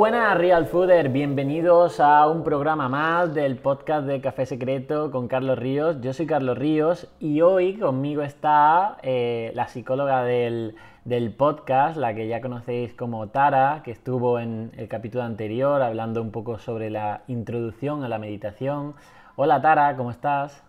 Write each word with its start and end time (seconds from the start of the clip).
buenas 0.00 0.38
Real 0.38 0.64
Fooder, 0.64 1.10
bienvenidos 1.10 2.00
a 2.00 2.26
un 2.26 2.42
programa 2.42 2.88
más 2.88 3.34
del 3.34 3.58
podcast 3.58 4.06
de 4.06 4.22
Café 4.22 4.46
Secreto 4.46 5.10
con 5.10 5.28
Carlos 5.28 5.58
Ríos. 5.58 6.00
Yo 6.00 6.14
soy 6.14 6.26
Carlos 6.26 6.56
Ríos 6.56 7.06
y 7.20 7.42
hoy 7.42 7.78
conmigo 7.78 8.22
está 8.22 8.96
eh, 9.02 9.52
la 9.54 9.68
psicóloga 9.68 10.24
del, 10.24 10.74
del, 11.04 11.34
podcast, 11.34 11.98
la 11.98 12.14
que 12.14 12.28
ya 12.28 12.40
conocéis 12.40 12.94
como 12.94 13.28
Tara, 13.28 13.82
que 13.84 13.90
estuvo 13.90 14.38
en 14.38 14.72
el 14.78 14.88
capítulo 14.88 15.22
anterior 15.22 15.82
hablando 15.82 16.22
un 16.22 16.30
poco 16.30 16.58
sobre 16.58 16.88
la 16.88 17.20
introducción 17.28 18.02
a 18.02 18.08
la 18.08 18.18
meditación. 18.18 18.94
Hola 19.36 19.60
Tara, 19.60 19.94
¿cómo 19.96 20.12
estás? 20.12 20.64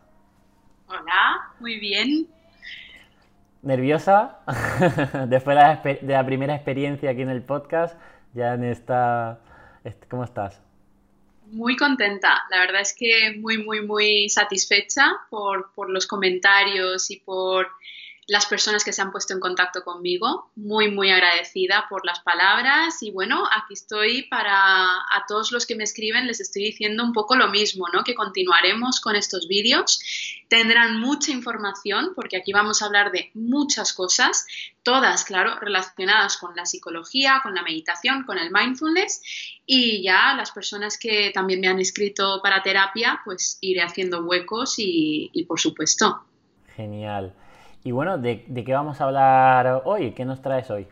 Hola, 0.90 1.54
muy 1.62 1.80
bien. 1.80 2.28
¿Nerviosa? 3.62 4.40
Después 5.30 5.56
de 5.56 5.64
la, 5.64 5.82
de 6.02 6.14
la 6.14 6.26
primera 6.26 6.54
experiencia 6.54 7.12
aquí 7.12 7.22
en 7.22 7.30
el 7.30 7.44
podcast 7.44 7.96
ya 8.34 8.54
en 8.54 8.64
esta... 8.64 9.40
¿Cómo 10.10 10.24
estás? 10.24 10.62
Muy 11.48 11.76
contenta, 11.76 12.44
la 12.50 12.60
verdad 12.60 12.82
es 12.82 12.96
que 12.98 13.36
muy, 13.40 13.58
muy, 13.58 13.86
muy 13.86 14.30
satisfecha 14.30 15.12
por, 15.30 15.74
por 15.74 15.90
los 15.90 16.08
comentarios 16.08 17.12
y 17.12 17.20
por 17.20 17.68
las 18.32 18.46
personas 18.46 18.86
que 18.86 18.94
se 18.94 19.02
han 19.02 19.12
puesto 19.12 19.34
en 19.34 19.42
contacto 19.42 19.84
conmigo. 19.84 20.50
Muy, 20.56 20.90
muy 20.90 21.12
agradecida 21.12 21.88
por 21.90 22.06
las 22.06 22.22
palabras 22.22 23.04
y 23.04 23.12
bueno, 23.12 23.44
aquí 23.46 23.74
estoy 23.74 24.22
para 24.30 24.54
a 24.54 25.26
todos 25.28 25.52
los 25.52 25.66
que 25.66 25.76
me 25.76 25.84
escriben, 25.84 26.28
les 26.28 26.40
estoy 26.40 26.64
diciendo 26.64 27.04
un 27.04 27.12
poco 27.12 27.36
lo 27.36 27.50
mismo, 27.50 27.88
¿no? 27.92 28.06
Que 28.06 28.16
continuaremos 28.16 29.02
con 29.02 29.18
estos 29.18 29.50
vídeos. 29.50 30.00
Tendrán 30.48 31.02
mucha 31.02 31.32
información 31.32 32.14
porque 32.16 32.38
aquí 32.38 32.54
vamos 32.54 32.82
a 32.82 32.86
hablar 32.86 33.12
de 33.12 33.32
muchas 33.34 33.92
cosas, 33.92 34.48
todas, 34.82 35.26
claro, 35.26 35.60
relacionadas 35.60 36.38
con 36.38 36.56
la 36.56 36.66
psicología, 36.66 37.42
con 37.44 37.54
la 37.54 37.64
meditación, 37.64 38.24
con 38.24 38.38
el 38.38 38.50
mindfulness 38.50 39.22
y 39.66 40.04
ya 40.04 40.34
las 40.38 40.52
personas 40.52 40.98
que 40.98 41.32
también 41.34 41.60
me 41.60 41.68
han 41.68 41.80
escrito 41.80 42.40
para 42.42 42.64
terapia, 42.64 43.20
pues 43.26 43.58
iré 43.60 43.82
haciendo 43.82 44.24
huecos 44.24 44.80
y, 44.80 45.30
y 45.34 45.44
por 45.44 45.60
supuesto. 45.60 46.24
Genial. 46.78 47.34
Y 47.84 47.92
bueno, 47.92 48.18
¿de, 48.18 48.46
qué 48.66 48.74
vamos 48.74 49.02
a 49.02 49.06
hablar 49.06 49.82
hoy? 49.86 50.12
¿Qué 50.12 50.26
nos 50.26 50.42
traes 50.42 50.70
hoy? 50.70 50.88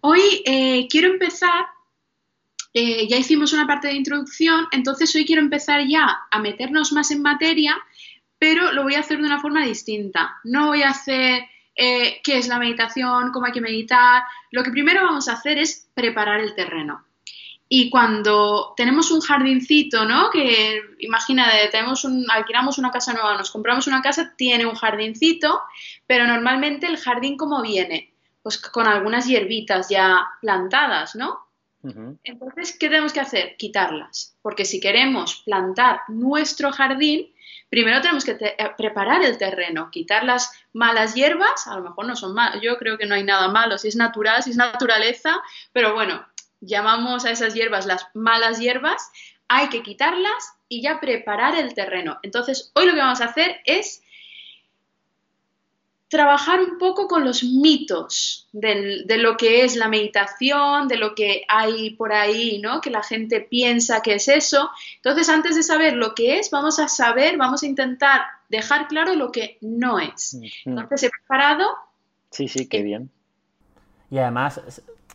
Hoy 0.00 0.42
eh, 0.44 0.88
quiero 0.88 1.08
empezar, 1.08 1.66
eh, 2.72 3.06
ya 3.06 3.16
hicimos 3.16 3.52
una 3.52 3.66
parte 3.66 3.88
de 3.88 3.94
introducción, 3.94 4.66
entonces 4.72 5.14
hoy 5.14 5.24
quiero 5.24 5.42
empezar 5.42 5.86
ya 5.86 6.20
a 6.30 6.38
meternos 6.40 6.92
más 6.92 7.10
en 7.10 7.22
materia, 7.22 7.76
pero 8.38 8.72
lo 8.72 8.82
voy 8.82 8.94
a 8.94 9.00
hacer 9.00 9.18
de 9.18 9.26
una 9.26 9.40
forma 9.40 9.64
distinta. 9.64 10.38
No 10.42 10.68
voy 10.68 10.82
a 10.82 10.90
hacer 10.90 11.44
eh, 11.76 12.20
qué 12.24 12.38
es 12.38 12.48
la 12.48 12.58
meditación, 12.58 13.30
cómo 13.30 13.46
hay 13.46 13.52
que 13.52 13.60
meditar. 13.60 14.22
Lo 14.50 14.62
que 14.62 14.70
primero 14.70 15.04
vamos 15.04 15.28
a 15.28 15.34
hacer 15.34 15.58
es 15.58 15.88
preparar 15.94 16.40
el 16.40 16.54
terreno. 16.54 17.04
Y 17.72 17.88
cuando 17.88 18.74
tenemos 18.76 19.12
un 19.12 19.20
jardincito, 19.20 20.04
¿no? 20.04 20.28
Que 20.30 20.82
imagina, 20.98 21.46
tenemos 21.70 22.04
un, 22.04 22.28
alquilamos 22.28 22.78
una 22.78 22.90
casa 22.90 23.12
nueva, 23.12 23.38
nos 23.38 23.52
compramos 23.52 23.86
una 23.86 24.02
casa, 24.02 24.34
tiene 24.36 24.66
un 24.66 24.74
jardincito, 24.74 25.62
pero 26.04 26.26
normalmente 26.26 26.88
el 26.88 26.96
jardín 26.96 27.36
como 27.36 27.62
viene, 27.62 28.12
pues 28.42 28.58
con 28.58 28.88
algunas 28.88 29.28
hierbitas 29.28 29.88
ya 29.88 30.30
plantadas, 30.40 31.14
¿no? 31.14 31.38
Entonces, 32.24 32.76
¿qué 32.76 32.88
tenemos 32.88 33.12
que 33.12 33.20
hacer? 33.20 33.56
Quitarlas, 33.56 34.36
porque 34.42 34.64
si 34.64 34.80
queremos 34.80 35.42
plantar 35.46 36.00
nuestro 36.08 36.72
jardín, 36.72 37.32
primero 37.70 38.02
tenemos 38.02 38.24
que 38.24 38.32
eh, 38.32 38.56
preparar 38.76 39.24
el 39.24 39.38
terreno, 39.38 39.90
quitar 39.90 40.24
las 40.24 40.52
malas 40.72 41.14
hierbas, 41.14 41.66
a 41.66 41.76
lo 41.76 41.82
mejor 41.82 42.06
no 42.06 42.16
son 42.16 42.34
malas, 42.34 42.60
yo 42.60 42.76
creo 42.78 42.98
que 42.98 43.06
no 43.06 43.14
hay 43.14 43.22
nada 43.22 43.48
malo, 43.48 43.78
si 43.78 43.88
es 43.88 43.96
natural, 43.96 44.42
si 44.42 44.50
es 44.50 44.56
naturaleza, 44.56 45.40
pero 45.72 45.94
bueno, 45.94 46.26
llamamos 46.60 47.24
a 47.24 47.30
esas 47.30 47.54
hierbas 47.54 47.86
las 47.86 48.06
malas 48.14 48.58
hierbas, 48.58 49.10
hay 49.48 49.68
que 49.68 49.82
quitarlas 49.82 50.54
y 50.68 50.82
ya 50.82 51.00
preparar 51.00 51.56
el 51.56 51.74
terreno. 51.74 52.18
Entonces, 52.22 52.70
hoy 52.74 52.86
lo 52.86 52.94
que 52.94 53.00
vamos 53.00 53.20
a 53.20 53.26
hacer 53.26 53.60
es 53.64 54.02
trabajar 56.10 56.60
un 56.60 56.76
poco 56.78 57.06
con 57.06 57.24
los 57.24 57.44
mitos 57.44 58.48
de 58.52 59.16
lo 59.18 59.36
que 59.36 59.64
es 59.64 59.76
la 59.76 59.86
meditación, 59.86 60.88
de 60.88 60.96
lo 60.96 61.14
que 61.14 61.44
hay 61.48 61.90
por 61.90 62.12
ahí, 62.12 62.58
¿no? 62.58 62.80
Que 62.80 62.90
la 62.90 63.02
gente 63.02 63.40
piensa 63.40 64.02
que 64.02 64.14
es 64.14 64.26
eso. 64.26 64.70
Entonces, 64.96 65.28
antes 65.28 65.54
de 65.54 65.62
saber 65.62 65.94
lo 65.94 66.14
que 66.16 66.38
es, 66.38 66.50
vamos 66.50 66.80
a 66.80 66.88
saber, 66.88 67.36
vamos 67.36 67.62
a 67.62 67.66
intentar 67.66 68.22
dejar 68.48 68.88
claro 68.88 69.14
lo 69.14 69.30
que 69.30 69.56
no 69.60 70.00
es. 70.00 70.36
Entonces, 70.64 71.04
he 71.04 71.10
preparado. 71.10 71.68
Sí, 72.32 72.48
sí, 72.48 72.68
qué 72.68 72.82
bien. 72.82 73.08
Y 74.10 74.18
además, 74.18 74.60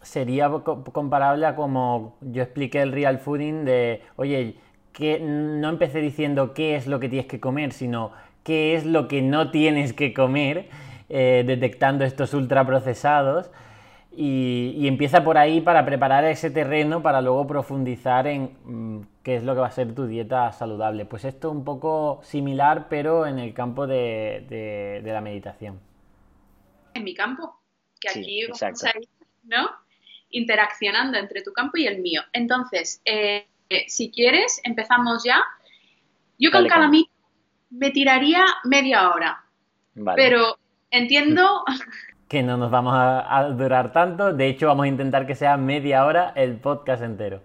sería 0.05 0.49
comparable 0.49 1.45
a 1.45 1.55
como 1.55 2.17
yo 2.21 2.43
expliqué 2.43 2.81
el 2.81 2.91
real 2.91 3.19
fooding 3.19 3.65
de, 3.65 4.01
oye, 4.15 4.55
que 4.93 5.19
no 5.19 5.69
empecé 5.69 5.99
diciendo 5.99 6.53
qué 6.53 6.75
es 6.75 6.87
lo 6.87 6.99
que 6.99 7.09
tienes 7.09 7.27
que 7.27 7.39
comer, 7.39 7.73
sino 7.73 8.11
qué 8.43 8.75
es 8.75 8.85
lo 8.85 9.07
que 9.07 9.21
no 9.21 9.51
tienes 9.51 9.93
que 9.93 10.13
comer, 10.13 10.69
eh, 11.09 11.43
detectando 11.45 12.05
estos 12.05 12.33
ultraprocesados. 12.33 13.51
Y, 14.17 14.73
y 14.77 14.87
empieza 14.87 15.25
por 15.25 15.37
ahí 15.37 15.59
para 15.59 15.83
preparar 15.83 16.23
ese 16.23 16.49
terreno 16.49 17.01
para 17.01 17.19
luego 17.19 17.45
profundizar 17.45 18.27
en 18.27 18.51
mm, 18.63 19.01
qué 19.23 19.35
es 19.35 19.43
lo 19.43 19.55
que 19.55 19.59
va 19.59 19.67
a 19.67 19.71
ser 19.71 19.93
tu 19.93 20.05
dieta 20.05 20.51
saludable. 20.53 21.03
Pues 21.05 21.25
esto 21.25 21.51
un 21.51 21.65
poco 21.65 22.21
similar, 22.23 22.87
pero 22.87 23.25
en 23.25 23.39
el 23.39 23.53
campo 23.53 23.87
de, 23.87 25.01
la 25.03 25.19
meditación. 25.19 25.81
En 26.93 27.03
mi 27.03 27.13
campo, 27.13 27.59
que 27.99 28.09
aquí 28.09 28.43
¿no? 29.43 29.69
Interaccionando 30.35 31.17
entre 31.17 31.41
tu 31.41 31.53
campo 31.53 31.77
y 31.77 31.87
el 31.87 32.01
mío. 32.01 32.21
Entonces, 32.33 33.01
eh, 33.05 33.47
si 33.87 34.11
quieres, 34.11 34.59
empezamos 34.63 35.23
ya. 35.23 35.43
Yo 36.37 36.51
con 36.51 36.67
cada 36.67 36.89
mito 36.89 37.09
me 37.69 37.91
tiraría 37.91 38.45
media 38.65 39.11
hora, 39.11 39.43
pero 40.15 40.57
entiendo... 40.91 41.63
Que 42.27 42.41
no 42.41 42.57
nos 42.57 42.71
vamos 42.71 42.95
a, 42.97 43.43
durar 43.55 43.93
tanto, 43.93 44.33
de 44.33 44.47
hecho 44.47 44.65
vamos 44.65 44.85
a 44.85 44.87
intentar 44.87 45.27
que 45.27 45.35
sea 45.35 45.57
media 45.57 46.05
hora 46.05 46.33
el 46.35 46.57
podcast 46.57 47.03
entero. 47.03 47.43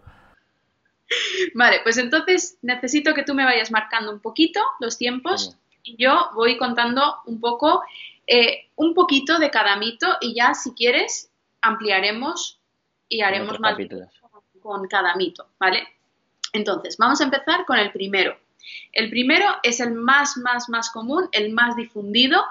Vale, 1.54 1.80
pues 1.82 1.98
entonces 1.98 2.58
necesito 2.62 3.12
que 3.12 3.22
tú 3.22 3.34
me 3.34 3.44
vayas 3.44 3.70
marcando 3.70 4.10
un 4.10 4.20
poquito 4.20 4.58
los 4.80 4.96
tiempos 4.96 5.58
y 5.82 6.02
yo 6.02 6.30
voy 6.34 6.56
contando 6.56 7.16
un 7.26 7.40
poco, 7.40 7.82
eh, 8.26 8.70
un 8.74 8.94
poquito 8.94 9.38
de 9.38 9.50
cada 9.50 9.76
mito 9.76 10.06
y 10.22 10.34
ya 10.34 10.54
si 10.54 10.72
quieres 10.72 11.30
ampliaremos 11.60 12.59
y 13.10 13.20
haremos 13.20 13.60
más 13.60 13.76
con 14.62 14.88
cada 14.88 15.14
mito, 15.16 15.48
¿vale? 15.58 15.86
Entonces, 16.54 16.96
vamos 16.96 17.20
a 17.20 17.24
empezar 17.24 17.66
con 17.66 17.78
el 17.78 17.92
primero. 17.92 18.38
El 18.92 19.10
primero 19.10 19.46
es 19.62 19.80
el 19.80 19.92
más, 19.92 20.36
más, 20.38 20.68
más 20.68 20.90
común, 20.90 21.28
el 21.32 21.52
más 21.52 21.76
difundido 21.76 22.42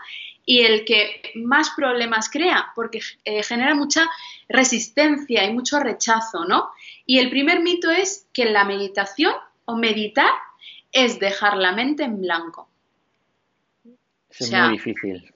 y 0.45 0.61
el 0.61 0.85
que 0.85 1.31
más 1.35 1.71
problemas 1.71 2.29
crea, 2.29 2.71
porque 2.75 2.99
eh, 3.23 3.43
genera 3.43 3.75
mucha 3.75 4.09
resistencia 4.47 5.45
y 5.45 5.53
mucho 5.53 5.79
rechazo, 5.79 6.45
¿no? 6.45 6.69
Y 7.05 7.19
el 7.19 7.29
primer 7.29 7.61
mito 7.61 7.89
es 7.89 8.27
que 8.33 8.45
la 8.45 8.65
meditación 8.65 9.33
o 9.65 9.75
meditar 9.75 10.31
es 10.91 11.19
dejar 11.19 11.57
la 11.57 11.71
mente 11.71 12.03
en 12.03 12.21
blanco. 12.21 12.67
Es 14.29 14.51
muy 14.51 14.71
difícil. 14.71 15.31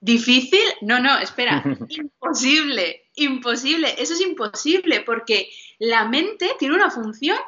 ¿Difícil? 0.00 0.62
No, 0.80 1.00
no, 1.00 1.18
espera, 1.18 1.62
imposible, 1.88 3.10
imposible, 3.14 3.94
eso 3.98 4.14
es 4.14 4.20
imposible 4.20 5.00
porque 5.00 5.50
la 5.78 6.06
mente 6.08 6.54
tiene 6.58 6.74
una 6.74 6.90
función 6.90 7.38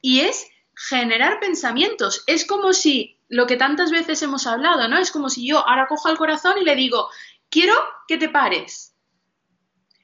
y 0.00 0.20
es 0.20 0.46
generar 0.76 1.40
pensamientos. 1.40 2.22
Es 2.26 2.44
como 2.46 2.72
si, 2.72 3.18
lo 3.28 3.46
que 3.46 3.56
tantas 3.56 3.90
veces 3.90 4.20
hemos 4.22 4.46
hablado, 4.46 4.88
¿no? 4.88 4.98
Es 4.98 5.10
como 5.10 5.30
si 5.30 5.46
yo 5.46 5.66
ahora 5.66 5.86
cojo 5.88 6.10
el 6.10 6.18
corazón 6.18 6.58
y 6.60 6.64
le 6.64 6.76
digo, 6.76 7.08
quiero 7.48 7.74
que 8.06 8.18
te 8.18 8.28
pares. 8.28 8.94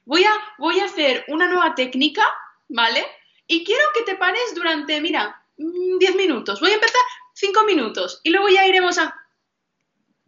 Voy 0.04 0.24
a, 0.24 0.32
voy 0.58 0.80
a 0.80 0.86
hacer 0.86 1.24
una 1.28 1.46
nueva 1.46 1.74
técnica, 1.74 2.22
¿vale? 2.68 3.04
Y 3.46 3.64
quiero 3.64 3.84
que 3.94 4.02
te 4.02 4.16
pares 4.16 4.54
durante, 4.54 5.00
mira, 5.00 5.44
10 5.56 6.14
mm, 6.14 6.16
minutos. 6.16 6.60
Voy 6.60 6.70
a 6.70 6.74
empezar 6.74 7.02
5 7.34 7.64
minutos 7.64 8.20
y 8.24 8.30
luego 8.30 8.48
ya 8.48 8.66
iremos 8.66 8.98
a... 8.98 9.14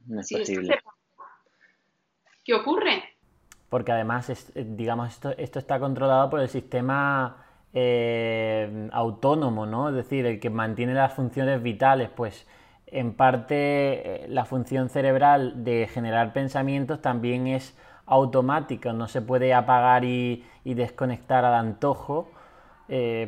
No 0.06 0.22
¿Qué 2.44 2.52
ocurre? 2.52 3.02
Porque 3.70 3.91
además, 3.91 4.29
eh, 4.31 4.64
digamos, 4.69 5.08
esto, 5.08 5.31
esto 5.38 5.58
está 5.58 5.81
controlado 5.81 6.29
por 6.29 6.41
el 6.41 6.49
sistema 6.49 7.44
eh, 7.73 8.88
autónomo, 8.93 9.64
¿no? 9.64 9.88
Es 9.88 9.94
decir, 9.94 10.26
el 10.26 10.38
que 10.38 10.50
mantiene 10.50 10.93
las 10.93 11.14
funciones 11.14 11.62
vitales, 11.62 12.11
pues 12.11 12.46
en 12.87 13.14
parte 13.14 13.55
eh, 14.25 14.29
la 14.29 14.44
función 14.44 14.91
cerebral 14.91 15.64
de 15.64 15.88
generar 15.88 16.35
pensamientos 16.35 17.00
también 17.00 17.46
es 17.46 17.76
automática, 18.06 18.93
no 18.93 19.08
se 19.08 19.23
puede 19.23 19.55
apagar 19.55 20.05
y, 20.05 20.44
desconectar 20.64 21.44
al 21.44 21.55
antojo, 21.55 22.31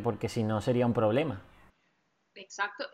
porque 0.02 0.28
si 0.28 0.42
no 0.42 0.60
sería 0.60 0.84
un 0.84 0.92
problema. 0.92 1.40
Exacto, 2.34 2.84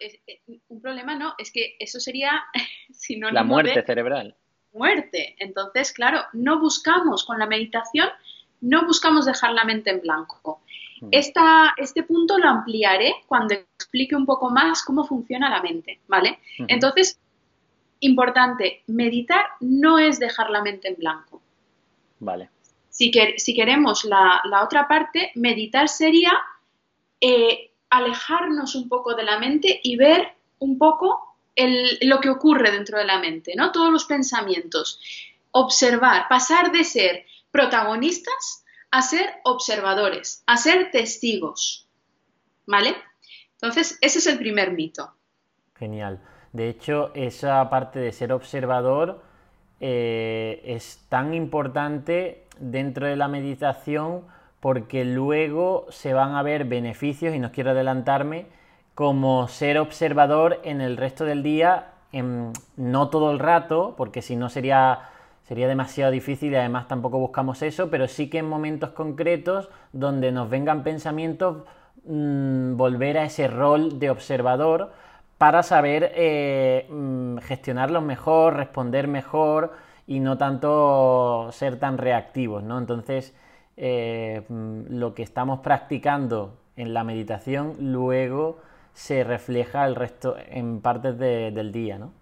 un 0.69 0.81
problema 0.81 1.17
no, 1.17 1.35
es 1.39 1.51
que 1.53 1.75
eso 1.81 1.99
sería 1.99 2.45
La 3.33 3.43
muerte 3.43 3.83
cerebral 3.83 4.37
muerte. 4.73 5.37
Entonces, 5.39 5.93
claro, 5.93 6.21
no 6.33 6.61
buscamos 6.61 7.25
con 7.25 7.39
la 7.39 7.47
meditación, 7.47 8.09
no 8.61 8.87
buscamos 8.87 9.27
dejar 9.27 9.53
la 9.53 9.65
mente 9.65 9.91
en 9.91 10.01
blanco. 10.01 10.61
este 11.11 12.03
punto 12.05 12.39
lo 12.39 12.49
ampliaré 12.49 13.15
cuando 13.27 13.55
explique 13.55 14.15
un 14.15 14.25
poco 14.25 14.51
más 14.51 14.85
cómo 14.85 15.05
funciona 15.05 15.51
la 15.51 15.61
mente, 15.61 16.01
¿vale? 16.07 16.39
Entonces, 16.69 17.19
importante, 18.01 18.83
meditar 18.87 19.45
no 19.61 19.99
es 19.99 20.19
dejar 20.19 20.51
la 20.51 20.63
mente 20.63 20.89
en 20.89 20.97
blanco. 20.97 21.41
Vale. 22.21 22.51
Si, 22.89 23.11
si 23.37 23.55
queremos 23.55 24.05
la, 24.05 24.43
otra 24.63 24.87
parte, 24.87 25.33
meditar 25.35 25.89
sería 25.89 26.33
eh, 27.21 27.71
alejarnos 27.91 28.75
un 28.75 28.89
poco 28.89 29.15
de 29.15 29.25
la 29.25 29.39
mente 29.39 29.81
y 29.83 29.97
ver 29.97 30.35
un 30.59 30.79
poco 30.79 31.32
lo 31.57 32.21
que 32.21 32.31
ocurre 32.31 32.71
dentro 32.71 32.99
de 32.99 33.05
la 33.05 33.19
mente, 33.19 33.53
¿no? 33.57 33.73
Todos 33.73 33.93
los 33.93 34.05
pensamientos. 34.05 35.01
Observar, 35.51 36.27
pasar 36.29 36.73
de 36.73 36.85
ser 36.85 37.27
protagonistas 37.51 38.65
a 38.91 39.03
ser 39.03 39.35
observadores, 39.45 40.43
a 40.47 40.57
ser 40.57 40.91
testigos. 40.91 41.89
¿Vale? 42.67 42.95
Entonces, 43.53 43.99
ese 44.01 44.19
es 44.19 44.27
el 44.27 44.39
primer 44.39 44.73
mito. 44.73 45.15
Genial. 45.75 46.21
De 46.53 46.69
hecho, 46.69 47.11
esa 47.15 47.69
parte 47.71 47.99
de 47.99 48.13
ser 48.13 48.33
observador 48.33 49.23
eh, 49.81 50.63
es 50.65 51.05
tan 51.09 51.35
importante 51.35 52.47
dentro 52.59 53.07
de 53.07 53.17
la 53.17 53.29
meditación 53.29 54.27
porque 54.61 55.05
luego 55.05 55.87
se 55.91 56.13
van 56.13 56.37
a 56.37 56.43
ver 56.43 56.67
beneficios, 56.67 57.35
y 57.35 57.41
no 57.41 57.51
quiero 57.51 57.71
adelantarme, 57.71 58.47
como 58.95 59.49
ser 59.49 59.79
observador 59.79 60.61
en 60.65 60.81
el 60.81 60.97
resto 60.97 61.25
del 61.25 61.43
día, 61.43 61.93
no 62.77 63.09
todo 63.09 63.31
el 63.31 63.39
rato, 63.39 63.95
porque 63.97 64.21
si 64.21 64.37
no 64.37 64.51
sería, 64.51 65.01
sería 65.45 65.67
demasiado 65.67 66.13
difícil 66.13 66.53
y 66.53 66.57
además 66.57 66.89
tampoco 66.89 67.19
buscamos 67.19 67.63
eso, 67.63 67.89
pero 67.91 68.07
sí 68.07 68.29
que 68.29 68.39
en 68.39 68.49
momentos 68.49 68.91
concretos 68.91 69.71
donde 69.93 70.31
nos 70.31 70.51
vengan 70.51 70.83
pensamientos, 70.83 71.65
mm, 72.05 72.77
volver 72.77 73.19
a 73.19 73.25
ese 73.25 73.49
rol 73.49 73.99
de 73.99 74.11
observador 74.11 74.93
para 75.39 75.63
saber 75.63 76.13
eh, 76.15 76.87
mm, 76.91 77.39
gestionarlos 77.39 78.03
mejor, 78.03 78.57
responder 78.57 79.09
mejor 79.09 79.73
y 80.07 80.21
no 80.21 80.37
tanto 80.37 81.49
ser 81.53 81.79
tan 81.79 81.99
reactivos, 81.99 82.63
¿no? 82.63 82.79
Entonces, 82.79 83.35
eh, 83.77 84.43
mm, 84.49 84.83
lo 84.91 85.15
que 85.15 85.23
estamos 85.23 85.61
practicando 85.61 86.59
en 86.77 86.95
la 86.95 87.05
meditación 87.05 87.77
luego 87.81 88.59
se 88.95 89.25
refleja 89.25 89.87
el 89.87 89.95
resto 89.95 90.37
en 90.39 90.81
partes 90.81 91.19
del 91.19 91.73
día, 91.73 91.99
¿no? 91.99 92.13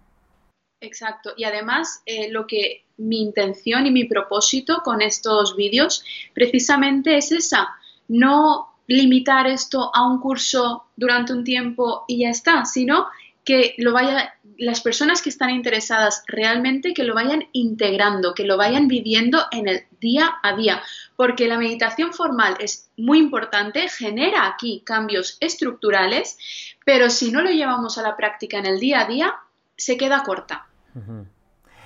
Exacto. 0.79 1.33
Y 1.37 1.43
además, 1.43 2.01
eh, 2.05 2.31
lo 2.31 2.47
que 2.47 2.85
mi 2.97 3.21
intención 3.21 3.85
y 3.85 3.91
mi 3.91 4.05
propósito 4.05 4.81
con 4.83 5.01
estos 5.01 5.55
vídeos 5.55 6.03
precisamente 6.33 7.17
es 7.17 7.31
esa, 7.31 7.69
no 8.07 8.71
limitar 8.87 9.47
esto 9.47 9.91
a 9.93 10.05
un 10.05 10.19
curso 10.19 10.85
durante 10.95 11.33
un 11.33 11.43
tiempo 11.43 12.03
y 12.07 12.19
ya 12.19 12.29
está, 12.29 12.65
sino 12.65 13.07
que 13.43 13.73
lo 13.77 13.93
vaya, 13.93 14.35
las 14.57 14.81
personas 14.81 15.21
que 15.21 15.29
están 15.29 15.49
interesadas 15.49 16.23
realmente 16.27 16.93
que 16.93 17.03
lo 17.03 17.15
vayan 17.15 17.47
integrando, 17.53 18.33
que 18.33 18.45
lo 18.45 18.57
vayan 18.57 18.87
viviendo 18.87 19.39
en 19.51 19.67
el 19.67 19.83
día 19.99 20.35
a 20.43 20.55
día, 20.55 20.81
porque 21.15 21.47
la 21.47 21.57
meditación 21.57 22.13
formal 22.13 22.55
es 22.59 22.91
muy 22.97 23.17
importante, 23.19 23.89
genera 23.89 24.47
aquí 24.47 24.83
cambios 24.85 25.37
estructurales, 25.39 26.37
pero 26.85 27.09
si 27.09 27.31
no 27.31 27.41
lo 27.41 27.49
llevamos 27.49 27.97
a 27.97 28.03
la 28.03 28.15
práctica 28.15 28.57
en 28.59 28.67
el 28.67 28.79
día 28.79 29.01
a 29.01 29.05
día, 29.05 29.35
se 29.75 29.97
queda 29.97 30.23
corta. 30.23 30.67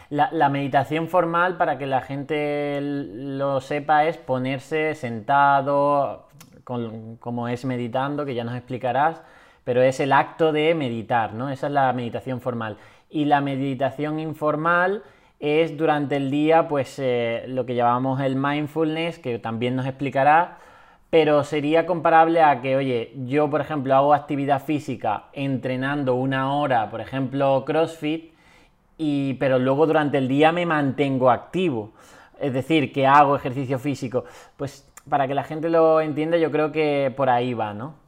La, 0.10 0.50
meditación 0.50 1.07
formal, 1.07 1.57
para 1.57 1.78
que 1.78 1.86
la 1.86 2.02
gente 2.02 2.80
lo 2.81 3.62
sepa, 3.62 4.06
es 4.06 4.18
ponerse 4.18 4.94
sentado, 4.96 6.28
como 6.63 7.48
es 7.48 7.66
meditando, 7.66 8.25
que 8.25 8.36
ya 8.36 8.44
nos 8.44 8.56
explicarás, 8.56 9.22
pero 9.66 9.82
es 9.82 10.00
el 10.00 10.14
acto 10.14 10.54
de 10.54 10.74
meditar, 10.76 11.34
¿no? 11.34 11.50
Esa 11.50 11.68
es 11.68 11.74
la 11.74 11.92
meditación 11.92 12.40
formal. 12.40 12.78
Y 13.10 13.26
la 13.26 13.42
meditación 13.42 14.20
informal 14.20 15.04
es 15.40 15.76
durante 15.76 16.16
el 16.16 16.32
día, 16.32 16.68
pues 16.70 16.98
eh, 17.00 17.44
lo 17.48 17.66
que 17.66 17.76
llamamos 17.76 18.22
el 18.22 18.36
mindfulness, 18.36 19.20
que 19.20 19.40
también 19.40 19.76
nos 19.76 19.86
explicará, 19.86 20.60
pero 21.10 21.44
sería 21.44 21.86
comparable 21.86 22.42
a 22.42 22.62
que, 22.62 22.76
oye, 22.76 23.14
yo 23.26 23.50
por 23.50 23.62
ejemplo 23.62 23.96
hago 23.96 24.14
actividad 24.14 24.62
física 24.64 25.26
entrenando 25.34 26.16
una 26.16 26.54
hora, 26.54 26.90
por 26.90 27.02
ejemplo 27.02 27.64
CrossFit, 27.66 28.34
y, 28.98 29.34
pero 29.36 29.60
luego 29.60 29.88
durante 29.88 30.18
el 30.20 30.28
día 30.28 30.52
me 30.52 30.66
mantengo 30.66 31.30
activo, 31.32 31.92
es 32.40 32.54
decir, 32.54 32.94
que 32.94 33.08
hago 33.08 33.36
ejercicio 33.36 33.80
físico. 33.80 34.26
Pues 34.58 34.90
para 35.10 35.28
que 35.28 35.36
la 35.36 35.44
gente 35.44 35.70
lo 35.70 36.02
entienda, 36.02 36.38
yo 36.38 36.52
creo 36.52 36.72
que 36.72 37.14
por 37.16 37.30
ahí 37.30 37.54
va, 37.54 37.74
¿no? 37.74 38.05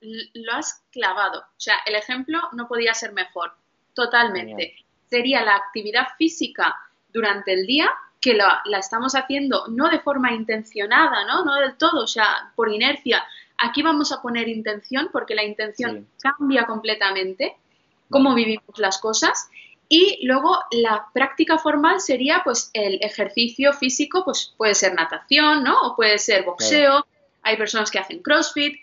Lo 0.00 0.52
has 0.52 0.82
clavado. 0.90 1.40
O 1.40 1.60
sea, 1.60 1.76
el 1.86 1.94
ejemplo 1.94 2.40
no 2.52 2.68
podía 2.68 2.94
ser 2.94 3.12
mejor. 3.12 3.52
Totalmente. 3.94 4.76
Sería 5.08 5.44
la 5.44 5.56
actividad 5.56 6.08
física 6.16 6.76
durante 7.12 7.52
el 7.52 7.66
día 7.66 7.90
que 8.20 8.34
la, 8.34 8.62
estamos 8.78 9.14
haciendo 9.14 9.66
no 9.68 9.88
de 9.88 9.98
forma 10.00 10.32
intencionada, 10.32 11.24
¿no? 11.24 11.44
No 11.44 11.54
del 11.54 11.76
todo, 11.76 12.04
o 12.04 12.06
sea, 12.06 12.52
por 12.54 12.70
inercia. 12.70 13.24
Aquí 13.58 13.82
vamos 13.82 14.12
a 14.12 14.22
poner 14.22 14.48
intención 14.48 15.08
porque 15.12 15.34
la 15.34 15.44
intención 15.44 16.06
cambia 16.20 16.66
completamente 16.66 17.56
cómo 18.10 18.34
vivimos 18.34 18.78
las 18.78 18.98
cosas. 18.98 19.48
Y 19.88 20.24
luego 20.24 20.58
la 20.70 21.08
práctica 21.12 21.58
formal 21.58 22.00
sería 22.00 22.42
pues 22.44 22.70
el 22.74 23.02
ejercicio 23.02 23.72
físico, 23.72 24.24
pues 24.24 24.54
puede 24.56 24.74
ser 24.74 24.94
natación, 24.94 25.64
¿no? 25.64 25.80
O 25.82 25.96
puede 25.96 26.18
ser 26.18 26.44
boxeo. 26.44 27.06
Hay 27.42 27.56
personas 27.56 27.90
que 27.90 27.98
hacen 27.98 28.22
CrossFit 28.22 28.78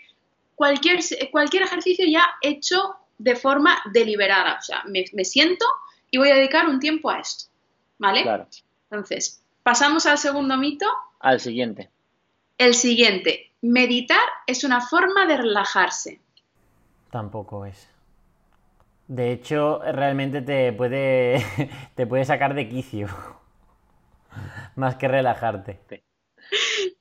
cualquier, 0.58 0.98
cualquier 1.30 1.62
ejercicio 1.62 2.04
ya 2.04 2.26
hecho 2.42 2.96
de 3.16 3.36
forma 3.36 3.78
deliberada. 3.92 4.58
O 4.58 4.62
sea, 4.62 4.82
me, 4.86 5.24
siento 5.24 5.64
y 6.10 6.18
voy 6.18 6.30
a 6.30 6.34
dedicar 6.34 6.68
un 6.68 6.80
tiempo 6.80 7.10
a 7.10 7.20
esto. 7.20 7.44
¿Vale? 7.96 8.22
Claro. 8.22 8.48
Entonces, 8.90 9.42
pasamos 9.62 10.04
al 10.06 10.18
segundo 10.18 10.56
mito. 10.56 10.86
Al 11.20 11.38
siguiente. 11.38 11.90
El 12.58 12.74
siguiente. 12.74 13.52
Meditar 13.62 14.20
es 14.46 14.64
una 14.64 14.80
forma 14.80 15.26
de 15.26 15.36
relajarse. 15.36 16.20
Tampoco 17.10 17.64
es. 17.64 17.88
De 19.06 19.32
hecho, 19.32 19.80
realmente 19.80 20.42
te 20.42 20.72
puede, 20.72 21.44
te 21.94 22.06
puede 22.06 22.24
sacar 22.24 22.54
de 22.54 22.68
quicio. 22.68 23.08
Más 24.74 24.96
que 24.96 25.06
relajarte. 25.06 26.02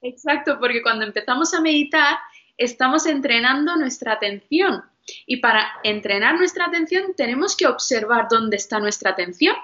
Exacto, 0.02 0.60
porque 0.60 0.82
cuando 0.84 1.06
empezamos 1.06 1.54
a 1.54 1.62
meditar 1.62 2.18
estamos 2.58 3.06
entrenando 3.06 3.76
nuestra 3.76 4.14
atención. 4.14 4.84
Y 5.26 5.38
para 5.38 5.68
entrenar 5.84 6.36
nuestra 6.36 6.66
atención 6.66 7.14
tenemos 7.16 7.56
que 7.56 7.68
observar 7.68 8.28
dónde 8.30 8.58
está 8.58 8.80
nuestra 8.80 9.12
atención. 9.12 9.56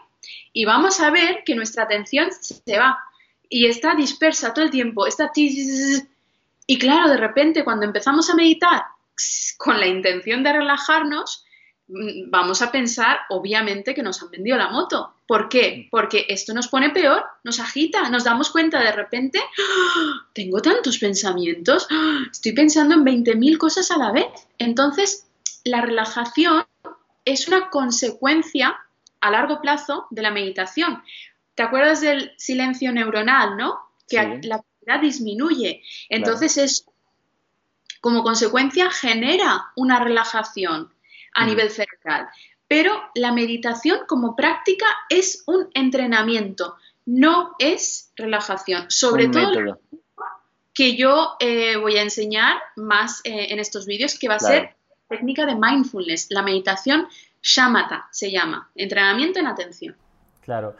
Y 0.53 0.65
vamos 0.65 1.00
a 1.01 1.09
ver 1.09 1.43
que 1.45 1.55
nuestra 1.55 1.83
atención 1.83 2.29
se 2.31 2.77
va 2.77 2.97
y 3.50 3.67
está 3.67 3.93
dispersa 3.95 4.53
todo 4.53 4.65
el 4.65 4.71
tiempo. 4.71 5.05
Está 5.05 5.31
y 5.35 6.79
claro, 6.79 7.09
de 7.09 7.17
repente 7.17 7.63
cuando 7.63 7.85
empezamos 7.85 8.29
a 8.29 8.35
meditar 8.35 8.83
con 9.57 9.79
la 9.79 9.88
intención 9.88 10.43
de 10.43 10.53
relajarnos, 10.53 11.45
vamos 11.87 12.61
a 12.61 12.71
pensar, 12.71 13.19
obviamente, 13.29 13.93
que 13.93 14.03
nos 14.03 14.21
han 14.21 14.31
vendido 14.31 14.57
la 14.57 14.69
moto. 14.69 15.13
¿Por 15.27 15.49
qué? 15.49 15.87
Porque 15.91 16.25
esto 16.29 16.53
nos 16.53 16.67
pone 16.67 16.89
peor, 16.89 17.23
nos 17.43 17.59
agita, 17.59 18.09
nos 18.09 18.23
damos 18.23 18.51
cuenta 18.51 18.79
de 18.79 18.91
repente, 18.91 19.39
¡Ah! 19.39 20.27
tengo 20.33 20.61
tantos 20.61 20.97
pensamientos, 20.97 21.87
¡Ah! 21.91 22.23
estoy 22.31 22.53
pensando 22.53 22.95
en 22.95 23.03
20.000 23.03 23.57
cosas 23.57 23.91
a 23.91 23.97
la 23.97 24.11
vez. 24.11 24.27
Entonces, 24.57 25.27
la 25.63 25.81
relajación 25.81 26.65
es 27.25 27.47
una 27.47 27.69
consecuencia 27.69 28.77
a 29.21 29.31
largo 29.31 29.61
plazo 29.61 30.07
de 30.09 30.21
la 30.21 30.31
meditación. 30.31 31.01
¿Te 31.55 31.63
acuerdas 31.63 32.01
del 32.01 32.33
silencio 32.37 32.91
neuronal, 32.91 33.57
no? 33.57 33.79
Que 34.07 34.39
la 34.43 34.55
actividad 34.55 35.01
disminuye. 35.01 35.81
Entonces, 36.09 36.57
es 36.57 36.85
como 38.01 38.23
consecuencia 38.23 38.91
genera 38.91 39.71
una 39.77 39.99
relajación 39.99 40.92
a 41.33 41.45
mm. 41.45 41.47
nivel 41.47 41.69
cerebral. 41.69 42.27
Pero 42.67 42.91
la 43.15 43.31
meditación 43.31 43.99
como 44.07 44.35
práctica 44.35 44.85
es 45.09 45.43
un 45.47 45.69
entrenamiento, 45.73 46.75
no 47.05 47.55
es 47.59 48.11
relajación. 48.15 48.85
Sobre 48.89 49.27
todo 49.27 49.79
que 50.73 50.95
yo 50.95 51.35
eh, 51.39 51.77
voy 51.77 51.97
a 51.97 52.01
enseñar 52.01 52.57
más 52.75 53.21
eh, 53.23 53.47
en 53.49 53.59
estos 53.59 53.85
vídeos, 53.85 54.17
que 54.17 54.27
va 54.27 54.35
a 54.35 54.39
ser 54.39 54.75
técnica 55.07 55.45
de 55.45 55.55
mindfulness, 55.55 56.27
la 56.31 56.41
meditación 56.41 57.07
shamatha 57.41 58.07
se 58.11 58.31
llama, 58.31 58.71
entrenamiento 58.75 59.39
en 59.39 59.47
atención. 59.47 59.95
Claro. 60.41 60.75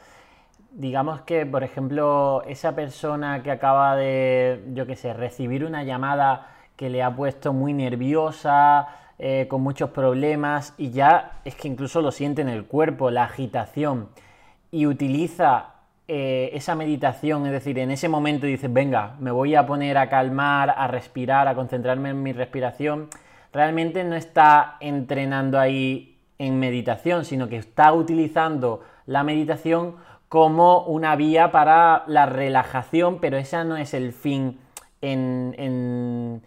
Digamos 0.70 1.20
que, 1.22 1.46
por 1.46 1.62
ejemplo, 1.62 2.42
esa 2.48 2.74
persona 2.74 3.44
que 3.44 3.52
acaba 3.52 3.94
de, 3.94 4.64
yo 4.72 4.86
qué 4.86 4.96
sé, 4.96 5.12
recibir 5.12 5.64
una 5.64 5.84
llamada 5.84 6.56
que 6.76 6.90
le 6.90 7.00
ha 7.00 7.14
puesto 7.14 7.52
muy 7.52 7.72
nerviosa, 7.72 8.88
eh, 9.18 9.46
con 9.48 9.62
muchos 9.62 9.90
problemas 9.90 10.74
y 10.76 10.90
ya 10.90 11.40
es 11.44 11.54
que 11.54 11.68
incluso 11.68 12.02
lo 12.02 12.10
siente 12.10 12.42
en 12.42 12.48
el 12.48 12.64
cuerpo, 12.64 13.10
la 13.10 13.24
agitación, 13.24 14.08
y 14.70 14.86
utiliza 14.86 15.74
eh, 16.08 16.50
esa 16.52 16.74
meditación, 16.74 17.46
es 17.46 17.52
decir, 17.52 17.78
en 17.78 17.90
ese 17.90 18.08
momento 18.08 18.46
dices, 18.46 18.72
venga, 18.72 19.14
me 19.20 19.30
voy 19.30 19.54
a 19.54 19.66
poner 19.66 19.96
a 19.98 20.08
calmar, 20.08 20.74
a 20.76 20.88
respirar, 20.88 21.46
a 21.46 21.54
concentrarme 21.54 22.10
en 22.10 22.22
mi 22.22 22.32
respiración, 22.32 23.08
realmente 23.52 24.02
no 24.02 24.16
está 24.16 24.76
entrenando 24.80 25.60
ahí 25.60 26.18
en 26.38 26.58
meditación, 26.58 27.24
sino 27.24 27.48
que 27.48 27.56
está 27.56 27.92
utilizando 27.92 28.82
la 29.06 29.22
meditación 29.22 29.94
como 30.28 30.80
una 30.80 31.14
vía 31.14 31.52
para 31.52 32.02
la 32.08 32.26
relajación, 32.26 33.20
pero 33.20 33.36
esa 33.36 33.62
no 33.62 33.76
es 33.76 33.94
el 33.94 34.12
fin 34.12 34.58
en, 35.00 35.54
en 35.56 36.42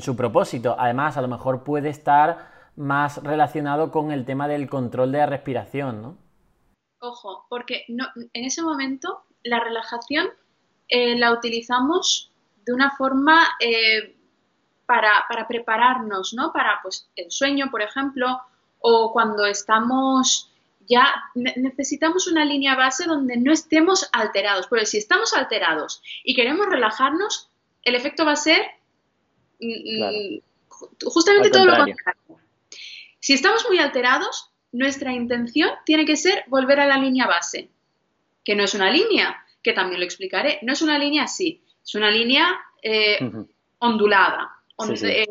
su 0.00 0.16
propósito. 0.16 0.76
Además, 0.78 1.16
a 1.16 1.22
lo 1.22 1.28
mejor 1.28 1.64
puede 1.64 1.88
estar 1.88 2.50
más 2.76 3.22
relacionado 3.22 3.90
con 3.90 4.12
el 4.12 4.24
tema 4.24 4.48
del 4.48 4.68
control 4.68 5.12
de 5.12 5.18
la 5.18 5.26
respiración, 5.26 6.02
¿no? 6.02 6.18
Ojo, 7.00 7.46
porque 7.48 7.84
en 7.88 8.44
ese 8.44 8.62
momento 8.62 9.22
la 9.42 9.60
relajación 9.60 10.28
eh, 10.88 11.18
la 11.18 11.32
utilizamos 11.32 12.32
de 12.64 12.72
una 12.72 12.90
forma 12.96 13.46
eh, 13.60 14.16
para, 14.86 15.26
prepararnos, 15.48 16.34
¿no? 16.34 16.52
Para 16.52 16.80
pues, 16.82 17.08
el 17.16 17.30
sueño, 17.30 17.70
por 17.70 17.82
ejemplo, 17.82 18.40
o 18.80 19.12
cuando 19.12 19.46
estamos 19.46 20.50
ya 20.88 21.12
necesitamos 21.34 22.28
una 22.28 22.44
línea 22.44 22.76
base 22.76 23.06
donde 23.06 23.36
no 23.36 23.52
estemos 23.52 24.08
alterados. 24.12 24.68
Porque 24.68 24.86
si 24.86 24.98
estamos 24.98 25.34
alterados 25.34 26.00
y 26.24 26.34
queremos 26.34 26.66
relajarnos, 26.68 27.50
el 27.82 27.96
efecto 27.96 28.24
va 28.24 28.32
a 28.32 28.36
ser 28.36 28.62
justamente 31.04 31.50
todo 31.50 31.64
lo 31.66 31.76
contrario. 31.76 32.40
Si 33.18 33.32
estamos 33.32 33.66
muy 33.68 33.78
alterados, 33.78 34.50
nuestra 34.72 35.12
intención 35.12 35.70
tiene 35.84 36.04
que 36.04 36.16
ser 36.16 36.44
volver 36.48 36.80
a 36.80 36.86
la 36.86 36.98
línea 36.98 37.26
base, 37.26 37.70
que 38.44 38.54
no 38.54 38.64
es 38.64 38.74
una 38.74 38.90
línea, 38.90 39.44
que 39.62 39.72
también 39.72 40.00
lo 40.00 40.06
explicaré, 40.06 40.60
no 40.62 40.72
es 40.72 40.82
una 40.82 40.98
línea 40.98 41.24
así, 41.24 41.62
es 41.84 41.94
una 41.94 42.10
línea 42.10 42.56
eh, 42.82 43.18
ondulada, 43.78 44.60
eh, 45.02 45.26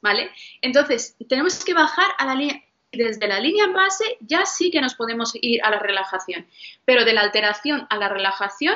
¿vale? 0.00 0.30
Entonces, 0.62 1.16
tenemos 1.28 1.64
que 1.64 1.74
bajar 1.74 2.10
a 2.18 2.26
la 2.26 2.34
línea, 2.34 2.62
desde 2.92 3.28
la 3.28 3.40
línea 3.40 3.66
base 3.66 4.16
ya 4.20 4.46
sí 4.46 4.70
que 4.70 4.80
nos 4.80 4.94
podemos 4.94 5.32
ir 5.34 5.62
a 5.62 5.70
la 5.70 5.78
relajación, 5.78 6.46
pero 6.84 7.04
de 7.04 7.12
la 7.12 7.20
alteración 7.20 7.86
a 7.90 7.96
la 7.96 8.08
relajación 8.08 8.74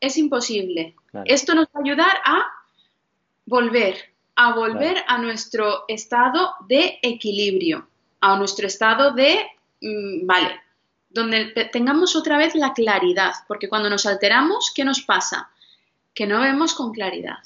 es 0.00 0.18
imposible. 0.18 0.94
Esto 1.24 1.54
nos 1.54 1.66
va 1.66 1.80
a 1.80 1.82
ayudar 1.82 2.16
a 2.24 2.46
volver, 3.46 4.14
a 4.36 4.54
volver 4.54 5.04
a 5.06 5.18
nuestro 5.18 5.84
estado 5.88 6.54
de 6.68 6.98
equilibrio 7.02 7.88
a 8.24 8.38
nuestro 8.38 8.66
estado 8.66 9.12
de, 9.12 9.38
mm, 9.82 10.26
vale, 10.26 10.60
donde 11.10 11.68
tengamos 11.70 12.16
otra 12.16 12.38
vez 12.38 12.54
la 12.54 12.72
claridad, 12.72 13.34
porque 13.46 13.68
cuando 13.68 13.90
nos 13.90 14.06
alteramos, 14.06 14.72
¿qué 14.74 14.82
nos 14.84 15.02
pasa? 15.02 15.50
Que 16.14 16.26
no 16.26 16.40
vemos 16.40 16.72
con 16.72 16.92
claridad. 16.92 17.38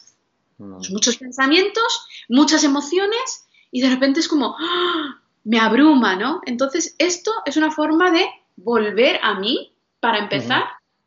Muchos 0.59 1.17
pensamientos, 1.17 2.07
muchas 2.29 2.65
emociones 2.65 3.47
y 3.71 3.81
de 3.81 3.91
repente 3.91 4.21
es 4.21 4.29
como, 4.29 4.57
¡ah! 4.59 5.21
me 5.45 5.59
abruma, 5.59 6.15
¿no? 6.17 6.43
Entonces, 6.47 6.95
esto 6.99 7.33
es 7.45 7.57
una 7.57 7.71
forma 7.71 8.11
de 8.11 8.27
volver 8.57 9.19
a 9.23 9.35
mí 9.35 9.73
para 10.01 10.19
empezar 10.19 10.65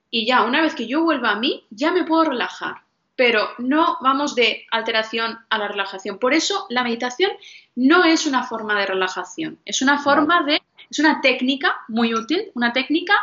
y 0.10 0.26
ya, 0.26 0.44
una 0.44 0.62
vez 0.62 0.76
que 0.76 0.88
yo 0.88 1.04
vuelva 1.04 1.32
a 1.32 1.40
mí, 1.40 1.66
ya 1.70 1.92
me 1.92 2.04
puedo 2.04 2.26
relajar 2.26 2.84
pero 3.22 3.50
no 3.60 4.00
vamos 4.02 4.34
de 4.34 4.66
alteración 4.72 5.38
a 5.52 5.60
la 5.60 5.68
relajación. 5.68 6.18
Por 6.18 6.34
eso 6.34 6.66
la 6.72 6.84
meditación 6.84 7.30
no 7.76 8.04
es 8.04 8.26
una 8.26 8.42
forma 8.48 8.80
de 8.80 8.88
relajación, 8.88 9.60
es 9.64 9.84
una 9.84 10.00
forma 10.00 10.42
de, 10.42 10.60
es 10.90 10.98
una 10.98 11.22
técnica 11.22 11.82
muy 11.88 12.16
útil, 12.16 12.50
una 12.56 12.74
técnica 12.74 13.14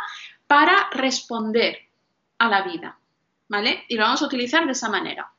para 0.47 0.89
responder 0.93 1.79
a 2.37 2.47
la 2.47 2.61
vida, 2.61 2.97
¿vale? 3.49 3.83
Y 3.89 3.97
lo 3.97 4.03
vamos 4.03 4.21
a 4.21 4.27
utilizar 4.27 4.65
de 4.65 4.71
esa 4.71 4.87
manera. 4.87 5.33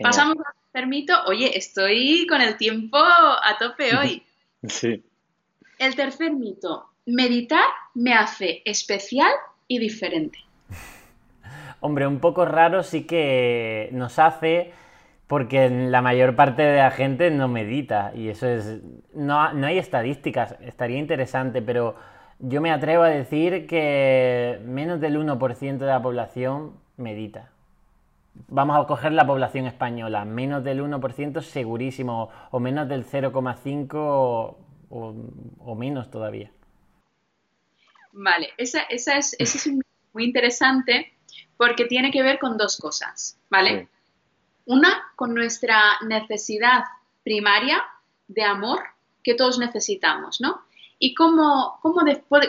Pasamos 0.00 0.38
al 0.38 0.54
tercer 0.72 0.88
mito. 0.88 1.22
Oye, 1.26 1.58
estoy 1.58 2.26
con 2.26 2.40
el 2.40 2.56
tiempo 2.56 2.96
a 2.96 3.54
tope 3.58 3.94
hoy. 3.98 4.22
Sí. 4.66 5.04
El 5.78 5.94
tercer 5.94 6.32
mito, 6.32 6.88
meditar 7.04 7.68
me 7.92 8.14
hace 8.14 8.62
especial 8.64 9.32
y 9.68 9.78
diferente. 9.78 10.38
Hombre, 11.80 12.06
un 12.06 12.20
poco 12.20 12.44
raro 12.44 12.82
sí 12.82 13.04
que 13.06 13.88
nos 13.92 14.18
hace 14.18 14.72
porque 15.26 15.70
la 15.70 16.02
mayor 16.02 16.34
parte 16.34 16.62
de 16.62 16.78
la 16.78 16.90
gente 16.90 17.30
no 17.30 17.46
medita 17.48 18.12
y 18.14 18.28
eso 18.28 18.48
es... 18.48 18.80
No, 19.14 19.52
no 19.52 19.66
hay 19.66 19.78
estadísticas, 19.78 20.56
estaría 20.60 20.98
interesante, 20.98 21.62
pero 21.62 21.94
yo 22.40 22.60
me 22.60 22.72
atrevo 22.72 23.04
a 23.04 23.08
decir 23.08 23.66
que 23.66 24.60
menos 24.64 25.00
del 25.00 25.16
1% 25.16 25.78
de 25.78 25.86
la 25.86 26.02
población 26.02 26.72
medita. 26.96 27.50
Vamos 28.48 28.82
a 28.82 28.86
coger 28.86 29.12
la 29.12 29.26
población 29.26 29.66
española, 29.66 30.24
menos 30.24 30.64
del 30.64 30.82
1% 30.82 31.40
segurísimo, 31.42 32.30
o 32.50 32.60
menos 32.60 32.88
del 32.88 33.04
0,5% 33.04 33.94
o, 33.94 35.14
o, 35.58 35.74
menos 35.76 36.10
todavía. 36.10 36.50
Vale, 38.12 38.48
esa, 38.58 38.82
esa 38.82 39.16
es, 39.16 39.36
ese 39.38 39.58
es 39.58 39.70
muy 40.12 40.24
interesante 40.24 41.12
porque 41.60 41.84
tiene 41.84 42.10
que 42.10 42.22
ver 42.22 42.38
con 42.38 42.56
dos 42.56 42.78
cosas, 42.78 43.36
¿vale? 43.50 43.90
Una, 44.64 45.12
con 45.14 45.34
nuestra 45.34 45.98
necesidad 46.08 46.84
primaria 47.22 47.84
de 48.28 48.44
amor 48.44 48.80
que 49.22 49.34
todos 49.34 49.58
necesitamos, 49.58 50.40
¿no? 50.40 50.62
¿Y 50.98 51.12
cómo, 51.12 51.78
cómo, 51.82 52.00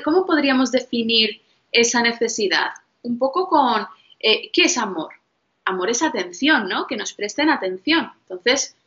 cómo 0.05 0.25
podríamos 0.25 0.71
definir 0.71 1.41
esa 1.73 2.01
necesidad? 2.01 2.69
Un 3.01 3.19
poco 3.19 3.49
con, 3.49 3.85
eh, 4.17 4.49
¿qué 4.53 4.61
es 4.61 4.77
amor? 4.77 5.09
Amor 5.65 5.89
es 5.89 6.03
atención, 6.03 6.69
¿no? 6.69 6.87
Que 6.87 6.95
nos 6.95 7.11
presten 7.11 7.49
atención. 7.49 8.13
Entonces, 8.21 8.77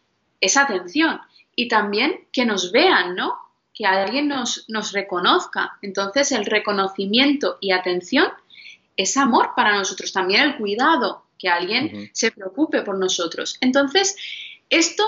es 0.40 0.56
atención. 0.56 1.20
Y 1.54 1.68
también 1.68 2.28
que 2.32 2.46
nos 2.46 2.72
vean, 2.72 3.14
¿no? 3.14 3.34
Que 3.74 3.84
alguien 3.84 4.28
nos, 4.28 4.64
nos 4.68 4.92
reconozca. 4.92 5.76
Entonces, 5.82 6.32
el 6.32 6.46
reconocimiento 6.46 7.58
y 7.60 7.72
atención 7.72 8.28
es 8.96 9.16
amor 9.16 9.50
para 9.56 9.76
nosotros, 9.76 10.12
también 10.12 10.42
el 10.42 10.56
cuidado, 10.56 11.24
que 11.38 11.48
alguien 11.48 12.10
se 12.12 12.30
preocupe 12.30 12.82
por 12.82 12.98
nosotros. 12.98 13.56
Entonces, 13.60 14.16
esto 14.70 15.04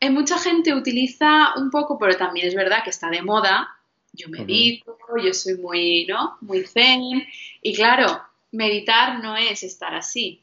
eh, 0.00 0.10
mucha 0.10 0.38
gente 0.38 0.74
utiliza 0.74 1.54
un 1.56 1.70
poco, 1.70 1.98
pero 1.98 2.16
también 2.16 2.46
es 2.46 2.54
verdad 2.54 2.84
que 2.84 2.90
está 2.90 3.08
de 3.08 3.22
moda. 3.22 3.68
Yo 4.12 4.28
medito, 4.28 4.96
yo 5.22 5.32
soy 5.32 5.54
muy, 5.54 6.06
¿no? 6.06 6.36
Muy 6.40 6.64
zen. 6.66 7.26
Y 7.62 7.74
claro, 7.74 8.22
meditar 8.50 9.22
no 9.22 9.36
es 9.36 9.62
estar 9.62 9.94
así. 9.94 10.42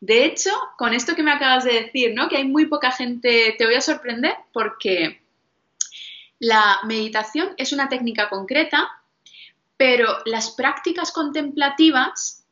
De 0.00 0.24
hecho, 0.24 0.50
con 0.78 0.94
esto 0.94 1.14
que 1.14 1.22
me 1.22 1.32
acabas 1.32 1.64
de 1.64 1.82
decir, 1.82 2.12
¿no? 2.14 2.28
Que 2.28 2.38
hay 2.38 2.44
muy 2.44 2.66
poca 2.66 2.90
gente, 2.90 3.54
te 3.58 3.66
voy 3.66 3.74
a 3.74 3.80
sorprender 3.80 4.34
porque 4.52 5.20
la 6.38 6.80
meditación 6.84 7.54
es 7.56 7.72
una 7.72 7.88
técnica 7.88 8.28
concreta 8.28 8.88
pero 9.76 10.18
las 10.24 10.50
prácticas 10.50 11.12
contemplativas, 11.12 12.44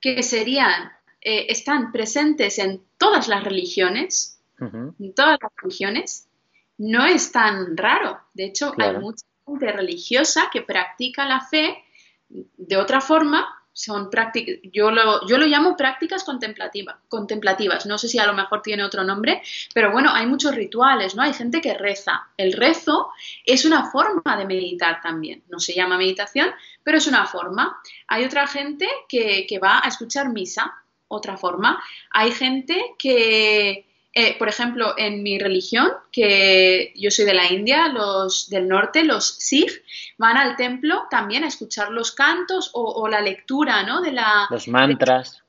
que 0.00 0.22
serían, 0.22 0.92
eh, 1.20 1.46
están 1.48 1.92
presentes 1.92 2.58
en 2.58 2.82
todas 2.98 3.28
las 3.28 3.44
religiones, 3.44 4.38
en 4.60 5.14
todas 5.14 5.38
las 5.40 5.52
religiones, 5.62 6.28
no 6.76 7.06
es 7.06 7.32
tan 7.32 7.76
raro. 7.76 8.20
De 8.34 8.44
hecho, 8.44 8.74
hay 8.78 8.98
mucha 8.98 9.24
gente 9.46 9.72
religiosa 9.72 10.48
que 10.52 10.60
practica 10.60 11.26
la 11.26 11.40
fe 11.40 11.82
de 12.28 12.76
otra 12.76 13.00
forma 13.00 13.59
son 13.72 14.10
prácticas, 14.10 14.56
yo 14.72 14.90
lo, 14.90 15.26
yo 15.26 15.38
lo 15.38 15.46
llamo 15.46 15.76
prácticas 15.76 16.24
contemplativas, 16.24 17.86
no 17.86 17.98
sé 17.98 18.08
si 18.08 18.18
a 18.18 18.26
lo 18.26 18.34
mejor 18.34 18.62
tiene 18.62 18.84
otro 18.84 19.04
nombre, 19.04 19.42
pero 19.74 19.92
bueno, 19.92 20.10
hay 20.12 20.26
muchos 20.26 20.54
rituales, 20.54 21.14
¿no? 21.14 21.22
Hay 21.22 21.32
gente 21.32 21.60
que 21.60 21.74
reza. 21.74 22.28
El 22.36 22.52
rezo 22.52 23.10
es 23.44 23.64
una 23.64 23.90
forma 23.90 24.36
de 24.36 24.46
meditar 24.46 25.00
también, 25.00 25.42
no 25.48 25.60
se 25.60 25.74
llama 25.74 25.98
meditación, 25.98 26.50
pero 26.82 26.98
es 26.98 27.06
una 27.06 27.26
forma. 27.26 27.80
Hay 28.08 28.24
otra 28.24 28.46
gente 28.46 28.88
que, 29.08 29.46
que 29.48 29.58
va 29.58 29.80
a 29.82 29.88
escuchar 29.88 30.30
misa, 30.30 30.74
otra 31.08 31.36
forma. 31.36 31.82
Hay 32.10 32.32
gente 32.32 32.94
que, 32.98 33.89
eh, 34.12 34.36
por 34.38 34.48
ejemplo, 34.48 34.94
en 34.96 35.22
mi 35.22 35.38
religión, 35.38 35.88
que 36.10 36.92
yo 36.96 37.10
soy 37.12 37.26
de 37.26 37.34
la 37.34 37.52
India, 37.52 37.88
los 37.88 38.50
del 38.50 38.66
norte, 38.66 39.04
los 39.04 39.36
Sikh, 39.36 39.84
van 40.18 40.36
al 40.36 40.56
templo 40.56 41.04
también 41.10 41.44
a 41.44 41.48
escuchar 41.48 41.90
los 41.90 42.10
cantos 42.12 42.70
o, 42.74 43.06
la 43.06 43.20
lectura, 43.20 43.84
¿no? 43.84 44.00
De 44.00 44.10
la, 44.10 44.48
los 44.50 44.66
mantras. 44.66 45.42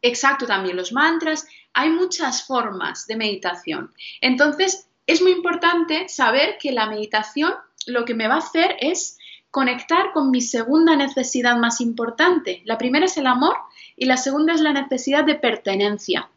Exacto, 0.00 0.46
también 0.46 0.76
los 0.76 0.92
mantras. 0.92 1.46
Hay 1.74 1.90
muchas 1.90 2.46
formas 2.46 3.06
de 3.06 3.16
meditación. 3.16 3.92
Entonces, 4.22 4.88
es 5.06 5.20
muy 5.20 5.32
importante 5.32 6.08
saber 6.08 6.56
que 6.58 6.72
la 6.72 6.86
meditación 6.86 7.52
lo 7.86 8.04
que 8.06 8.14
me 8.14 8.26
va 8.26 8.36
a 8.36 8.38
hacer 8.38 8.76
es 8.80 9.18
conectar 9.50 10.12
con 10.12 10.30
mi 10.30 10.40
segunda 10.40 10.96
necesidad 10.96 11.56
más 11.56 11.82
importante. 11.82 12.62
La 12.64 12.78
primera 12.78 13.04
es 13.04 13.18
el 13.18 13.26
amor 13.26 13.56
y 13.96 14.06
la 14.06 14.16
segunda 14.16 14.54
es 14.54 14.62
la 14.62 14.72
necesidad 14.72 15.24
de 15.24 15.34
pertenencia. 15.34 16.30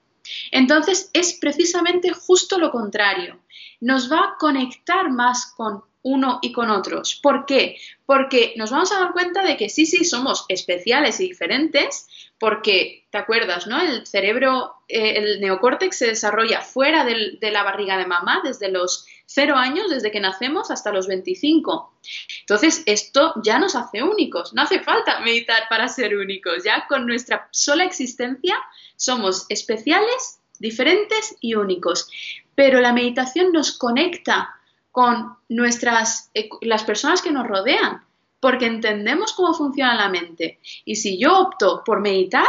Entonces 0.51 1.09
es 1.13 1.33
precisamente 1.33 2.11
justo 2.11 2.57
lo 2.57 2.71
contrario. 2.71 3.39
Nos 3.81 4.11
va 4.11 4.19
a 4.19 4.35
conectar 4.37 5.09
más 5.09 5.53
con 5.55 5.83
uno 6.05 6.37
y 6.43 6.51
con 6.51 6.69
otros. 6.69 7.15
¿Por 7.15 7.47
qué? 7.47 7.77
Porque 8.05 8.53
nos 8.57 8.69
vamos 8.69 8.91
a 8.91 8.99
dar 8.99 9.11
cuenta 9.11 9.43
de 9.43 9.57
que 9.57 9.69
sí, 9.69 9.87
sí, 9.87 10.05
somos 10.05 10.45
especiales 10.49 11.19
y 11.19 11.27
diferentes, 11.27 12.07
porque, 12.37 13.07
¿te 13.09 13.17
acuerdas, 13.17 13.65
no? 13.65 13.81
El 13.81 14.05
cerebro, 14.05 14.75
eh, 14.87 15.15
el 15.17 15.41
neocórtex 15.41 15.97
se 15.97 16.07
desarrolla 16.07 16.61
fuera 16.61 17.05
de 17.05 17.51
la 17.51 17.63
barriga 17.63 17.97
de 17.97 18.05
mamá 18.05 18.41
desde 18.43 18.69
los 18.69 19.07
cero 19.25 19.55
años, 19.55 19.89
desde 19.89 20.11
que 20.11 20.19
nacemos 20.19 20.71
hasta 20.71 20.91
los 20.91 21.07
25. 21.07 21.93
Entonces, 22.41 22.83
esto 22.85 23.33
ya 23.43 23.59
nos 23.59 23.75
hace 23.75 24.03
únicos. 24.03 24.53
No 24.53 24.61
hace 24.61 24.79
falta 24.79 25.19
meditar 25.21 25.63
para 25.69 25.87
ser 25.87 26.15
únicos. 26.15 26.63
Ya 26.63 26.85
con 26.87 27.05
nuestra 27.05 27.47
sola 27.51 27.83
existencia 27.83 28.55
somos 28.95 29.45
especiales, 29.49 30.39
diferentes 30.59 31.35
y 31.41 31.55
únicos. 31.55 32.09
Pero 32.55 32.79
la 32.79 32.93
meditación 32.93 33.51
nos 33.51 33.77
conecta 33.77 34.55
con 34.91 35.35
nuestras, 35.49 36.29
eh, 36.33 36.49
las 36.61 36.83
personas 36.83 37.21
que 37.21 37.31
nos 37.31 37.45
rodean, 37.45 38.01
porque 38.39 38.65
entendemos 38.65 39.33
cómo 39.33 39.53
funciona 39.53 39.95
la 39.95 40.07
mente. 40.07 40.59
Y 40.85 40.95
si 40.95 41.17
yo 41.17 41.37
opto 41.39 41.83
por 41.83 41.99
meditar 41.99 42.47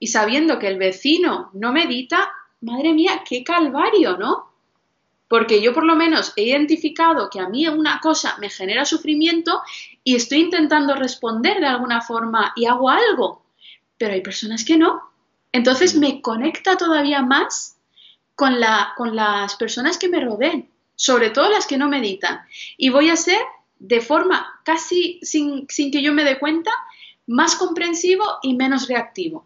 y 0.00 0.08
sabiendo 0.08 0.58
que 0.58 0.68
el 0.68 0.78
vecino 0.78 1.50
no 1.52 1.72
medita, 1.72 2.32
madre 2.62 2.94
mía, 2.94 3.22
qué 3.28 3.44
calvario, 3.44 4.16
¿no? 4.16 4.53
Porque 5.28 5.62
yo 5.62 5.72
por 5.72 5.84
lo 5.84 5.96
menos 5.96 6.32
he 6.36 6.42
identificado 6.42 7.30
que 7.30 7.40
a 7.40 7.48
mí 7.48 7.66
una 7.66 8.00
cosa 8.00 8.36
me 8.40 8.50
genera 8.50 8.84
sufrimiento 8.84 9.62
y 10.02 10.16
estoy 10.16 10.40
intentando 10.40 10.94
responder 10.94 11.60
de 11.60 11.66
alguna 11.66 12.00
forma 12.02 12.52
y 12.56 12.66
hago 12.66 12.90
algo, 12.90 13.42
pero 13.96 14.14
hay 14.14 14.20
personas 14.20 14.64
que 14.64 14.76
no. 14.76 15.02
Entonces 15.52 15.94
me 15.96 16.20
conecta 16.20 16.76
todavía 16.76 17.22
más 17.22 17.78
con, 18.34 18.60
la, 18.60 18.92
con 18.96 19.16
las 19.16 19.56
personas 19.56 19.98
que 19.98 20.08
me 20.08 20.20
rodeen 20.20 20.68
sobre 20.96 21.30
todo 21.30 21.50
las 21.50 21.66
que 21.66 21.78
no 21.78 21.88
meditan. 21.88 22.40
Y 22.76 22.90
voy 22.90 23.10
a 23.10 23.16
ser 23.16 23.40
de 23.78 24.00
forma 24.00 24.60
casi 24.64 25.20
sin, 25.22 25.66
que 25.66 26.02
yo 26.02 26.12
me 26.12 26.24
dé 26.24 26.38
cuenta, 26.38 26.70
más 27.26 27.56
comprensivo 27.56 28.24
y 28.42 28.54
menos 28.54 28.88
reactivo. 28.88 29.44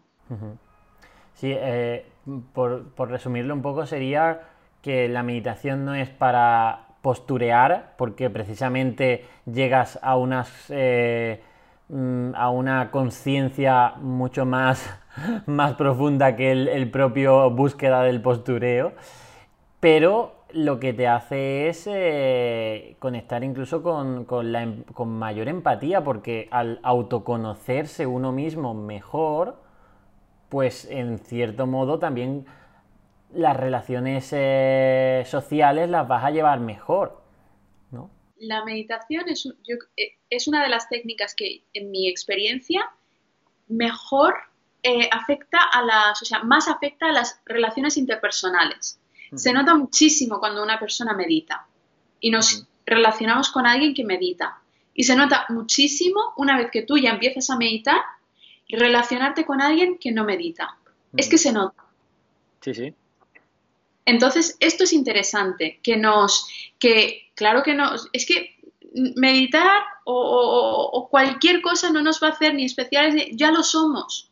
Sí, 1.35 1.51
eh, 1.51 2.05
por, 2.53 3.09
resumirlo 3.09 3.53
un 3.53 3.61
poco, 3.61 3.85
sería 3.85 4.47
que 4.81 5.09
la 5.09 5.23
meditación 5.23 5.85
no 5.85 5.95
es 5.95 6.09
para 6.09 6.89
posturear, 7.01 7.93
porque 7.97 8.29
precisamente 8.29 9.25
llegas 9.45 9.99
a 10.01 10.17
unas 10.17 10.49
eh, 10.69 11.41
mm, 11.89 12.35
a 12.35 12.49
una 12.49 12.91
conciencia 12.91 13.93
mucho 14.01 14.45
más, 14.45 14.89
más 15.45 15.75
profunda 15.75 16.35
que 16.35 16.51
el, 16.51 16.91
propio 16.91 17.49
búsqueda 17.51 18.03
del 18.03 18.21
postureo, 18.21 18.93
pero 19.79 20.35
lo 20.51 20.79
que 20.79 20.93
te 20.93 21.07
hace 21.07 21.69
es 21.69 21.87
eh, 21.89 22.95
conectar 22.99 23.43
incluso 23.43 23.83
con, 23.83 24.25
em, 24.55 24.83
con, 24.83 25.09
mayor 25.09 25.47
empatía, 25.47 26.03
porque 26.03 26.47
al 26.51 26.79
autoconocerse 26.83 28.07
uno 28.07 28.31
mismo 28.31 28.73
mejor, 28.73 29.57
pues 30.49 30.85
en 30.89 31.19
cierto 31.19 31.67
modo 31.67 31.99
también 31.99 32.45
las 33.33 33.55
relaciones 33.55 34.29
eh, 34.31 35.23
sociales 35.25 35.89
las 35.89 36.07
vas 36.07 36.23
a 36.23 36.31
llevar 36.31 36.59
mejor, 36.59 37.21
¿no? 37.91 38.09
La 38.37 38.63
meditación 38.63 39.27
es, 39.29 39.45
eh, 39.45 40.17
es, 40.29 40.47
una 40.47 40.63
de 40.63 40.69
las 40.69 40.89
técnicas 40.89 41.35
que, 41.35 41.63
en 41.73 41.91
mi 41.91 42.07
experiencia, 42.07 42.89
mejor 43.67 44.35
afecta 45.11 45.59
a 45.73 45.83
las, 45.83 46.21
o 46.21 46.25
sea, 46.25 46.41
más 46.43 46.69
afecta 46.69 47.07
a 47.07 47.11
las 47.11 47.41
relaciones 47.45 47.97
interpersonales 47.97 48.99
se 49.35 49.53
nota 49.53 49.75
muchísimo 49.75 50.39
cuando 50.39 50.63
una 50.63 50.79
persona 50.79 51.13
medita 51.13 51.67
y 52.19 52.31
nos 52.31 52.67
relacionamos 52.85 53.51
con 53.51 53.65
alguien 53.65 53.93
que 53.93 54.03
medita. 54.03 54.59
Y 54.93 55.03
se 55.03 55.15
nota 55.15 55.45
muchísimo 55.49 56.33
una 56.37 56.57
vez 56.57 56.71
que 56.71 56.81
tú 56.81 56.97
ya 56.97 57.11
empiezas 57.11 57.49
a 57.49 57.57
meditar, 57.57 58.01
relacionarte 58.67 59.45
con 59.45 59.61
alguien 59.61 59.97
que 59.97 60.11
no 60.11 60.25
medita. 60.25 60.77
Es 61.15 61.29
que 61.29 61.37
se 61.37 61.53
nota. 61.53 61.83
Sí, 62.61 62.73
sí. 62.73 62.93
Entonces, 64.09 64.57
esto 64.59 64.83
es 64.85 64.93
interesante, 64.93 65.79
que 65.83 65.95
nos, 65.95 66.47
que 66.79 67.31
claro 67.35 67.61
que 67.61 67.75
no, 67.75 67.91
es 68.11 68.25
que 68.25 68.55
meditar 69.15 69.83
o, 70.03 71.07
cualquier 71.11 71.61
cosa 71.61 71.91
no 71.91 72.01
nos 72.01 72.21
va 72.21 72.29
a 72.29 72.31
hacer 72.31 72.55
ni 72.55 72.65
especiales, 72.65 73.27
ya 73.33 73.51
lo 73.51 73.61
somos. 73.61 74.31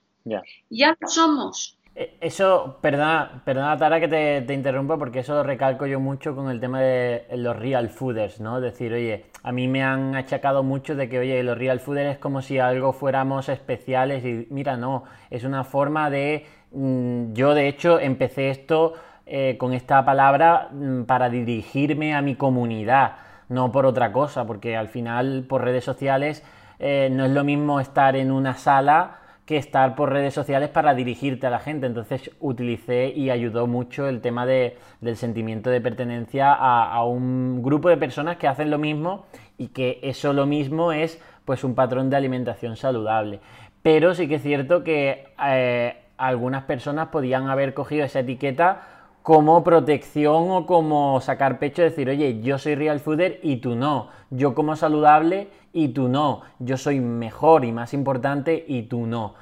Ya 0.70 0.98
lo 1.00 1.08
somos. 1.08 1.78
Eh, 1.96 2.18
eso, 2.22 2.78
perdona, 2.82 3.42
perdona 3.46 3.78
Tara 3.78 4.00
que 4.00 4.08
te, 4.08 4.42
te, 4.42 4.54
interrumpa 4.54 4.98
porque 4.98 5.20
eso 5.20 5.34
lo 5.36 5.44
recalco 5.44 5.88
yo 5.88 6.00
mucho 6.00 6.36
con 6.36 6.50
el 6.50 6.60
tema 6.60 6.82
de 6.82 7.26
los 7.38 7.56
real 7.56 7.90
fooders, 7.90 8.40
¿no? 8.40 8.60
Decir, 8.60 8.94
oye, 8.94 9.26
a 9.44 9.52
mí 9.52 9.68
me 9.68 9.84
han 9.84 10.16
achacado 10.16 10.64
mucho 10.64 10.96
de 10.96 11.08
que, 11.08 11.20
oye, 11.20 11.42
los 11.44 11.58
real 11.58 11.80
fooders 11.80 12.16
es 12.16 12.18
como 12.20 12.42
si 12.42 12.60
algo 12.60 12.94
fuéramos 12.94 13.48
especiales 13.50 14.26
y 14.26 14.48
mira, 14.52 14.76
no, 14.76 15.04
es 15.30 15.44
una 15.44 15.64
forma 15.64 16.10
de... 16.10 16.46
Mm, 16.72 17.34
yo 17.34 17.54
de 17.54 17.68
hecho 17.68 18.00
empecé 18.00 18.50
esto 18.50 18.94
eh, 19.30 19.58
con 19.58 19.74
esta 19.74 20.06
palabra 20.06 20.70
mm, 20.72 21.04
para 21.04 21.30
dirigirme 21.30 22.16
a 22.16 22.22
mi 22.22 22.36
comunidad, 22.36 23.16
no 23.50 23.72
por 23.72 23.86
otra 23.86 24.14
cosa, 24.14 24.46
porque 24.48 24.78
al 24.78 24.88
final 24.88 25.46
por 25.48 25.64
redes 25.64 25.84
sociales 25.84 26.44
eh, 26.80 27.10
no 27.12 27.26
es 27.26 27.32
lo 27.32 27.44
mismo 27.44 27.80
estar 27.80 28.16
en 28.16 28.32
una 28.32 28.56
sala 28.56 29.20
que 29.46 29.58
estar 29.58 29.96
por 29.96 30.12
redes 30.12 30.34
sociales 30.34 30.70
para 30.70 30.94
dirigirte 30.94 31.48
a 31.48 31.50
la 31.50 31.60
gente. 31.60 31.88
Entonces 31.88 32.32
utilicé 32.40 33.10
y 33.10 33.30
ayudó 33.30 33.66
mucho 33.66 34.08
el 34.08 34.20
tema 34.22 34.46
del 34.46 35.16
sentimiento 35.16 35.70
de 35.70 35.80
pertenencia 35.82 36.54
a, 36.54 37.04
un 37.06 37.64
grupo 37.64 37.90
de 37.90 37.98
personas 37.98 38.38
que 38.38 38.48
hacen 38.48 38.70
lo 38.70 38.78
mismo 38.78 39.26
y 39.58 39.70
que 39.70 40.00
eso 40.04 40.34
lo 40.34 40.46
mismo 40.46 40.92
es 40.92 41.22
pues 41.46 41.64
un 41.64 41.76
patrón 41.76 42.10
de 42.10 42.18
alimentación 42.18 42.76
saludable. 42.76 43.40
Pero 43.82 44.14
sí 44.14 44.28
que 44.28 44.36
es 44.36 44.42
cierto 44.42 44.84
que 44.84 45.34
eh, 45.46 45.98
algunas 46.18 46.64
personas 46.64 47.08
podían 47.08 47.50
haber 47.50 47.74
cogido 47.74 48.04
esa 48.04 48.20
etiqueta 48.20 48.97
como 49.28 49.62
protección 49.62 50.52
o 50.52 50.66
como 50.66 51.20
sacar 51.20 51.60
pecho, 51.60 51.82
decir, 51.82 52.08
oye, 52.08 52.40
yo 52.40 52.58
soy 52.58 52.76
real 52.76 53.02
fooder 53.02 53.42
y 53.44 53.58
tú 53.58 53.76
no, 53.76 54.08
yo 54.30 54.56
como 54.56 54.78
saludable 54.78 55.50
y 55.74 55.90
tú 55.90 56.08
no, 56.08 56.44
yo 56.60 56.78
soy 56.78 57.02
mejor 57.02 57.66
y 57.66 57.74
más 57.74 57.94
importante 57.94 58.64
y 58.66 58.84
tú 58.84 59.06
no. 59.06 59.34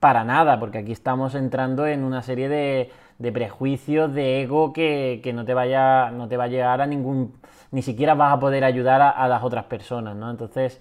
Para 0.00 0.24
nada, 0.24 0.58
porque 0.58 0.78
aquí 0.78 0.90
estamos 0.90 1.36
entrando 1.36 1.86
en 1.86 2.02
una 2.02 2.22
serie 2.22 2.48
de, 2.48 2.90
prejuicios, 3.32 4.12
de 4.12 4.42
ego 4.42 4.72
que, 4.72 5.22
no, 5.32 5.44
te 5.44 5.54
vaya, 5.54 6.10
no 6.10 6.26
te 6.26 6.36
va 6.36 6.44
a 6.44 6.48
llegar 6.48 6.80
a 6.80 6.86
ningún, 6.88 7.32
ni 7.70 7.82
siquiera 7.82 8.14
vas 8.14 8.32
a 8.32 8.40
poder 8.40 8.64
ayudar 8.64 9.00
a, 9.00 9.28
las 9.28 9.44
otras 9.44 9.66
personas, 9.66 10.16
¿no? 10.16 10.28
Entonces, 10.28 10.80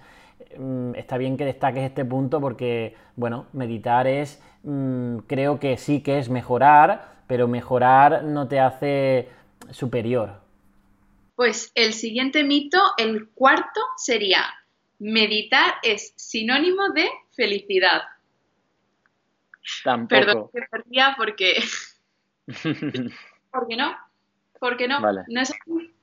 mm, 0.58 0.96
está 0.96 1.20
bien 1.20 1.38
que 1.38 1.46
destaques 1.46 1.84
este 1.84 2.04
punto 2.04 2.42
porque, 2.42 2.96
bueno, 3.16 3.46
meditar 3.54 4.08
es, 4.08 4.42
mm, 4.64 5.18
creo 5.28 5.60
que 5.60 5.78
sí 5.78 6.02
que 6.02 6.18
es 6.18 6.32
mejorar, 6.32 7.19
pero 7.30 7.48
mejorar 7.48 8.24
no 8.24 8.48
te 8.48 8.60
hace 8.60 9.30
superior. 9.70 10.42
Pues 11.36 11.72
el 11.76 11.94
siguiente 11.94 12.44
mito, 12.44 12.82
el 12.98 13.30
cuarto, 13.30 13.80
sería 13.98 14.44
meditar 14.98 15.76
es 15.84 16.12
sinónimo 16.16 16.90
de 16.90 17.08
felicidad. 17.36 18.02
Tampoco. 19.84 20.10
Perdón 20.20 20.50
que 20.52 20.62
perdía 20.72 21.14
porque... 21.16 21.64
¿Por 23.52 23.68
qué 23.68 23.78
no? 23.78 23.96
¿Por 24.60 24.76
qué 24.76 24.88
no? 24.88 25.00
No 25.00 25.42
es 25.42 25.52
así. 25.52 25.94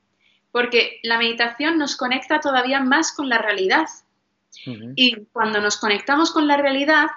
Porque 0.53 1.01
la 1.03 1.17
meditación 1.17 1.77
nos 1.77 1.97
conecta 1.97 2.39
todavía 2.39 2.79
más 2.79 3.11
con 3.11 3.27
la 3.27 3.37
realidad. 3.37 3.87
Y 4.95 5.25
cuando 5.33 5.59
nos 5.59 5.75
conectamos 5.75 6.31
con 6.31 6.47
la 6.47 6.55
realidad, 6.55 7.07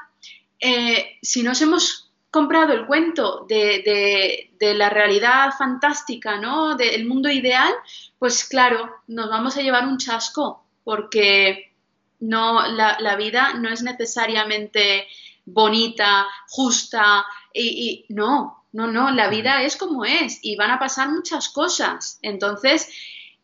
eh, 0.58 1.16
si 1.22 1.44
nos 1.44 1.62
hemos 1.62 2.09
comprado 2.30 2.72
el 2.72 2.86
cuento 2.86 3.44
de, 3.48 4.48
de, 4.58 4.74
la 4.74 4.88
realidad 4.88 5.50
fantástica, 5.58 6.38
¿no? 6.38 6.76
Del 6.76 7.06
mundo 7.06 7.28
ideal, 7.28 7.72
pues 8.18 8.44
claro, 8.44 8.88
nos 9.08 9.28
vamos 9.28 9.56
a 9.56 9.62
llevar 9.62 9.86
un 9.86 9.98
chasco, 9.98 10.64
porque 10.84 11.72
no, 12.20 12.66
la, 12.68 13.16
vida 13.16 13.54
no 13.54 13.68
es 13.68 13.82
necesariamente 13.82 15.08
bonita, 15.44 16.26
justa, 16.48 17.24
y, 17.52 18.06
no, 18.10 18.64
no, 18.72 18.86
no, 18.86 19.10
la 19.10 19.28
vida 19.28 19.62
es 19.62 19.76
como 19.76 20.04
es 20.04 20.38
y 20.42 20.54
van 20.54 20.70
a 20.70 20.78
pasar 20.78 21.10
muchas 21.10 21.48
cosas. 21.48 22.20
Entonces, 22.22 22.88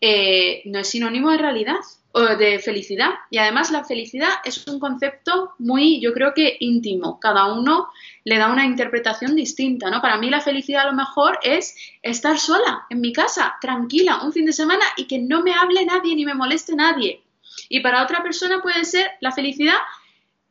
eh, 0.01 0.63
no 0.67 0.79
es 0.79 0.89
sinónimo 0.89 1.31
de 1.33 1.39
realidad 1.39 1.81
de 2.25 2.59
felicidad. 2.59 3.11
Y 3.31 3.39
además 3.39 3.71
la 3.71 3.85
felicidad 3.85 4.31
es 4.45 4.67
un 4.67 4.81
concepto 4.81 5.53
muy, 5.59 6.01
yo 6.01 6.13
creo 6.13 6.33
que 6.35 6.57
íntimo. 6.61 7.21
Cada 7.21 7.53
uno 7.53 7.89
le 8.25 8.39
da 8.39 8.51
una 8.51 8.65
interpretación 8.65 9.35
distinta, 9.35 9.91
¿no? 9.91 10.01
Para 10.01 10.17
mí 10.17 10.31
la 10.31 10.41
felicidad 10.41 10.87
a 10.87 10.91
lo 10.91 10.97
mejor 10.97 11.39
es 11.43 11.77
estar 12.03 12.39
sola 12.39 12.87
en 12.89 13.01
mi 13.01 13.13
casa, 13.13 13.57
tranquila, 13.61 14.23
un 14.23 14.33
fin 14.33 14.47
de 14.47 14.53
semana 14.53 14.85
y 14.97 15.05
que 15.05 15.19
no 15.19 15.43
me 15.43 15.53
hable 15.53 15.85
nadie 15.85 16.15
ni 16.15 16.25
me 16.25 16.35
moleste 16.35 16.75
nadie. 16.75 17.23
Y 17.69 17.81
para 17.81 18.03
otra 18.03 18.23
persona 18.23 18.63
puede 18.63 18.85
ser 18.85 19.11
la 19.21 19.33
felicidad 19.33 19.77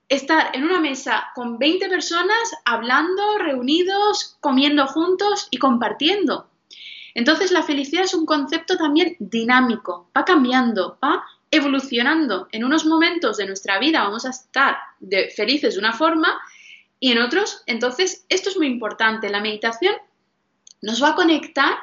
estar 0.07 0.55
en 0.55 0.63
una 0.63 0.79
mesa 0.79 1.31
con 1.33 1.57
20 1.57 1.89
personas 1.89 2.37
hablando, 2.63 3.39
reunidos, 3.39 4.37
comiendo 4.39 4.85
juntos 4.85 5.47
y 5.49 5.57
compartiendo. 5.57 6.47
Entonces 7.15 7.51
la 7.51 7.63
felicidad 7.63 8.03
es 8.03 8.13
un 8.13 8.25
concepto 8.25 8.77
también 8.77 9.15
dinámico, 9.19 10.09
va 10.15 10.25
cambiando, 10.25 10.99
va 11.03 11.23
evolucionando. 11.55 12.47
En 12.51 12.63
unos 12.63 12.85
momentos 12.85 13.37
de 13.37 13.47
nuestra 13.47 13.79
vida 13.79 14.03
vamos 14.03 14.25
a 14.25 14.29
estar 14.29 14.77
felices 15.35 15.75
de 15.75 15.79
una 15.79 15.93
forma 15.93 16.39
y 16.99 17.11
en 17.11 17.19
otros, 17.19 17.61
entonces, 17.65 18.25
esto 18.29 18.49
es 18.49 18.57
muy 18.57 18.67
importante. 18.67 19.29
La 19.29 19.41
meditación 19.41 19.93
nos 20.81 21.03
va 21.03 21.09
a 21.09 21.15
conectar 21.15 21.75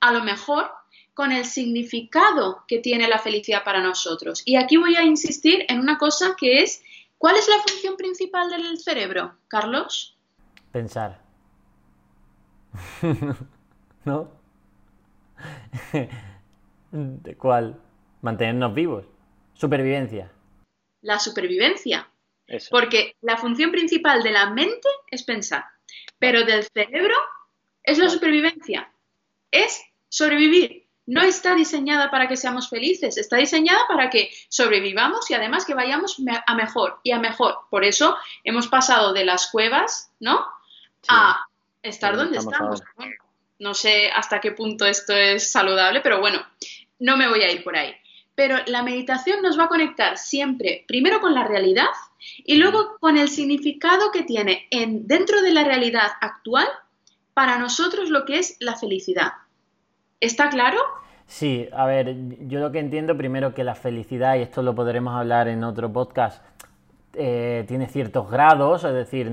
a 0.00 0.12
lo 0.12 0.22
mejor 0.22 0.70
con 1.14 1.32
el 1.32 1.44
significado 1.44 2.64
que 2.68 2.78
tiene 2.78 3.08
la 3.08 3.18
felicidad 3.18 3.64
para 3.64 3.80
nosotros. 3.82 4.42
Y 4.44 4.56
aquí 4.56 4.76
voy 4.76 4.94
a 4.94 5.02
insistir 5.02 5.64
en 5.68 5.80
una 5.80 5.98
cosa 5.98 6.36
que 6.38 6.62
es, 6.62 6.82
¿cuál 7.18 7.36
es 7.36 7.48
la 7.48 7.56
función 7.56 7.96
principal 7.96 8.50
del 8.50 8.78
cerebro, 8.78 9.34
Carlos? 9.48 10.16
Pensar. 10.70 11.20
¿No? 14.04 14.30
¿De 16.92 17.36
cuál? 17.36 17.80
Mantenernos 18.22 18.74
vivos. 18.74 19.04
Supervivencia. 19.58 20.30
La 21.02 21.18
supervivencia. 21.18 22.08
Porque 22.70 23.16
la 23.20 23.36
función 23.36 23.72
principal 23.72 24.22
de 24.22 24.30
la 24.30 24.50
mente 24.50 24.88
es 25.10 25.24
pensar, 25.24 25.64
pero 26.18 26.44
del 26.44 26.64
cerebro 26.64 27.14
es 27.82 27.98
la 27.98 28.08
supervivencia, 28.08 28.90
es 29.50 29.82
sobrevivir. 30.08 30.86
No 31.06 31.22
está 31.22 31.54
diseñada 31.54 32.10
para 32.10 32.28
que 32.28 32.36
seamos 32.36 32.70
felices, 32.70 33.18
está 33.18 33.36
diseñada 33.36 33.80
para 33.88 34.10
que 34.10 34.30
sobrevivamos 34.48 35.30
y 35.30 35.34
además 35.34 35.64
que 35.64 35.74
vayamos 35.74 36.18
a 36.46 36.54
mejor 36.54 37.00
y 37.02 37.10
a 37.10 37.18
mejor. 37.18 37.58
Por 37.70 37.84
eso 37.84 38.16
hemos 38.44 38.68
pasado 38.68 39.12
de 39.12 39.24
las 39.24 39.50
cuevas, 39.50 40.12
¿no? 40.20 40.46
A 41.08 41.46
estar 41.82 42.16
donde 42.16 42.38
estamos. 42.38 42.82
No 43.58 43.74
sé 43.74 44.10
hasta 44.10 44.40
qué 44.40 44.52
punto 44.52 44.86
esto 44.86 45.14
es 45.14 45.50
saludable, 45.50 46.00
pero 46.00 46.20
bueno, 46.20 46.46
no 46.98 47.16
me 47.16 47.28
voy 47.28 47.42
a 47.42 47.50
ir 47.50 47.64
por 47.64 47.76
ahí. 47.76 47.94
Pero 48.38 48.54
la 48.68 48.84
meditación 48.84 49.42
nos 49.42 49.58
va 49.58 49.64
a 49.64 49.68
conectar 49.68 50.16
siempre, 50.16 50.84
primero 50.86 51.20
con 51.20 51.34
la 51.34 51.42
realidad 51.42 51.88
y 52.44 52.54
luego 52.54 52.96
con 53.00 53.18
el 53.18 53.28
significado 53.28 54.12
que 54.12 54.22
tiene 54.22 54.68
en, 54.70 55.08
dentro 55.08 55.42
de 55.42 55.52
la 55.52 55.64
realidad 55.64 56.06
actual 56.20 56.68
para 57.34 57.58
nosotros 57.58 58.10
lo 58.10 58.24
que 58.24 58.38
es 58.38 58.56
la 58.60 58.76
felicidad. 58.76 59.32
¿Está 60.20 60.50
claro? 60.50 60.78
Sí, 61.26 61.68
a 61.72 61.86
ver, 61.86 62.14
yo 62.46 62.60
lo 62.60 62.70
que 62.70 62.78
entiendo 62.78 63.16
primero 63.16 63.54
que 63.54 63.64
la 63.64 63.74
felicidad, 63.74 64.36
y 64.36 64.42
esto 64.42 64.62
lo 64.62 64.72
podremos 64.72 65.16
hablar 65.16 65.48
en 65.48 65.64
otro 65.64 65.92
podcast, 65.92 66.40
eh, 67.14 67.64
tiene 67.66 67.88
ciertos 67.88 68.30
grados, 68.30 68.84
es 68.84 68.94
decir, 68.94 69.32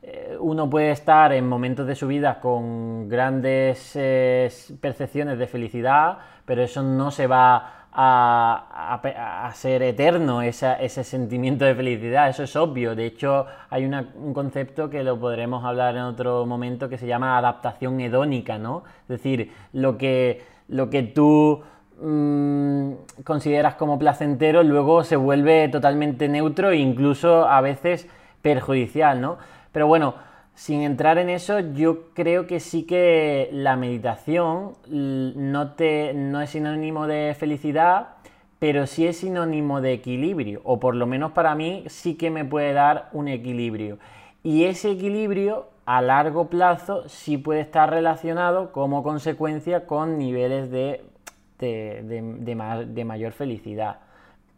eh, 0.00 0.36
uno 0.38 0.70
puede 0.70 0.92
estar 0.92 1.32
en 1.32 1.48
momentos 1.48 1.88
de 1.88 1.96
su 1.96 2.06
vida 2.06 2.38
con 2.38 3.08
grandes 3.08 3.96
eh, 3.96 4.48
percepciones 4.80 5.40
de 5.40 5.48
felicidad, 5.48 6.18
pero 6.44 6.62
eso 6.62 6.84
no 6.84 7.10
se 7.10 7.26
va 7.26 7.83
a, 7.94 9.50
ser 9.54 9.82
eterno 9.82 10.42
ese 10.42 11.04
sentimiento 11.04 11.64
de 11.64 11.74
felicidad, 11.74 12.28
eso 12.28 12.42
es 12.42 12.56
obvio. 12.56 12.94
De 12.94 13.06
hecho, 13.06 13.46
hay 13.70 13.84
un 13.84 14.34
concepto 14.34 14.90
que 14.90 15.04
lo 15.04 15.18
podremos 15.18 15.64
hablar 15.64 15.96
en 15.96 16.02
otro 16.02 16.44
momento 16.44 16.88
que 16.88 16.98
se 16.98 17.06
llama 17.06 17.38
adaptación 17.38 18.00
hedónica, 18.00 18.58
¿no? 18.58 18.82
Es 19.02 19.08
decir, 19.08 19.52
lo 19.72 19.96
que, 19.96 20.42
lo 20.68 20.90
que 20.90 21.04
tú 21.04 21.62
mm, 22.00 22.92
consideras 23.22 23.76
como 23.76 23.98
placentero 23.98 24.62
luego 24.64 25.04
se 25.04 25.16
vuelve 25.16 25.68
totalmente 25.68 26.28
neutro 26.28 26.70
e 26.70 26.78
incluso 26.78 27.48
a 27.48 27.60
veces 27.60 28.08
perjudicial, 28.42 29.20
¿no? 29.20 29.38
Pero 29.70 29.86
bueno, 29.86 30.14
sin 30.54 30.82
entrar 30.82 31.18
en 31.18 31.30
eso, 31.30 31.58
yo 31.60 32.12
creo 32.14 32.46
que 32.46 32.60
sí 32.60 32.84
que 32.84 33.48
la 33.52 33.76
meditación 33.76 34.74
no, 34.88 35.72
te, 35.72 36.14
no 36.14 36.40
es 36.40 36.50
sinónimo 36.50 37.06
de 37.06 37.34
felicidad, 37.38 38.10
pero 38.60 38.86
sí 38.86 39.06
es 39.06 39.18
sinónimo 39.18 39.80
de 39.80 39.92
equilibrio, 39.92 40.60
o 40.64 40.78
por 40.78 40.94
lo 40.94 41.06
menos 41.06 41.32
para 41.32 41.54
mí 41.54 41.84
sí 41.88 42.14
que 42.14 42.30
me 42.30 42.44
puede 42.44 42.72
dar 42.72 43.08
un 43.12 43.28
equilibrio. 43.28 43.98
Y 44.42 44.64
ese 44.64 44.92
equilibrio 44.92 45.68
a 45.86 46.00
largo 46.00 46.48
plazo 46.48 47.08
sí 47.08 47.36
puede 47.36 47.60
estar 47.60 47.90
relacionado 47.90 48.72
como 48.72 49.02
consecuencia 49.02 49.86
con 49.86 50.18
niveles 50.18 50.70
de, 50.70 51.04
de 51.58 53.04
mayor 53.04 53.32
felicidad. 53.32 54.03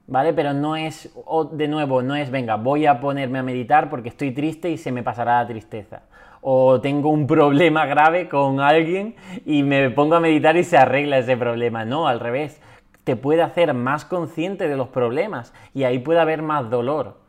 ¿Vale? 0.07 0.33
Pero 0.33 0.53
no 0.53 0.77
es, 0.77 1.13
de 1.53 1.69
nuevo, 1.69 2.03
no 2.03 2.15
es, 2.15 2.31
venga, 2.31 2.57
voy 2.57 2.87
a 2.87 3.01
ponerme 3.01 3.39
a 3.39 3.43
meditar 3.43 3.91
porque 3.91 4.09
estoy 4.09 4.33
triste 4.33 4.71
y 4.71 4.79
se 4.79 4.93
me 4.93 5.03
pasará 5.03 5.43
la 5.43 5.47
tristeza. 5.47 6.03
O 6.41 6.81
tengo 6.81 7.09
un 7.11 7.27
problema 7.27 7.87
grave 7.87 8.29
con 8.29 8.61
alguien 8.61 9.17
y 9.45 9.63
me 9.63 9.91
pongo 9.91 10.15
a 10.15 10.21
meditar 10.21 10.57
y 10.57 10.65
se 10.65 10.79
arregla 10.79 11.19
ese 11.19 11.37
problema. 11.37 11.85
No, 11.85 12.07
al 12.07 12.21
revés, 12.21 12.61
te 13.05 13.17
puede 13.17 13.43
hacer 13.43 13.75
más 13.75 14.05
consciente 14.05 14.69
de 14.69 14.77
los 14.77 14.89
problemas 14.89 15.53
y 15.75 15.85
ahí 15.85 15.99
puede 15.99 16.21
haber 16.21 16.43
más 16.43 16.71
dolor. 16.71 17.21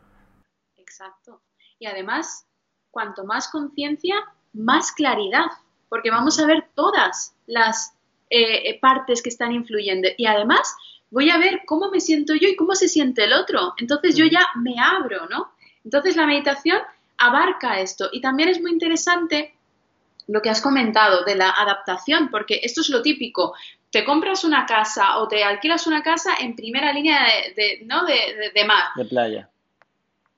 Exacto. 0.76 1.42
Y 1.80 1.88
además, 1.88 2.48
cuanto 2.92 3.26
más 3.26 3.48
conciencia, 3.50 4.16
más 4.54 4.92
claridad, 4.92 5.46
porque 5.90 6.12
vamos 6.12 6.40
a 6.40 6.46
ver 6.46 6.68
todas 6.76 7.36
las 7.46 7.96
eh, 8.30 8.80
partes 8.82 9.22
que 9.22 9.30
están 9.30 9.52
influyendo. 9.52 10.10
Y 10.18 10.26
además, 10.26 10.76
voy 11.10 11.30
a 11.30 11.38
ver 11.38 11.62
cómo 11.66 11.90
me 11.90 12.00
siento 12.00 12.34
yo 12.36 12.48
y 12.48 12.56
cómo 12.56 12.76
se 12.76 12.88
siente 12.88 13.24
el 13.24 13.34
otro. 13.34 13.74
Entonces 13.78 14.16
yo 14.16 14.26
ya 14.26 14.48
me 14.56 14.76
abro, 14.80 15.28
¿no? 15.30 15.52
Entonces 15.84 16.16
la 16.16 16.26
meditación 16.26 16.80
abarca 17.18 17.80
esto. 17.80 18.10
Y 18.12 18.22
también 18.22 18.50
es 18.50 18.62
muy 18.62 18.72
interesante 18.72 19.54
lo 20.28 20.42
que 20.42 20.50
has 20.50 20.62
comentado 20.62 21.24
de 21.24 21.36
la 21.36 21.50
adaptación, 21.50 22.30
porque 22.30 22.60
esto 22.64 22.82
es 22.82 22.90
lo 22.90 23.02
típico. 23.02 23.54
Te 23.90 24.04
compras 24.04 24.44
una 24.44 24.66
casa 24.66 25.18
o 25.20 25.28
te 25.28 25.44
alquilas 25.44 25.88
una 25.88 26.04
casa 26.04 26.32
en 26.40 26.56
primera 26.56 26.92
línea 26.92 27.20
de, 27.56 27.84
¿no? 27.86 28.06
de, 28.06 28.66
mar. 28.66 28.90
De 28.96 29.06
playa. 29.06 29.50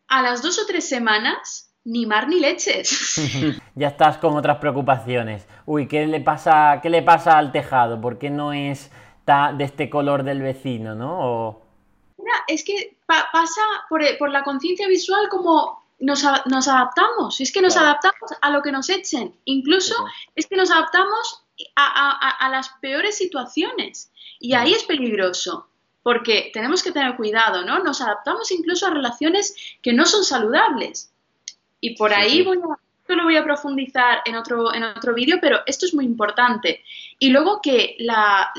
A 0.07 0.21
las 0.21 0.41
dos 0.41 0.59
o 0.59 0.65
tres 0.67 0.87
semanas, 0.87 1.71
ni 1.83 2.05
mar 2.05 2.27
ni 2.27 2.39
leches. 2.39 3.15
ya 3.75 3.87
estás 3.87 4.19
con 4.19 4.37
otras 4.37 4.57
preocupaciones. 4.57 5.47
Uy, 5.65 5.87
¿qué 5.87 6.05
le 6.05 6.21
pasa, 6.21 6.79
qué 6.83 6.89
le 6.91 7.01
pasa 7.01 7.39
al 7.39 7.51
tejado? 7.51 7.99
¿Por 7.99 8.19
qué 8.19 8.29
no 8.29 8.53
es 8.53 8.91
de 9.55 9.63
este 9.63 9.89
color 9.89 10.23
del 10.23 10.41
vecino, 10.41 10.95
¿no? 10.95 11.69
es 12.47 12.63
que 12.63 12.97
pasa 13.05 13.61
por, 13.89 14.29
la 14.29 14.43
conciencia 14.43 14.87
visual 14.87 15.29
como 15.29 15.83
nos, 15.99 16.23
adaptamos, 16.23 17.39
es 17.39 17.51
que 17.51 17.61
nos 17.61 17.77
adaptamos 17.77 18.31
a 18.41 18.49
lo 18.49 18.61
que 18.61 18.71
nos 18.71 18.89
echen, 18.89 19.35
incluso 19.45 19.95
es 20.35 20.47
que 20.47 20.55
nos 20.55 20.71
adaptamos 20.71 21.43
a, 21.75 22.49
las 22.51 22.69
peores 22.81 23.17
situaciones. 23.17 24.11
Y 24.39 24.53
ahí 24.53 24.73
es 24.73 24.83
peligroso 24.83 25.67
porque 26.01 26.49
tenemos 26.53 26.81
que 26.81 26.91
tener 26.91 27.15
cuidado, 27.17 27.65
¿no? 27.65 27.83
Nos 27.83 28.01
adaptamos 28.01 28.51
incluso 28.51 28.87
a 28.87 28.91
relaciones 28.91 29.55
que 29.81 29.93
no 29.93 30.05
son 30.05 30.23
saludables. 30.23 31.11
Y 31.81 31.97
por 31.97 32.13
ahí 32.13 32.41
voy 32.41 32.57
a, 32.57 32.79
lo 33.15 33.23
voy 33.23 33.37
a 33.37 33.43
profundizar 33.43 34.21
en 34.25 34.35
otro, 34.35 34.73
en 34.73 34.83
otro 34.83 35.13
vídeo, 35.13 35.37
pero 35.41 35.59
esto 35.65 35.85
es 35.85 35.93
muy 35.93 36.05
importante. 36.05 36.83
Y 37.17 37.29
luego 37.29 37.61
que 37.61 37.95
la, 37.99 38.51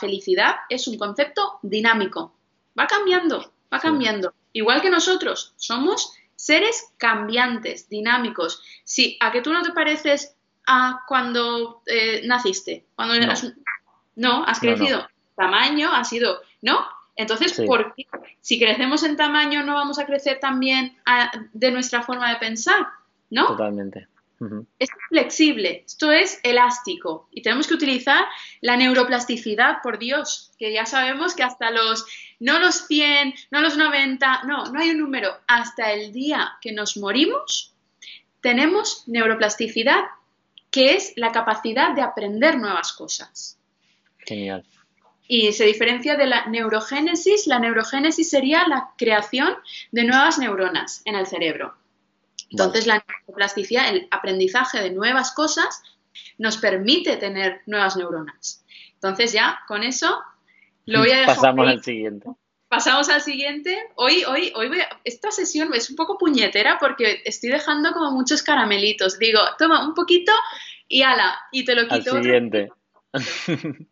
felicidad 0.00 0.56
es 0.68 0.86
un 0.88 0.98
concepto 0.98 1.58
dinámico. 1.62 2.34
Va 2.78 2.86
cambiando, 2.86 3.52
va 3.72 3.78
cambiando. 3.78 4.34
Igual 4.52 4.80
que 4.82 4.90
nosotros, 4.90 5.54
somos 5.56 6.14
seres 6.34 6.92
cambiantes, 6.96 7.88
dinámicos. 7.88 8.62
Sí, 8.84 9.16
¿a 9.20 9.32
que 9.32 9.42
tú 9.42 9.52
no 9.52 9.62
te 9.62 9.72
pareces 9.72 10.36
a 10.66 11.02
cuando 11.06 11.82
eh, 11.86 12.22
naciste? 12.24 12.86
Cuando 12.94 13.14
no. 13.14 13.22
Eras... 13.22 13.52
no, 14.14 14.44
has 14.44 14.60
crecido. 14.60 15.08
Tamaño 15.36 15.92
ha 15.92 16.04
sido, 16.04 16.40
¿no? 16.62 16.86
Entonces, 17.16 17.54
¿por 17.66 17.94
qué? 17.94 18.06
Si 18.40 18.58
crecemos 18.58 19.02
en 19.02 19.16
tamaño, 19.16 19.64
no 19.64 19.74
vamos 19.74 19.98
a 19.98 20.06
crecer 20.06 20.38
también 20.38 20.96
de 21.52 21.70
nuestra 21.70 22.02
forma 22.02 22.30
de 22.30 22.36
pensar. 22.36 22.86
¿No? 23.30 23.46
Totalmente. 23.46 24.08
Es 24.78 24.90
flexible, 25.08 25.82
esto 25.86 26.12
es 26.12 26.40
elástico 26.42 27.26
y 27.32 27.40
tenemos 27.40 27.66
que 27.66 27.72
utilizar 27.72 28.26
la 28.60 28.76
neuroplasticidad, 28.76 29.80
por 29.82 29.98
Dios, 29.98 30.52
que 30.58 30.74
ya 30.74 30.84
sabemos 30.84 31.34
que 31.34 31.42
hasta 31.42 31.70
los, 31.70 32.04
no 32.38 32.58
los 32.58 32.86
100, 32.86 33.32
no 33.50 33.62
los 33.62 33.78
90, 33.78 34.42
no, 34.44 34.66
no 34.66 34.78
hay 34.78 34.90
un 34.90 34.98
número, 34.98 35.34
hasta 35.46 35.90
el 35.92 36.12
día 36.12 36.58
que 36.60 36.72
nos 36.72 36.98
morimos, 36.98 37.74
tenemos 38.42 39.04
neuroplasticidad, 39.06 40.04
que 40.70 40.94
es 40.94 41.14
la 41.16 41.32
capacidad 41.32 41.94
de 41.94 42.02
aprender 42.02 42.58
nuevas 42.58 42.92
cosas. 42.92 43.58
Genial. 44.18 44.66
Y 45.28 45.52
se 45.54 45.64
diferencia 45.64 46.16
de 46.16 46.26
la 46.26 46.46
neurogénesis, 46.46 47.46
la 47.46 47.58
neurogénesis 47.58 48.28
sería 48.28 48.68
la 48.68 48.90
creación 48.98 49.56
de 49.92 50.04
nuevas 50.04 50.38
neuronas 50.38 51.00
en 51.06 51.14
el 51.14 51.26
cerebro. 51.26 51.74
Entonces, 52.50 52.86
la 52.86 53.04
neuroplasticidad, 53.06 53.88
el 53.88 54.08
aprendizaje 54.10 54.80
de 54.80 54.90
nuevas 54.90 55.32
cosas, 55.32 55.82
nos 56.38 56.56
permite 56.58 57.16
tener 57.16 57.62
nuevas 57.66 57.96
neuronas. 57.96 58.64
Entonces, 58.94 59.32
ya 59.32 59.60
con 59.66 59.82
eso 59.82 60.22
lo 60.84 61.00
voy 61.00 61.10
a 61.10 61.18
dejar. 61.18 61.36
Pasamos 61.36 61.68
al 61.68 61.82
siguiente. 61.82 62.28
Pasamos 62.68 63.08
al 63.08 63.22
siguiente. 63.22 63.78
Hoy, 63.94 64.24
hoy, 64.24 64.52
hoy 64.54 64.70
esta 65.04 65.30
sesión 65.30 65.72
es 65.74 65.88
un 65.90 65.96
poco 65.96 66.18
puñetera 66.18 66.78
porque 66.80 67.22
estoy 67.24 67.50
dejando 67.50 67.92
como 67.92 68.10
muchos 68.10 68.42
caramelitos. 68.42 69.18
Digo, 69.18 69.40
toma 69.58 69.86
un 69.86 69.94
poquito 69.94 70.32
y 70.88 71.02
ala, 71.02 71.38
y 71.52 71.64
te 71.64 71.74
lo 71.74 71.82
quito. 71.88 72.16
Al 72.16 72.22
siguiente. 72.22 72.70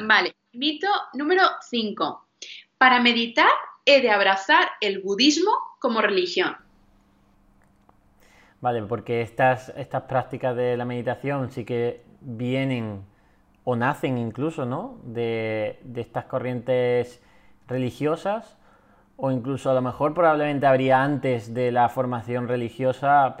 vale, 0.00 0.36
mito 0.52 0.88
número 1.14 1.42
5. 1.68 2.28
Para 2.78 3.00
meditar 3.00 3.50
he 3.84 4.00
de 4.00 4.10
abrazar 4.10 4.70
el 4.80 5.00
budismo 5.00 5.52
como 5.78 6.00
religión. 6.00 6.56
Vale, 8.60 8.82
porque 8.82 9.22
estas, 9.22 9.68
estas 9.76 10.02
prácticas 10.02 10.56
de 10.56 10.76
la 10.76 10.84
meditación 10.84 11.50
sí 11.50 11.64
que 11.64 12.02
vienen 12.20 13.04
o 13.64 13.76
nacen 13.76 14.18
incluso, 14.18 14.64
¿no? 14.64 14.98
De, 15.04 15.78
de 15.84 16.00
estas 16.00 16.24
corrientes 16.24 17.22
religiosas 17.68 18.58
o 19.16 19.30
incluso 19.32 19.70
a 19.70 19.74
lo 19.74 19.82
mejor 19.82 20.14
probablemente 20.14 20.66
habría 20.66 21.02
antes 21.02 21.52
de 21.52 21.72
la 21.72 21.88
formación 21.88 22.46
religiosa 22.46 23.36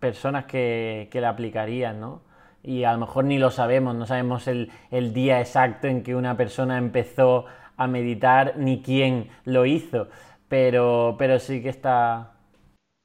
personas 0.00 0.46
que, 0.46 1.08
que 1.12 1.20
la 1.20 1.30
aplicarían, 1.30 2.00
¿no? 2.00 2.22
Y 2.64 2.84
a 2.84 2.92
lo 2.92 2.98
mejor 2.98 3.24
ni 3.24 3.38
lo 3.38 3.50
sabemos, 3.50 3.94
no 3.94 4.04
sabemos 4.04 4.48
el, 4.48 4.70
el 4.90 5.14
día 5.14 5.40
exacto 5.40 5.86
en 5.86 6.02
que 6.02 6.16
una 6.16 6.36
persona 6.36 6.76
empezó 6.76 7.46
a 7.76 7.86
meditar 7.86 8.54
ni 8.56 8.82
quién 8.82 9.30
lo 9.44 9.64
hizo, 9.64 10.08
pero, 10.48 11.14
pero 11.18 11.38
sí 11.38 11.62
que 11.62 11.68
está... 11.68 12.32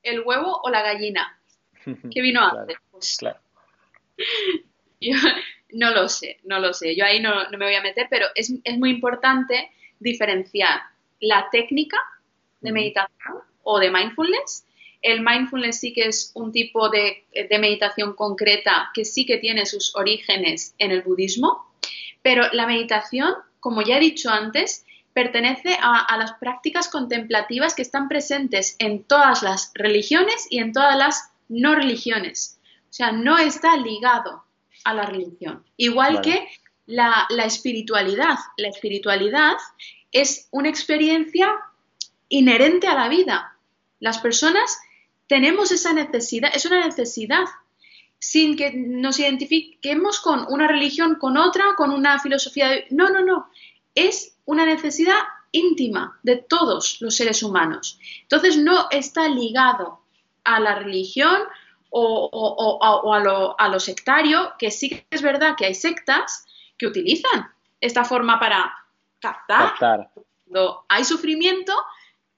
¿El 0.03 0.23
huevo 0.25 0.59
o 0.63 0.69
la 0.69 0.81
gallina? 0.81 1.36
¿Qué 2.11 2.21
vino 2.21 2.41
antes? 2.41 2.77
Pues, 2.91 3.17
yo 5.01 5.15
no 5.73 5.91
lo 5.91 6.09
sé, 6.09 6.39
no 6.43 6.59
lo 6.59 6.73
sé. 6.73 6.95
Yo 6.95 7.05
ahí 7.05 7.19
no, 7.19 7.49
me 7.51 7.65
voy 7.65 7.75
a 7.75 7.81
meter, 7.81 8.07
pero 8.09 8.27
es, 8.35 8.51
muy 8.77 8.89
importante 8.89 9.71
diferenciar 9.99 10.81
la 11.19 11.47
técnica 11.51 11.97
de 12.61 12.71
meditación 12.71 13.37
o 13.63 13.79
de 13.79 13.91
mindfulness. 13.91 14.65
El 15.01 15.21
mindfulness 15.21 15.79
sí 15.79 15.93
que 15.93 16.07
es 16.07 16.31
un 16.35 16.51
tipo 16.51 16.89
de, 16.89 17.25
meditación 17.59 18.13
concreta 18.13 18.89
que 18.93 19.05
sí 19.05 19.25
que 19.25 19.37
tiene 19.37 19.65
sus 19.65 19.95
orígenes 19.95 20.73
en 20.79 20.91
el 20.91 21.01
budismo, 21.01 21.71
pero 22.21 22.51
la 22.51 22.67
meditación, 22.67 23.33
como 23.59 23.81
ya 23.81 23.97
he 23.97 24.01
dicho 24.01 24.29
antes, 24.29 24.85
pertenece 25.13 25.77
a, 25.81 26.15
las 26.17 26.33
prácticas 26.33 26.89
contemplativas 26.89 27.73
que 27.73 27.81
están 27.81 28.07
presentes 28.07 28.75
en 28.79 29.03
todas 29.03 29.41
las 29.41 29.71
religiones 29.73 30.47
y 30.49 30.59
en 30.59 30.73
todas 30.73 30.95
las 30.95 31.31
no 31.49 31.75
religiones. 31.75 32.59
O 32.89 32.93
sea, 32.93 33.11
no 33.11 33.37
está 33.37 33.75
ligado 33.77 34.43
a 34.83 34.93
la 34.93 35.03
religión. 35.03 35.63
Igual 35.75 36.21
que 36.21 36.47
la, 36.85 37.27
espiritualidad. 37.45 38.37
La 38.57 38.69
espiritualidad 38.69 39.57
es 40.11 40.47
una 40.51 40.69
experiencia 40.69 41.53
inherente 42.29 42.87
a 42.87 42.95
la 42.95 43.09
vida. 43.09 43.57
Las 43.99 44.19
personas 44.19 44.79
tenemos 45.27 45.71
esa 45.71 45.93
necesidad, 45.93 46.51
es 46.55 46.65
una 46.65 46.85
necesidad, 46.85 47.45
sin 48.19 48.55
que 48.55 48.71
nos 48.73 49.19
identifiquemos 49.19 50.19
con 50.21 50.45
una 50.49 50.67
religión, 50.67 51.15
con 51.15 51.37
otra, 51.37 51.75
con 51.75 51.91
una 51.91 52.19
filosofía. 52.19 52.69
De... 52.69 52.85
No, 52.89 53.09
no, 53.09 53.23
no. 53.23 53.49
Es 53.93 54.37
una 54.45 54.65
necesidad 54.65 55.17
íntima 55.51 56.19
de 56.23 56.37
todos 56.37 57.01
los 57.01 57.15
seres 57.15 57.43
humanos. 57.43 57.99
Entonces 58.23 58.57
no 58.57 58.87
está 58.91 59.27
ligado 59.27 60.01
a 60.47 60.59
la 60.59 60.75
religión 60.75 61.41
o, 61.89 63.55
a, 63.59 63.69
lo, 63.69 63.79
sectario, 63.79 64.53
que 64.57 64.71
sí 64.71 64.89
que 64.89 65.05
es 65.09 65.21
verdad 65.21 65.55
que 65.57 65.65
hay 65.65 65.75
sectas 65.75 66.45
que 66.77 66.87
utilizan 66.87 67.51
esta 67.81 68.03
forma 68.03 68.39
para 68.39 68.73
captar. 69.19 69.73
Cuando 70.45 70.85
hay 70.87 71.03
sufrimiento, 71.03 71.73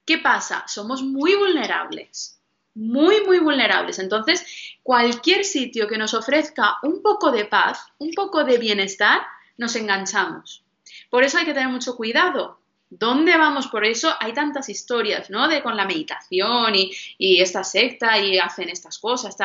¿qué 0.06 0.18
pasa? 0.18 0.66
Somos 0.68 1.04
muy 1.04 1.36
vulnerables, 1.36 2.42
muy, 2.74 3.24
muy 3.26 3.40
vulnerables. 3.40 4.00
Entonces, 4.00 4.78
cualquier 4.82 5.46
sitio 5.46 5.88
que 5.88 5.98
nos 5.98 6.14
ofrezca 6.14 6.78
un 6.84 7.02
poco 7.04 7.32
de 7.32 7.46
paz, 7.46 7.86
un 8.00 8.12
poco 8.14 8.44
de 8.44 8.58
bienestar, 8.58 9.22
nos 9.58 9.76
enganchamos. 9.76 10.64
Por 11.10 11.24
eso 11.24 11.38
hay 11.38 11.46
que 11.46 11.54
tener 11.54 11.70
mucho 11.70 11.96
cuidado, 11.96 12.60
¿Dónde 12.90 13.38
vamos? 13.38 13.68
Por 13.68 13.86
eso 13.86 14.12
hay 14.20 14.34
tantas 14.34 14.68
historias, 14.68 15.30
¿no? 15.30 15.48
De 15.48 15.62
con 15.62 15.78
la 15.78 15.86
meditación 15.86 16.74
y, 16.76 17.42
esta 17.42 17.64
secta 17.64 18.18
y 18.18 18.40
hacen 18.40 18.70
estas 18.70 18.98
cosas, 18.98 19.38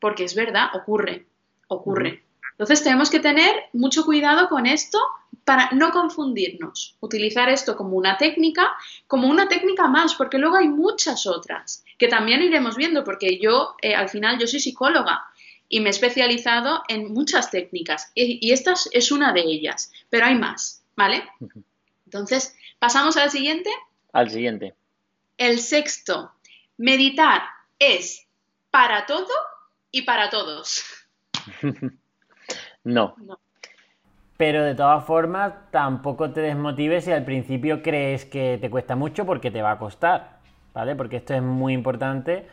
porque 0.00 0.24
es 0.24 0.34
verdad, 0.34 0.70
ocurre, 0.74 1.26
ocurre. 1.68 2.24
Entonces 2.52 2.82
tenemos 2.82 3.08
que 3.08 3.20
tener 3.20 3.54
mucho 3.72 4.04
cuidado 4.04 4.48
con 4.48 4.66
esto 4.66 4.98
para 5.44 5.70
no 5.70 5.92
confundirnos, 5.92 6.96
utilizar 7.00 7.48
esto 7.48 7.76
como 7.76 7.96
una 7.96 8.18
técnica, 8.18 8.72
como 9.06 9.28
una 9.28 9.48
técnica 9.48 9.86
más, 9.86 10.14
porque 10.14 10.38
luego 10.38 10.56
hay 10.56 10.68
muchas 10.68 11.26
otras 11.26 11.84
que 11.98 12.08
también 12.08 12.42
iremos 12.42 12.76
viendo, 12.76 13.04
porque 13.04 13.38
yo 13.38 13.76
eh, 13.80 13.94
al 13.94 14.08
final 14.08 14.38
yo 14.38 14.46
soy 14.46 14.60
psicóloga 14.60 15.24
y 15.68 15.80
me 15.80 15.86
he 15.86 15.90
especializado 15.90 16.82
en 16.88 17.12
muchas 17.12 17.50
técnicas 17.50 18.10
y, 18.14 18.44
y 18.46 18.52
esta 18.52 18.74
es 18.92 19.12
una 19.12 19.32
de 19.32 19.40
ellas, 19.40 19.92
pero 20.10 20.26
hay 20.26 20.34
más, 20.34 20.82
¿vale? 20.96 21.22
Entonces, 22.08 22.56
¿pasamos 22.78 23.18
al 23.18 23.30
siguiente? 23.30 23.68
Al 24.14 24.30
siguiente. 24.30 24.74
El 25.36 25.58
sexto, 25.58 26.32
meditar 26.78 27.42
es 27.78 28.26
para 28.70 29.04
todo 29.04 29.28
y 29.90 30.02
para 30.02 30.30
todos. 30.30 30.84
no. 32.84 33.14
Pero 34.38 34.64
de 34.64 34.74
todas 34.74 35.04
formas, 35.04 35.52
tampoco 35.70 36.30
te 36.30 36.40
desmotives 36.40 37.04
si 37.04 37.12
al 37.12 37.26
principio 37.26 37.82
crees 37.82 38.24
que 38.24 38.56
te 38.58 38.70
cuesta 38.70 38.96
mucho 38.96 39.26
porque 39.26 39.50
te 39.50 39.60
va 39.60 39.72
a 39.72 39.78
costar, 39.78 40.38
¿vale? 40.72 40.96
Porque 40.96 41.16
esto 41.16 41.34
es 41.34 41.42
muy 41.42 41.74
importante. 41.74 42.48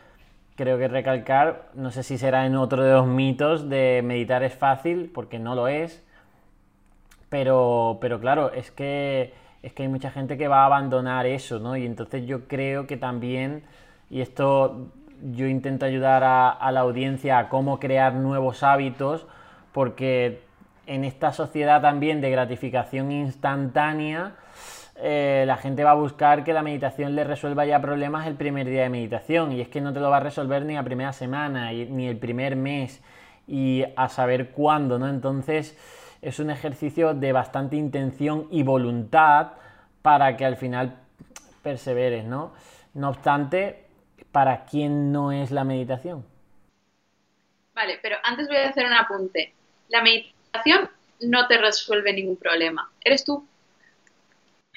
Creo 0.54 0.76
que 0.76 0.88
recalcar, 0.88 1.70
no 1.72 1.90
sé 1.90 2.02
si 2.02 2.18
será 2.18 2.44
en 2.44 2.56
otro 2.56 2.82
de 2.82 2.92
los 2.92 3.06
mitos 3.06 3.70
de 3.70 4.02
meditar 4.04 4.42
es 4.42 4.54
fácil, 4.54 5.10
porque 5.14 5.38
no 5.38 5.54
lo 5.54 5.66
es. 5.66 6.04
Pero, 7.30 7.96
pero 8.02 8.20
claro, 8.20 8.52
es 8.52 8.70
que 8.70 9.45
es 9.66 9.72
que 9.72 9.82
hay 9.82 9.88
mucha 9.88 10.12
gente 10.12 10.38
que 10.38 10.46
va 10.46 10.62
a 10.62 10.66
abandonar 10.66 11.26
eso, 11.26 11.58
¿no? 11.58 11.76
Y 11.76 11.84
entonces 11.86 12.24
yo 12.24 12.46
creo 12.46 12.86
que 12.86 12.96
también, 12.96 13.64
y 14.08 14.20
esto 14.20 14.92
yo 15.32 15.48
intento 15.48 15.84
ayudar 15.84 16.22
a, 16.22 16.70
la 16.70 16.80
audiencia 16.80 17.40
a 17.40 17.48
cómo 17.48 17.80
crear 17.80 18.14
nuevos 18.14 18.62
hábitos, 18.62 19.26
porque 19.72 20.40
en 20.86 21.02
esta 21.02 21.32
sociedad 21.32 21.82
también 21.82 22.20
de 22.20 22.30
gratificación 22.30 23.10
instantánea, 23.10 24.36
eh, 25.02 25.42
la 25.48 25.56
gente 25.56 25.82
va 25.82 25.90
a 25.90 25.94
buscar 25.94 26.44
que 26.44 26.52
la 26.52 26.62
meditación 26.62 27.16
le 27.16 27.24
resuelva 27.24 27.66
ya 27.66 27.80
problemas 27.80 28.28
el 28.28 28.36
primer 28.36 28.68
día 28.68 28.82
de 28.82 28.88
meditación, 28.88 29.50
y 29.50 29.60
es 29.60 29.66
que 29.66 29.80
no 29.80 29.92
te 29.92 29.98
lo 29.98 30.10
va 30.10 30.18
a 30.18 30.20
resolver 30.20 30.64
ni 30.64 30.74
la 30.74 30.84
primera 30.84 31.12
semana, 31.12 31.72
ni 31.72 32.06
el 32.06 32.18
primer 32.18 32.54
mes, 32.54 33.02
y 33.48 33.82
a 33.96 34.08
saber 34.10 34.50
cuándo, 34.50 35.00
¿no? 35.00 35.08
Entonces 35.08 35.76
es 36.26 36.40
un 36.40 36.50
ejercicio 36.50 37.14
de 37.14 37.30
bastante 37.30 37.76
intención 37.76 38.48
y 38.50 38.64
voluntad 38.64 39.52
para 40.02 40.36
que 40.36 40.44
al 40.44 40.56
final 40.56 40.98
perseveres, 41.62 42.24
¿no? 42.24 42.52
No 42.94 43.10
obstante, 43.10 43.86
¿para 44.32 44.64
quién 44.64 45.12
no 45.12 45.30
es 45.30 45.52
la 45.52 45.62
meditación? 45.62 46.26
Vale, 47.74 48.00
pero 48.02 48.16
antes 48.24 48.48
voy 48.48 48.56
a 48.56 48.70
hacer 48.70 48.86
un 48.86 48.94
apunte. 48.94 49.54
La 49.88 50.02
meditación 50.02 50.90
no 51.20 51.46
te 51.46 51.58
resuelve 51.58 52.12
ningún 52.12 52.36
problema. 52.36 52.90
Eres 53.04 53.24
tú. 53.24 53.46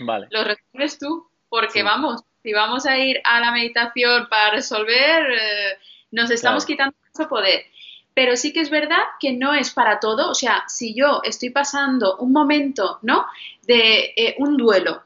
Vale. 0.01 0.27
Lo 0.29 0.43
resuelves 0.43 0.99
tú, 0.99 1.31
porque 1.49 1.81
vamos, 1.81 2.21
si 2.43 2.53
vamos 2.53 2.85
a 2.85 2.95
ir 2.99 3.21
a 3.23 3.39
la 3.39 3.51
meditación 3.51 4.29
para 4.29 4.51
resolver, 4.51 5.31
eh, 5.31 5.77
nos 6.11 6.29
estamos 6.29 6.63
quitando 6.63 6.95
mucho 7.07 7.27
poder 7.27 7.65
pero 8.13 8.35
sí 8.35 8.51
que 8.53 8.61
es 8.61 8.69
verdad 8.69 9.01
que 9.19 9.33
no 9.33 9.53
es 9.53 9.71
para 9.71 9.99
todo. 9.99 10.29
O 10.29 10.35
sea, 10.35 10.63
si 10.67 10.93
yo 10.93 11.21
estoy 11.23 11.49
pasando 11.51 12.17
un 12.17 12.31
momento, 12.31 12.99
¿no? 13.01 13.25
De 13.63 14.13
eh, 14.15 14.35
un 14.39 14.57
duelo, 14.57 15.03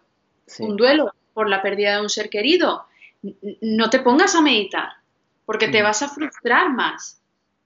un 0.60 0.76
duelo 0.76 1.14
por 1.34 1.50
la 1.50 1.62
pérdida 1.62 1.96
de 1.96 2.02
un 2.02 2.10
ser 2.10 2.30
querido, 2.30 2.86
no 3.62 3.90
te 3.90 4.00
pongas 4.00 4.36
a 4.36 4.42
meditar, 4.42 4.90
porque 5.46 5.68
te 5.68 5.82
vas 5.82 6.02
a 6.02 6.10
frustrar 6.10 6.72
más. 6.72 7.22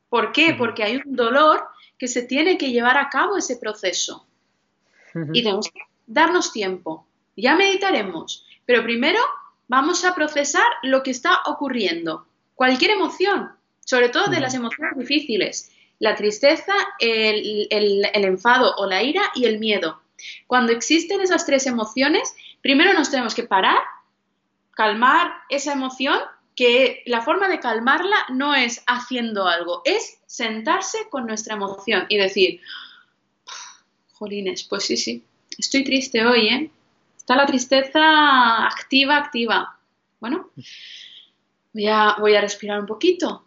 ¿Por 0.10 0.32
qué? 0.32 0.56
Porque 0.58 0.84
hay 0.84 0.98
un 0.98 1.16
dolor 1.16 1.68
que 1.98 2.08
se 2.08 2.22
tiene 2.22 2.58
que 2.58 2.72
llevar 2.72 2.98
a 2.98 3.10
cabo 3.10 3.38
ese 3.38 3.58
proceso. 3.58 4.26
Y 5.34 5.42
tenemos 5.42 5.70
que 5.72 5.82
darnos 6.06 6.52
tiempo. 6.52 7.08
Ya 7.36 7.56
meditaremos, 7.56 8.46
pero 8.66 8.84
primero 8.84 9.20
vamos 9.68 10.06
a 10.06 10.14
procesar 10.14 10.68
lo 10.84 11.04
que 11.04 11.12
está 11.12 11.42
ocurriendo. 11.46 12.26
Cualquier 12.56 12.92
emoción, 12.92 13.52
sobre 13.88 14.10
todo 14.10 14.28
de 14.28 14.42
las 14.42 14.54
emociones 14.54 14.98
difíciles, 14.98 15.72
la 16.00 16.14
tristeza, 16.16 16.74
el, 17.00 17.70
enfado 18.14 18.76
o 18.76 18.86
la 18.86 19.02
ira 19.02 19.22
y 19.34 19.46
el 19.46 19.60
miedo. 19.60 20.02
Cuando 20.46 20.74
existen 20.74 21.22
esas 21.22 21.46
tres 21.46 21.66
emociones, 21.68 22.36
primero 22.62 22.94
nos 22.94 23.10
tenemos 23.10 23.34
que 23.34 23.44
parar, 23.44 23.80
calmar 24.72 25.36
esa 25.48 25.72
emoción, 25.72 26.20
que 26.54 27.02
la 27.06 27.22
forma 27.22 27.48
de 27.48 27.62
calmarla 27.62 28.18
no 28.30 28.56
es 28.56 28.84
haciendo 28.88 29.48
algo, 29.48 29.84
es 29.86 30.20
sentarse 30.26 31.08
con 31.10 31.26
nuestra 31.26 31.56
emoción 31.56 32.08
y 32.10 32.18
decir, 32.18 32.60
jolines, 34.12 34.64
pues 34.64 34.84
sí, 34.84 34.98
sí, 34.98 35.24
estoy 35.58 35.86
triste 35.86 36.26
hoy, 36.26 36.50
¿eh? 36.50 36.72
Está 37.16 37.38
la 37.38 37.46
tristeza 37.46 38.66
activa, 38.66 39.16
activa. 39.16 39.80
Bueno, 40.20 40.50
voy 41.72 41.88
a, 41.88 42.18
voy 42.20 42.36
a 42.36 42.42
respirar 42.42 42.82
un 42.82 42.86
poquito, 42.86 43.47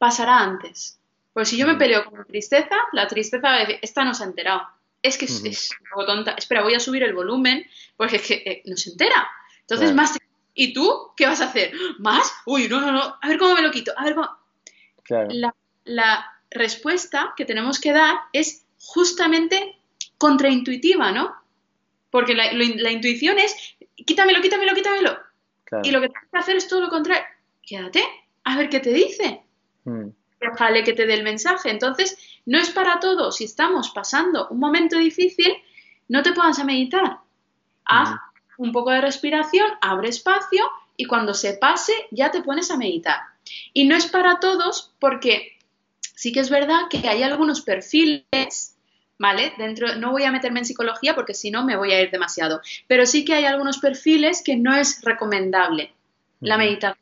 pasará 0.00 0.38
antes. 0.38 0.98
Pues 1.34 1.50
si 1.50 1.58
yo 1.58 1.66
me 1.66 1.74
peleo 1.74 2.06
con 2.06 2.24
tristeza, 2.24 2.74
la 2.92 3.06
tristeza 3.06 3.46
va 3.46 3.56
a 3.56 3.58
decir, 3.60 3.78
esta 3.82 4.02
no 4.02 4.14
se 4.14 4.24
ha 4.24 4.26
enterado. 4.26 4.62
Es 5.02 5.18
que 5.18 5.26
es, 5.26 5.70
un 5.78 5.86
poco 5.90 6.06
tonta. 6.06 6.32
Espera, 6.32 6.62
voy 6.62 6.74
a 6.74 6.80
subir 6.80 7.02
el 7.02 7.14
volumen 7.14 7.64
porque 7.96 8.16
es 8.16 8.22
que 8.22 8.34
eh, 8.34 8.62
no 8.64 8.76
se 8.76 8.90
entera. 8.90 9.28
Entonces, 9.60 9.94
más. 9.94 10.18
¿Y 10.54 10.72
tú 10.72 11.12
qué 11.16 11.26
vas 11.26 11.40
a 11.42 11.44
hacer? 11.44 11.72
¿Más? 11.98 12.32
Uy, 12.46 12.66
no, 12.66 12.80
no, 12.80 12.92
no. 12.92 13.18
A 13.20 13.28
ver 13.28 13.38
cómo 13.38 13.54
me 13.54 13.62
lo 13.62 13.70
quito. 13.70 13.92
A 13.96 14.04
ver 14.04 14.14
cómo. 14.14 14.28
La, 15.84 16.26
respuesta 16.52 17.34
que 17.36 17.44
tenemos 17.44 17.78
que 17.78 17.92
dar 17.92 18.16
es 18.32 18.64
justamente 18.78 19.78
contraintuitiva, 20.18 21.12
¿no? 21.12 21.32
Porque 22.10 22.34
la, 22.34 22.90
intuición 22.90 23.38
es 23.38 23.76
quítamelo, 23.94 24.40
quítamelo, 24.40 24.74
quítamelo. 24.74 25.18
Y 25.84 25.90
lo 25.92 26.00
que 26.00 26.08
tienes 26.08 26.30
que 26.30 26.38
hacer 26.38 26.56
es 26.56 26.66
todo 26.66 26.80
lo 26.80 26.88
contrario. 26.88 27.24
Quédate, 27.62 28.02
a 28.44 28.56
ver 28.56 28.68
qué 28.68 28.80
te 28.80 28.92
dice. 28.92 29.44
Mm. 29.84 30.08
Déjale 30.40 30.84
que 30.84 30.94
te 30.94 31.06
dé 31.06 31.14
el 31.14 31.22
mensaje. 31.22 31.70
Entonces, 31.70 32.16
no 32.46 32.58
es 32.58 32.70
para 32.70 32.98
todo. 32.98 33.30
Si 33.30 33.44
estamos 33.44 33.90
pasando 33.90 34.48
un 34.48 34.58
momento 34.58 34.96
difícil, 34.96 35.52
no 36.08 36.22
te 36.22 36.32
pongas 36.32 36.58
a 36.58 36.64
meditar. 36.64 37.18
Haz 37.84 38.10
un 38.56 38.72
poco 38.72 38.90
de 38.90 39.00
respiración, 39.00 39.66
abre 39.80 40.08
espacio 40.08 40.64
y 40.96 41.06
cuando 41.06 41.34
se 41.34 41.54
pase 41.54 41.92
ya 42.10 42.30
te 42.30 42.42
pones 42.42 42.70
a 42.70 42.76
meditar. 42.76 43.20
Y 43.72 43.84
no 43.84 43.96
es 43.96 44.06
para 44.06 44.40
todos 44.40 44.92
porque 44.98 45.58
sí 46.14 46.32
que 46.32 46.40
es 46.40 46.50
verdad 46.50 46.88
que 46.90 47.08
hay 47.08 47.22
algunos 47.22 47.62
perfiles, 47.62 48.76
¿vale? 49.18 49.52
Dentro, 49.56 49.96
no 49.96 50.10
voy 50.10 50.24
a 50.24 50.32
meterme 50.32 50.60
en 50.60 50.66
psicología 50.66 51.14
porque 51.14 51.34
si 51.34 51.50
no 51.50 51.64
me 51.64 51.76
voy 51.76 51.92
a 51.92 52.02
ir 52.02 52.10
demasiado, 52.10 52.60
pero 52.86 53.06
sí 53.06 53.24
que 53.24 53.34
hay 53.34 53.44
algunos 53.44 53.78
perfiles 53.78 54.42
que 54.44 54.56
no 54.56 54.74
es 54.74 55.02
recomendable 55.02 55.92
la 56.40 56.58
meditación 56.58 56.98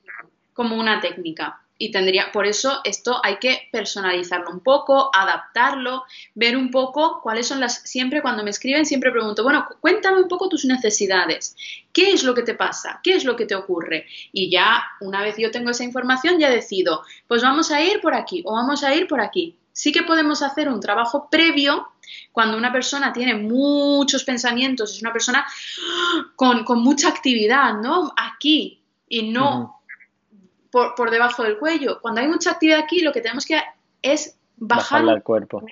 como 0.52 0.76
una 0.76 1.00
técnica 1.00 1.60
y 1.78 1.92
tendría, 1.92 2.32
por 2.32 2.46
eso 2.46 2.80
esto 2.84 3.20
hay 3.22 3.36
que 3.36 3.68
personalizarlo 3.70 4.50
un 4.50 4.60
poco, 4.60 5.10
adaptarlo, 5.14 6.04
ver 6.34 6.56
un 6.56 6.70
poco 6.70 7.20
cuáles 7.22 7.46
son 7.46 7.60
las, 7.60 7.82
siempre 7.84 8.20
cuando 8.20 8.42
me 8.42 8.50
escriben 8.50 8.84
siempre 8.84 9.12
pregunto, 9.12 9.44
bueno, 9.44 9.66
cuéntame 9.80 10.20
un 10.20 10.28
poco 10.28 10.48
tus 10.48 10.64
necesidades, 10.64 11.56
¿qué 11.92 12.12
es 12.12 12.24
lo 12.24 12.34
que 12.34 12.42
te 12.42 12.54
pasa? 12.54 13.00
¿Qué 13.02 13.14
es 13.14 13.24
lo 13.24 13.36
que 13.36 13.46
te 13.46 13.54
ocurre? 13.54 14.06
Y 14.32 14.50
ya 14.50 14.82
una 15.00 15.22
vez 15.22 15.36
yo 15.38 15.52
tengo 15.52 15.70
esa 15.70 15.84
información 15.84 16.38
ya 16.38 16.50
decido, 16.50 17.02
pues 17.28 17.42
vamos 17.42 17.70
a 17.70 17.80
ir 17.80 18.00
por 18.00 18.14
aquí 18.14 18.42
o 18.44 18.54
vamos 18.54 18.82
a 18.82 18.94
ir 18.94 19.06
por 19.06 19.20
aquí. 19.20 19.56
Sí 19.72 19.92
que 19.92 20.02
podemos 20.02 20.42
hacer 20.42 20.68
un 20.68 20.80
trabajo 20.80 21.28
previo 21.30 21.88
cuando 22.32 22.56
una 22.56 22.72
persona 22.72 23.12
tiene 23.12 23.34
muchos 23.34 24.24
pensamientos, 24.24 24.92
es 24.92 25.02
una 25.02 25.12
persona 25.12 25.46
con, 26.34 26.64
mucha 26.82 27.08
actividad, 27.08 27.74
¿no? 27.74 28.12
Aquí 28.16 28.82
y 29.08 29.30
no 29.30 29.77
por, 30.70 31.10
debajo 31.10 31.42
del 31.42 31.58
cuello. 31.58 32.00
Cuando 32.00 32.20
hay 32.20 32.28
mucha 32.28 32.52
actividad 32.52 32.80
aquí, 32.80 33.00
lo 33.00 33.12
que 33.12 33.20
tenemos 33.20 33.46
que 33.46 33.60
es 34.02 34.38
bajar 34.56 35.04
el 35.08 35.22
cuerpo 35.22 35.62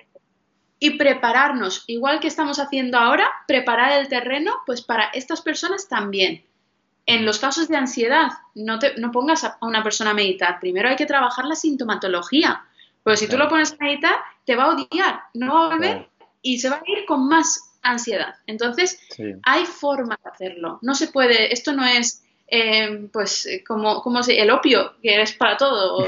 y 0.78 0.90
prepararnos, 0.98 1.84
igual 1.86 2.20
que 2.20 2.28
estamos 2.28 2.58
haciendo 2.58 2.98
ahora, 2.98 3.30
preparar 3.46 3.92
el 3.98 4.08
terreno, 4.08 4.52
pues 4.66 4.82
para 4.82 5.04
estas 5.06 5.40
personas 5.40 5.88
también. 5.88 6.44
En 7.06 7.24
los 7.24 7.38
casos 7.38 7.68
de 7.68 7.76
ansiedad, 7.76 8.30
no, 8.54 8.78
te, 8.78 8.96
no 8.96 9.12
pongas 9.12 9.44
a 9.44 9.58
una 9.62 9.82
persona 9.82 10.10
a 10.10 10.14
meditar. 10.14 10.58
Primero 10.60 10.88
hay 10.88 10.96
que 10.96 11.06
trabajar 11.06 11.44
la 11.44 11.54
sintomatología. 11.54 12.64
Porque 13.02 13.16
si 13.18 13.28
tú 13.28 13.38
lo 13.38 13.48
pones 13.48 13.72
a 13.72 13.76
meditar, 13.84 14.16
te 14.44 14.56
va 14.56 14.64
a 14.64 14.70
odiar, 14.70 15.20
no 15.34 15.54
va 15.54 15.66
a 15.66 15.68
volver 15.68 16.08
y 16.42 16.58
se 16.58 16.68
va 16.68 16.76
a 16.76 16.90
ir 16.90 17.06
con 17.06 17.28
más 17.28 17.76
ansiedad. 17.82 18.34
Entonces, 18.46 19.00
hay 19.44 19.64
forma 19.64 20.18
de 20.22 20.30
hacerlo. 20.30 20.80
No 20.82 20.94
se 20.96 21.06
puede, 21.06 21.52
esto 21.52 21.72
no 21.72 21.86
es 21.86 22.24
eh, 22.48 23.08
pues 23.12 23.48
como, 23.66 24.02
como 24.02 24.20
el 24.26 24.50
opio, 24.50 24.92
que 25.02 25.14
eres 25.14 25.32
para 25.32 25.56
todo. 25.56 26.06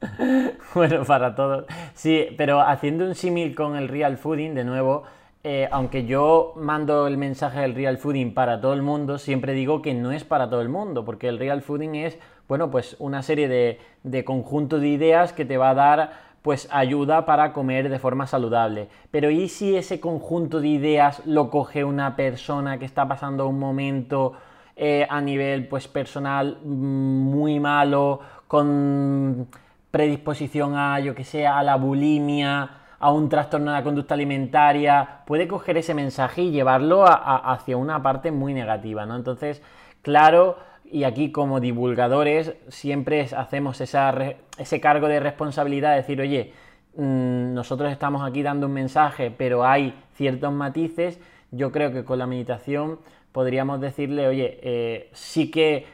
bueno, 0.74 1.04
para 1.04 1.34
todo. 1.34 1.66
Sí, 1.94 2.28
pero 2.36 2.60
haciendo 2.60 3.04
un 3.04 3.14
símil 3.14 3.54
con 3.54 3.76
el 3.76 3.88
real 3.88 4.16
fooding, 4.18 4.54
de 4.54 4.64
nuevo, 4.64 5.04
eh, 5.42 5.68
aunque 5.70 6.04
yo 6.04 6.52
mando 6.56 7.06
el 7.06 7.16
mensaje 7.16 7.60
del 7.60 7.74
real 7.74 7.98
fooding 7.98 8.34
para 8.34 8.60
todo 8.60 8.74
el 8.74 8.82
mundo, 8.82 9.18
siempre 9.18 9.52
digo 9.52 9.82
que 9.82 9.94
no 9.94 10.12
es 10.12 10.24
para 10.24 10.50
todo 10.50 10.60
el 10.60 10.68
mundo, 10.68 11.04
porque 11.04 11.28
el 11.28 11.38
real 11.38 11.62
fooding 11.62 11.94
es, 11.94 12.18
bueno, 12.48 12.70
pues 12.70 12.96
una 12.98 13.22
serie 13.22 13.48
de, 13.48 13.78
de 14.02 14.24
conjunto 14.24 14.78
de 14.78 14.88
ideas 14.88 15.32
que 15.32 15.44
te 15.44 15.56
va 15.56 15.70
a 15.70 15.74
dar 15.74 16.30
pues 16.42 16.68
ayuda 16.70 17.26
para 17.26 17.52
comer 17.52 17.90
de 17.90 17.98
forma 17.98 18.26
saludable. 18.26 18.88
Pero 19.10 19.30
¿y 19.30 19.48
si 19.48 19.76
ese 19.76 20.00
conjunto 20.00 20.60
de 20.60 20.68
ideas 20.68 21.22
lo 21.26 21.50
coge 21.50 21.84
una 21.84 22.16
persona 22.16 22.78
que 22.78 22.86
está 22.86 23.06
pasando 23.06 23.46
un 23.46 23.58
momento 23.58 24.34
eh, 24.82 25.06
a 25.10 25.20
nivel 25.20 25.68
pues, 25.68 25.88
personal 25.88 26.56
mm, 26.64 26.66
muy 26.66 27.60
malo, 27.60 28.18
con 28.48 29.46
predisposición 29.90 30.74
a, 30.74 30.98
yo 31.00 31.14
que 31.14 31.22
sé, 31.22 31.46
a 31.46 31.62
la 31.62 31.76
bulimia, 31.76 32.70
a 32.98 33.12
un 33.12 33.28
trastorno 33.28 33.72
de 33.72 33.76
la 33.76 33.84
conducta 33.84 34.14
alimentaria, 34.14 35.20
puede 35.26 35.46
coger 35.46 35.76
ese 35.76 35.92
mensaje 35.92 36.40
y 36.40 36.50
llevarlo 36.50 37.04
hacia 37.06 37.76
una 37.76 38.02
parte 38.02 38.30
muy 38.30 38.54
negativa, 38.54 39.04
¿no? 39.04 39.16
Entonces, 39.16 39.60
claro, 40.00 40.56
y 40.90 41.04
aquí 41.04 41.30
como 41.30 41.60
divulgadores 41.60 42.54
siempre 42.68 43.28
hacemos 43.36 43.82
ese 43.82 44.80
cargo 44.80 45.08
de 45.08 45.20
responsabilidad 45.20 45.90
de 45.90 45.96
decir, 45.96 46.22
oye, 46.22 46.54
mm, 46.96 47.52
nosotros 47.52 47.92
estamos 47.92 48.26
aquí 48.26 48.42
dando 48.42 48.66
un 48.66 48.72
mensaje, 48.72 49.30
pero 49.30 49.62
hay 49.62 49.94
ciertos 50.14 50.54
matices, 50.54 51.20
yo 51.50 51.70
creo 51.70 51.92
que 51.92 52.02
con 52.02 52.18
la 52.18 52.26
meditación 52.26 52.98
podríamos 53.32 53.80
decirle, 53.80 54.28
oye, 54.28 54.58
eh, 54.62 55.10
sí 55.12 55.50
que 55.50 55.86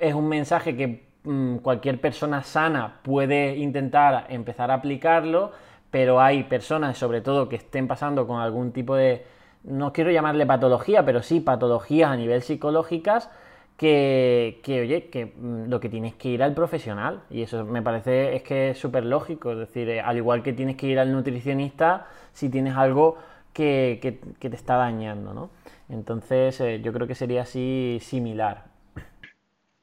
es 0.00 0.14
un 0.14 0.28
mensaje 0.28 0.76
que 0.76 1.04
mm, 1.24 1.56
cualquier 1.58 2.00
persona 2.00 2.42
sana 2.42 3.00
puede 3.02 3.56
intentar 3.56 4.26
empezar 4.28 4.70
a 4.70 4.74
aplicarlo, 4.74 5.52
pero 5.90 6.20
hay 6.20 6.44
personas, 6.44 6.98
sobre 6.98 7.20
todo, 7.20 7.48
que 7.48 7.56
estén 7.56 7.86
pasando 7.86 8.26
con 8.26 8.40
algún 8.40 8.72
tipo 8.72 8.96
de, 8.96 9.24
no 9.64 9.92
quiero 9.92 10.10
llamarle 10.10 10.46
patología, 10.46 11.04
pero 11.04 11.22
sí 11.22 11.40
patologías 11.40 12.10
a 12.10 12.16
nivel 12.16 12.42
psicológicas, 12.42 13.30
que, 13.76 14.60
oye, 14.68 15.08
que 15.10 15.26
mm, 15.36 15.68
lo 15.68 15.80
que 15.80 15.88
tienes 15.88 16.14
que 16.14 16.28
ir 16.28 16.42
al 16.42 16.54
profesional. 16.54 17.22
Y 17.30 17.42
eso 17.42 17.64
me 17.64 17.82
parece 17.82 18.36
es 18.36 18.42
que 18.42 18.70
es 18.70 18.78
súper 18.78 19.04
lógico. 19.04 19.52
Es 19.52 19.58
decir, 19.58 19.88
eh, 19.88 20.00
al 20.00 20.16
igual 20.16 20.42
que 20.42 20.52
tienes 20.52 20.76
que 20.76 20.86
ir 20.86 20.98
al 21.00 21.12
nutricionista 21.12 22.06
si 22.32 22.48
tienes 22.48 22.76
algo 22.76 23.16
que, 23.52 23.98
que 24.38 24.50
te 24.50 24.56
está 24.56 24.76
dañando, 24.76 25.34
¿no? 25.34 25.50
Entonces, 25.92 26.58
eh, 26.60 26.80
yo 26.82 26.92
creo 26.92 27.06
que 27.06 27.14
sería 27.14 27.42
así 27.42 27.98
similar. 28.00 28.64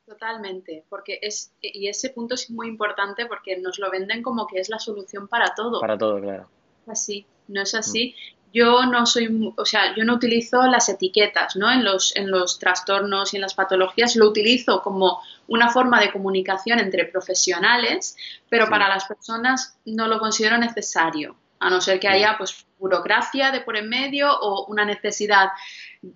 Totalmente, 0.07 0.83
porque 0.89 1.19
es, 1.21 1.53
y 1.61 1.87
ese 1.87 2.09
punto 2.09 2.33
es 2.33 2.49
muy 2.49 2.67
importante 2.67 3.27
porque 3.27 3.57
nos 3.57 3.77
lo 3.77 3.91
venden 3.91 4.23
como 4.23 4.47
que 4.47 4.59
es 4.59 4.69
la 4.69 4.79
solución 4.79 5.27
para 5.27 5.53
todo. 5.55 5.79
Para 5.79 5.99
todo, 5.99 6.19
claro. 6.19 6.49
Así, 6.87 7.27
no 7.47 7.61
es 7.61 7.75
así. 7.75 8.15
Yo 8.51 8.87
no 8.87 9.05
soy, 9.05 9.53
o 9.55 9.65
sea, 9.65 9.95
yo 9.95 10.03
no 10.03 10.15
utilizo 10.15 10.63
las 10.63 10.89
etiquetas, 10.89 11.55
¿no? 11.55 11.71
En 11.71 11.83
los, 11.83 12.15
en 12.15 12.31
los 12.31 12.57
trastornos 12.57 13.31
y 13.31 13.37
en 13.37 13.43
las 13.43 13.53
patologías 13.53 14.15
lo 14.15 14.27
utilizo 14.27 14.81
como 14.81 15.21
una 15.47 15.69
forma 15.69 16.01
de 16.01 16.11
comunicación 16.11 16.79
entre 16.79 17.05
profesionales, 17.05 18.17
pero 18.49 18.67
para 18.67 18.89
las 18.89 19.05
personas 19.05 19.77
no 19.85 20.07
lo 20.07 20.17
considero 20.17 20.57
necesario, 20.57 21.35
a 21.59 21.69
no 21.69 21.79
ser 21.79 21.99
que 21.99 22.07
haya 22.07 22.35
pues 22.39 22.65
burocracia 22.79 23.51
de 23.51 23.61
por 23.61 23.77
en 23.77 23.89
medio 23.89 24.31
o 24.31 24.65
una 24.65 24.85
necesidad 24.85 25.49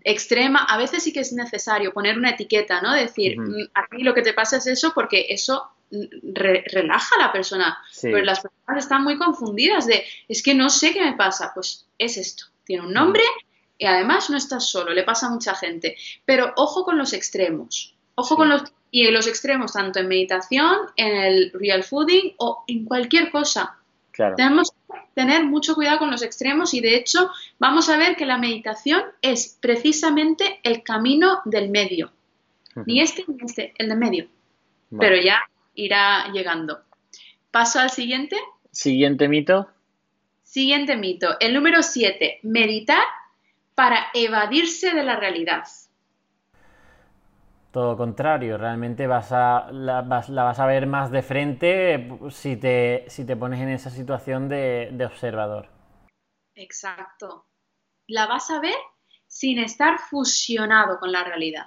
extrema, 0.03 0.63
a 0.63 0.77
veces 0.77 1.03
sí 1.03 1.11
que 1.11 1.19
es 1.19 1.33
necesario 1.33 1.93
poner 1.93 2.17
una 2.17 2.31
etiqueta, 2.31 2.81
¿no? 2.81 2.93
Decir, 2.93 3.39
mm, 3.39 3.69
aquí 3.73 4.03
lo 4.03 4.13
que 4.13 4.21
te 4.21 4.33
pasa 4.33 4.57
es 4.57 4.67
eso 4.67 4.93
porque 4.93 5.27
eso 5.29 5.69
mm, 5.91 6.33
relaja 6.33 7.15
a 7.17 7.25
la 7.25 7.31
persona. 7.31 7.77
Pero 8.01 8.19
las 8.19 8.41
personas 8.41 8.83
están 8.83 9.03
muy 9.03 9.17
confundidas 9.17 9.85
de, 9.85 10.05
es 10.27 10.41
que 10.41 10.53
no 10.53 10.69
sé 10.69 10.93
qué 10.93 11.01
me 11.01 11.13
pasa. 11.13 11.51
Pues 11.53 11.85
es 11.97 12.17
esto, 12.17 12.45
tiene 12.63 12.85
un 12.85 12.93
nombre 12.93 13.23
y 13.77 13.85
además 13.85 14.29
no 14.29 14.37
estás 14.37 14.69
solo, 14.69 14.93
le 14.93 15.03
pasa 15.03 15.27
a 15.27 15.31
mucha 15.31 15.55
gente. 15.55 15.97
Pero 16.25 16.53
ojo 16.55 16.85
con 16.85 16.97
los 16.97 17.13
extremos, 17.13 17.95
ojo 18.15 18.35
con 18.35 18.49
los... 18.49 18.63
Y 18.95 19.07
en 19.07 19.13
los 19.15 19.25
extremos, 19.25 19.73
tanto 19.73 19.97
en 19.99 20.07
meditación, 20.07 20.77
en 20.97 21.15
el 21.15 21.51
real 21.51 21.83
fooding 21.83 22.35
o 22.37 22.63
en 22.67 22.85
cualquier 22.85 23.31
cosa. 23.31 23.75
Tenemos 24.37 24.71
tener 25.13 25.43
mucho 25.45 25.75
cuidado 25.75 25.99
con 25.99 26.11
los 26.11 26.21
extremos 26.21 26.73
y 26.73 26.81
de 26.81 26.95
hecho 26.95 27.29
vamos 27.59 27.89
a 27.89 27.97
ver 27.97 28.15
que 28.15 28.25
la 28.25 28.37
meditación 28.37 29.03
es 29.21 29.57
precisamente 29.61 30.59
el 30.63 30.83
camino 30.83 31.41
del 31.45 31.69
medio. 31.69 32.11
Ni 32.85 33.01
este 33.01 33.23
ni 33.27 33.37
este, 33.45 33.73
el 33.77 33.89
del 33.89 33.97
medio. 33.97 34.27
Pero 34.97 35.15
ya 35.15 35.41
irá 35.75 36.31
llegando. 36.31 36.81
Paso 37.51 37.79
al 37.79 37.89
siguiente. 37.89 38.35
Siguiente 38.71 39.27
mito. 39.27 39.69
Siguiente 40.43 40.95
mito. 40.95 41.35
El 41.39 41.53
número 41.53 41.83
7. 41.83 42.39
Meditar 42.43 43.03
para 43.75 44.07
evadirse 44.13 44.91
de 44.91 45.03
la 45.03 45.15
realidad. 45.15 45.63
Todo 47.73 47.97
contrario, 47.97 48.59
realmente 48.59 49.07
vas 49.07 49.31
a, 49.31 49.71
la, 49.71 50.03
vas, 50.03 50.59
a 50.59 50.65
ver 50.67 50.85
más 50.85 51.09
de 51.09 51.23
frente 51.23 52.07
si 52.29 52.55
te, 52.55 53.03
si 53.07 53.25
te 53.25 53.35
pones 53.35 53.61
en 53.61 53.69
esa 53.69 53.89
situación 53.89 54.47
de, 54.47 54.89
de 54.91 55.05
observador. 55.07 55.69
Exacto. 56.53 57.47
La 58.05 58.27
vas 58.27 58.51
a 58.51 58.59
ver 58.59 58.75
sin 59.25 59.57
estar 59.57 59.97
fusionado 59.97 60.99
con 60.99 61.11
la 61.11 61.23
realidad. 61.23 61.65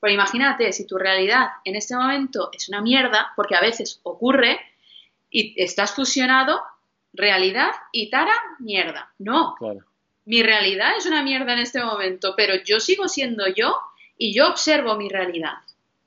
Pues 0.00 0.12
imagínate, 0.12 0.72
si 0.72 0.88
tu 0.88 0.98
realidad 0.98 1.50
en 1.62 1.76
este 1.76 1.94
momento 1.94 2.50
es 2.52 2.68
una 2.68 2.82
mierda, 2.82 3.32
porque 3.36 3.54
a 3.54 3.60
veces 3.60 4.00
ocurre, 4.02 4.58
y 5.30 5.54
estás 5.62 5.94
fusionado 5.94 6.60
realidad 7.12 7.70
y 7.92 8.10
Tara, 8.10 8.34
mierda. 8.58 9.12
No. 9.18 9.54
Mi 10.24 10.42
realidad 10.42 10.96
es 10.96 11.06
una 11.06 11.22
mierda 11.22 11.52
en 11.52 11.60
este 11.60 11.80
momento, 11.80 12.34
pero 12.36 12.54
yo 12.64 12.80
sigo 12.80 13.06
siendo 13.06 13.46
yo 13.46 13.76
y 14.18 14.34
yo 14.34 14.48
observo 14.48 14.96
mi 14.96 15.08
realidad 15.08 15.54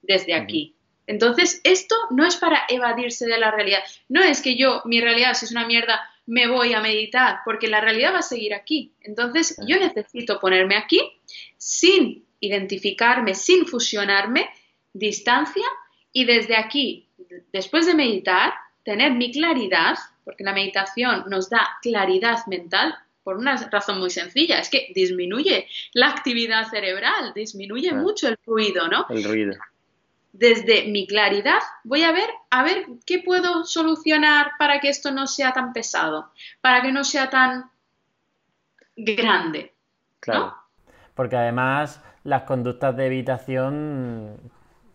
desde 0.01 0.33
aquí. 0.33 0.75
Entonces, 1.07 1.61
esto 1.63 1.95
no 2.11 2.25
es 2.25 2.35
para 2.35 2.61
evadirse 2.69 3.25
de 3.25 3.39
la 3.39 3.51
realidad. 3.51 3.79
No 4.07 4.21
es 4.21 4.41
que 4.41 4.55
yo, 4.55 4.81
mi 4.85 5.01
realidad, 5.01 5.33
si 5.33 5.45
es 5.45 5.51
una 5.51 5.65
mierda, 5.65 5.99
me 6.25 6.47
voy 6.47 6.73
a 6.73 6.81
meditar, 6.81 7.39
porque 7.43 7.67
la 7.67 7.81
realidad 7.81 8.13
va 8.13 8.19
a 8.19 8.23
seguir 8.23 8.53
aquí. 8.53 8.93
Entonces, 9.01 9.57
yo 9.65 9.79
necesito 9.79 10.39
ponerme 10.39 10.75
aquí 10.75 11.01
sin 11.57 12.25
identificarme, 12.39 13.33
sin 13.35 13.65
fusionarme, 13.65 14.49
distancia, 14.93 15.65
y 16.13 16.25
desde 16.25 16.57
aquí, 16.57 17.07
después 17.51 17.85
de 17.85 17.93
meditar, 17.93 18.53
tener 18.83 19.13
mi 19.13 19.31
claridad, 19.31 19.97
porque 20.23 20.43
la 20.43 20.53
meditación 20.53 21.25
nos 21.27 21.49
da 21.49 21.77
claridad 21.81 22.45
mental 22.47 22.95
por 23.23 23.37
una 23.37 23.55
razón 23.69 23.99
muy 23.99 24.09
sencilla, 24.09 24.59
es 24.59 24.69
que 24.69 24.91
disminuye 24.95 25.67
la 25.93 26.09
actividad 26.09 26.69
cerebral, 26.69 27.33
disminuye 27.33 27.93
mucho 27.93 28.27
el 28.27 28.37
ruido, 28.45 28.87
¿no? 28.87 29.05
El 29.09 29.23
ruido. 29.23 29.53
Desde 30.33 30.87
mi 30.87 31.07
claridad 31.07 31.59
voy 31.83 32.03
a 32.03 32.11
ver, 32.11 32.29
a 32.49 32.63
ver 32.63 32.85
qué 33.05 33.19
puedo 33.19 33.65
solucionar 33.65 34.51
para 34.57 34.79
que 34.79 34.89
esto 34.89 35.11
no 35.11 35.27
sea 35.27 35.51
tan 35.51 35.73
pesado, 35.73 36.31
para 36.61 36.81
que 36.81 36.91
no 36.91 37.03
sea 37.03 37.29
tan 37.29 37.69
grande. 38.95 39.73
Claro. 40.19 40.55
Porque 41.13 41.35
además 41.35 42.01
las 42.23 42.43
conductas 42.43 42.95
de 42.95 43.07
evitación 43.07 44.37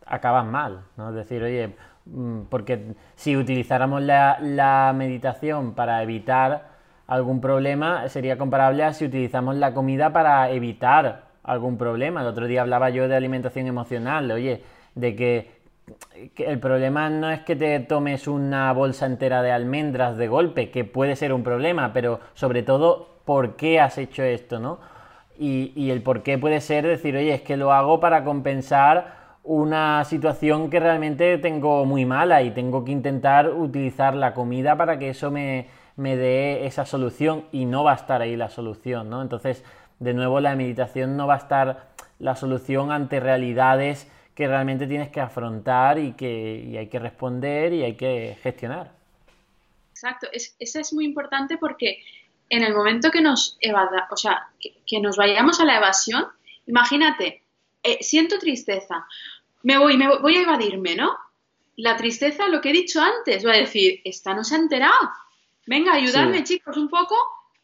acaban 0.06 0.50
mal, 0.50 0.84
¿no? 0.96 1.10
Es 1.10 1.16
decir, 1.16 1.42
oye, 1.42 1.74
Mm, 2.06 2.42
porque 2.48 2.94
si 3.16 3.36
utilizáramos 3.36 4.02
la, 4.02 4.92
meditación 4.96 5.74
para 5.74 6.02
evitar 6.02 6.75
algún 7.06 7.40
problema, 7.40 8.08
sería 8.08 8.36
comparable 8.36 8.82
a 8.82 8.92
si 8.92 9.04
utilizamos 9.04 9.56
la 9.56 9.72
comida 9.74 10.12
para 10.12 10.50
evitar 10.50 11.26
algún 11.42 11.78
problema. 11.78 12.22
El 12.22 12.26
otro 12.26 12.46
día 12.46 12.62
hablaba 12.62 12.90
yo 12.90 13.08
de 13.08 13.16
alimentación 13.16 13.66
emocional, 13.66 14.30
oye, 14.30 14.62
de 14.94 15.16
que, 15.16 15.56
el 16.38 16.58
problema 16.58 17.08
no 17.10 17.30
es 17.30 17.40
que 17.40 17.54
te 17.54 17.78
tomes 17.78 18.26
una 18.26 18.72
bolsa 18.72 19.06
entera 19.06 19.42
de 19.42 19.52
almendras 19.52 20.16
de 20.16 20.26
golpe, 20.26 20.70
que 20.70 20.84
puede 20.84 21.14
ser 21.14 21.32
un 21.32 21.44
problema, 21.44 21.92
pero 21.92 22.18
sobre 22.34 22.64
todo, 22.64 23.20
¿por 23.24 23.54
qué 23.54 23.78
has 23.78 23.96
hecho 23.96 24.24
esto, 24.24 24.58
no? 24.58 24.80
Y, 25.38 25.72
y 25.76 25.90
el 25.90 26.02
por 26.02 26.24
qué 26.24 26.38
puede 26.38 26.60
ser 26.60 26.84
decir, 26.84 27.14
oye, 27.16 27.34
es 27.34 27.42
que 27.42 27.56
lo 27.56 27.72
hago 27.72 28.00
para 28.00 28.24
compensar 28.24 29.14
una 29.44 30.02
situación 30.04 30.70
que 30.70 30.80
realmente 30.80 31.38
tengo 31.38 31.84
muy 31.84 32.04
mala 32.04 32.42
y 32.42 32.50
tengo 32.50 32.84
que 32.84 32.90
intentar 32.90 33.48
utilizar 33.50 34.16
la 34.16 34.34
comida 34.34 34.76
para 34.76 34.98
que 34.98 35.10
eso 35.10 35.30
me, 35.30 35.68
dé 35.96 36.66
esa 36.66 36.84
solución 36.84 37.46
y 37.52 37.64
no 37.64 37.84
va 37.84 37.92
a 37.92 37.96
estar 37.96 38.22
ahí 38.22 38.36
la 38.36 38.50
solución, 38.50 39.08
¿no? 39.08 39.22
Entonces, 39.22 39.64
de 39.98 40.14
nuevo, 40.14 40.40
la 40.40 40.54
meditación 40.54 41.16
no 41.16 41.26
va 41.26 41.34
a 41.34 41.38
estar 41.38 41.88
la 42.18 42.36
solución 42.36 42.92
ante 42.92 43.20
realidades 43.20 44.10
que 44.34 44.46
realmente 44.46 44.86
tienes 44.86 45.10
que 45.10 45.20
afrontar 45.20 45.98
y 45.98 46.12
que 46.12 46.76
hay 46.78 46.88
que 46.88 46.98
responder 46.98 47.72
y 47.72 47.82
hay 47.82 47.94
que 47.94 48.36
gestionar. 48.42 48.92
Exacto, 49.92 50.28
es, 50.30 50.54
eso 50.58 50.78
es 50.78 50.92
muy 50.92 51.06
importante 51.06 51.56
porque 51.56 52.02
en 52.50 52.62
el 52.62 52.74
momento 52.74 53.10
que 53.10 53.22
nos 53.22 53.56
evada, 53.60 54.08
o 54.10 54.16
sea, 54.16 54.48
que, 54.60 55.00
nos 55.00 55.16
vayamos 55.16 55.58
a 55.60 55.64
la 55.64 55.78
evasión, 55.78 56.26
imagínate, 56.66 57.42
eh, 57.82 57.98
siento 58.02 58.38
tristeza, 58.38 59.06
me 59.62 59.78
voy, 59.78 59.96
me 59.96 60.18
voy, 60.18 60.36
a 60.36 60.42
evadirme, 60.42 60.94
¿no? 60.94 61.16
La 61.76 61.96
tristeza, 61.96 62.46
lo 62.48 62.60
que 62.60 62.70
he 62.70 62.72
dicho 62.72 63.00
antes, 63.00 63.44
va 63.44 63.52
a 63.52 63.56
decir, 63.56 64.00
esta 64.04 64.34
no 64.34 64.44
se 64.44 64.54
ha 64.54 64.58
enterado. 64.58 65.10
Venga, 65.66 65.94
ayudadme, 65.94 66.44
chicos, 66.44 66.76
un 66.76 66.88
poco 66.88 67.16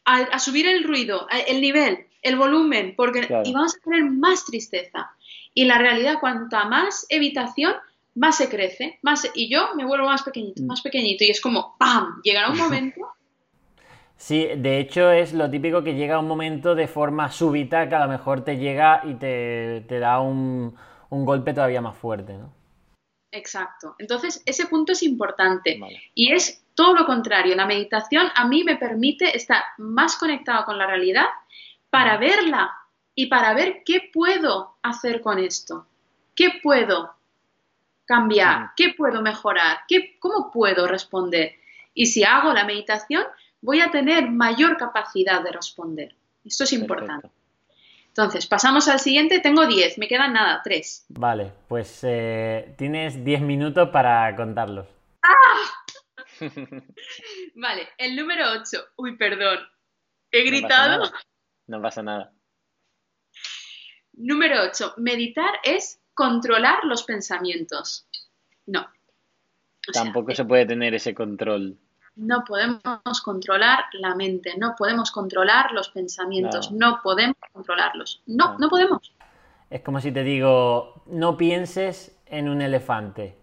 a, 0.05 0.37
subir 0.39 0.67
el 0.67 0.83
ruido, 0.83 1.27
el 1.47 1.61
nivel, 1.61 2.07
el 2.21 2.35
volumen, 2.35 2.95
porque 2.95 3.21
y 3.43 3.53
vamos 3.53 3.75
a 3.75 3.83
tener 3.83 4.03
más 4.05 4.45
tristeza. 4.45 5.11
Y 5.53 5.65
la 5.65 5.77
realidad, 5.77 6.19
cuanta 6.19 6.65
más 6.65 7.05
evitación, 7.09 7.73
más 8.15 8.37
se 8.37 8.49
crece, 8.49 8.99
más 9.01 9.29
y 9.33 9.49
yo 9.49 9.73
me 9.75 9.85
vuelvo 9.85 10.05
más 10.05 10.23
pequeñito, 10.23 10.61
mm. 10.61 10.65
más 10.65 10.81
pequeñito 10.81 11.23
y 11.23 11.29
es 11.29 11.41
como 11.41 11.75
¡pam! 11.79 12.21
Llegará 12.23 12.51
un 12.51 12.57
momento 12.57 13.01
Sí, 14.17 14.47
de 14.55 14.79
hecho 14.79 15.11
es 15.11 15.33
lo 15.33 15.49
típico 15.49 15.83
que 15.83 15.95
llega 15.95 16.19
un 16.19 16.27
momento 16.27 16.75
de 16.75 16.87
forma 16.87 17.31
súbita 17.31 17.89
que 17.89 17.95
a 17.95 18.05
lo 18.05 18.07
mejor 18.07 18.45
te 18.45 18.57
llega 18.57 19.01
y 19.03 19.15
te 19.15 19.99
da 19.99 20.21
un, 20.21 20.75
un 21.09 21.25
golpe 21.25 21.53
todavía 21.53 21.81
más 21.81 21.97
fuerte, 21.97 22.33
¿no? 22.33 22.53
Exacto. 23.31 23.95
Entonces, 23.99 24.41
ese 24.45 24.67
punto 24.67 24.93
es 24.93 25.03
importante. 25.03 25.79
Y 26.13 26.31
es 26.33 26.62
todo 26.75 26.93
lo 26.93 27.05
contrario. 27.05 27.55
La 27.55 27.65
meditación 27.65 28.27
a 28.35 28.47
mí 28.47 28.63
me 28.63 28.75
permite 28.75 29.35
estar 29.35 29.63
más 29.77 30.17
conectado 30.17 30.65
con 30.65 30.77
la 30.77 30.87
realidad 30.87 31.25
para 31.89 32.17
verla 32.17 32.71
y 33.15 33.27
para 33.27 33.53
ver 33.53 33.83
qué 33.85 34.09
puedo 34.11 34.75
hacer 34.81 35.21
con 35.21 35.39
esto. 35.39 35.85
¿Qué 36.35 36.59
puedo 36.61 37.13
cambiar? 38.05 38.71
¿Qué 38.75 38.93
puedo 38.97 39.21
mejorar? 39.21 39.81
¿Qué, 39.87 40.17
¿Cómo 40.19 40.51
puedo 40.51 40.87
responder? 40.87 41.55
Y 41.93 42.07
si 42.07 42.23
hago 42.23 42.53
la 42.53 42.65
meditación, 42.65 43.23
voy 43.61 43.81
a 43.81 43.91
tener 43.91 44.29
mayor 44.29 44.77
capacidad 44.77 45.43
de 45.43 45.51
responder. 45.51 46.15
Esto 46.43 46.63
es 46.63 46.73
importante. 46.73 47.29
Entonces, 48.07 48.45
pasamos 48.45 48.87
al 48.87 48.99
siguiente. 48.99 49.39
Tengo 49.39 49.65
10, 49.65 49.97
me 49.97 50.07
quedan 50.07 50.33
nada, 50.33 50.61
3. 50.63 51.05
Vale, 51.09 51.51
pues 51.67 52.01
eh, 52.03 52.75
tienes 52.77 53.23
10 53.23 53.41
minutos 53.41 53.89
para 53.89 54.35
contarlos. 54.35 54.85
¡Ah! 55.23 55.82
vale, 57.55 57.89
el 57.97 58.15
número 58.15 58.51
8. 58.51 58.85
Uy, 58.97 59.17
perdón. 59.17 59.59
He 60.31 60.43
gritado. 60.43 61.11
No 61.67 61.81
pasa 61.81 62.03
nada. 62.03 62.33
Número 64.13 64.63
8. 64.63 64.95
Meditar 64.97 65.55
es 65.63 65.99
controlar 66.13 66.83
los 66.85 67.03
pensamientos. 67.03 68.07
No. 68.65 68.87
Tampoco 69.91 70.33
se 70.33 70.45
puede 70.45 70.65
tener 70.65 70.93
ese 70.93 71.13
control 71.13 71.77
no 72.15 72.43
podemos 72.43 73.21
controlar 73.23 73.85
la 73.93 74.15
mente, 74.15 74.53
no 74.57 74.75
podemos 74.77 75.11
controlar 75.11 75.71
los 75.71 75.89
pensamientos, 75.89 76.71
no, 76.71 76.99
podemos 77.01 77.37
controlarlos. 77.51 78.21
No, 78.27 78.57
no, 78.59 78.69
podemos. 78.69 79.13
Es 79.69 79.81
como 79.81 79.99
si 79.99 80.11
te 80.11 80.23
digo, 80.23 81.03
no 81.07 81.35
pienses 81.37 82.19
en 82.27 82.49
un 82.49 82.61
elefante. 82.61 83.37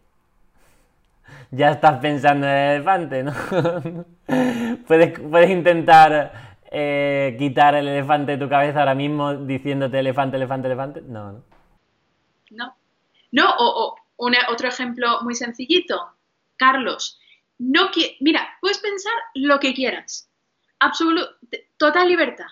Ya 1.51 1.73
estás 1.73 1.99
pensando 2.01 2.47
en 2.47 2.53
el 2.53 2.75
elefante, 2.77 3.23
¿no? 3.23 3.33
puedes, 4.87 5.51
intentar 5.51 6.59
eh, 6.71 7.37
quitar 7.39 7.75
el 7.75 7.89
elefante 7.89 8.33
de 8.33 8.39
tu 8.39 8.49
cabeza 8.49 8.81
ahora 8.81 8.95
mismo 8.95 9.35
diciéndote 9.35 9.99
elefante, 9.99 10.37
elefante, 10.37 10.67
elefante. 10.69 11.03
No, 11.03 11.33
no. 11.33 11.45
No. 12.51 12.77
No, 13.33 13.55
o, 13.59 13.97
otro 14.17 14.69
ejemplo 14.69 15.23
muy 15.23 15.35
sencillito. 15.35 16.15
Carlos, 16.57 17.19
no 17.59 17.91
mira, 18.21 18.49
puedes 18.61 18.79
pensar 18.79 19.13
lo 19.35 19.59
que 19.61 19.75
quieras. 19.75 20.29
Absoluta, 20.79 21.31
total 21.77 22.09
libertad. 22.09 22.47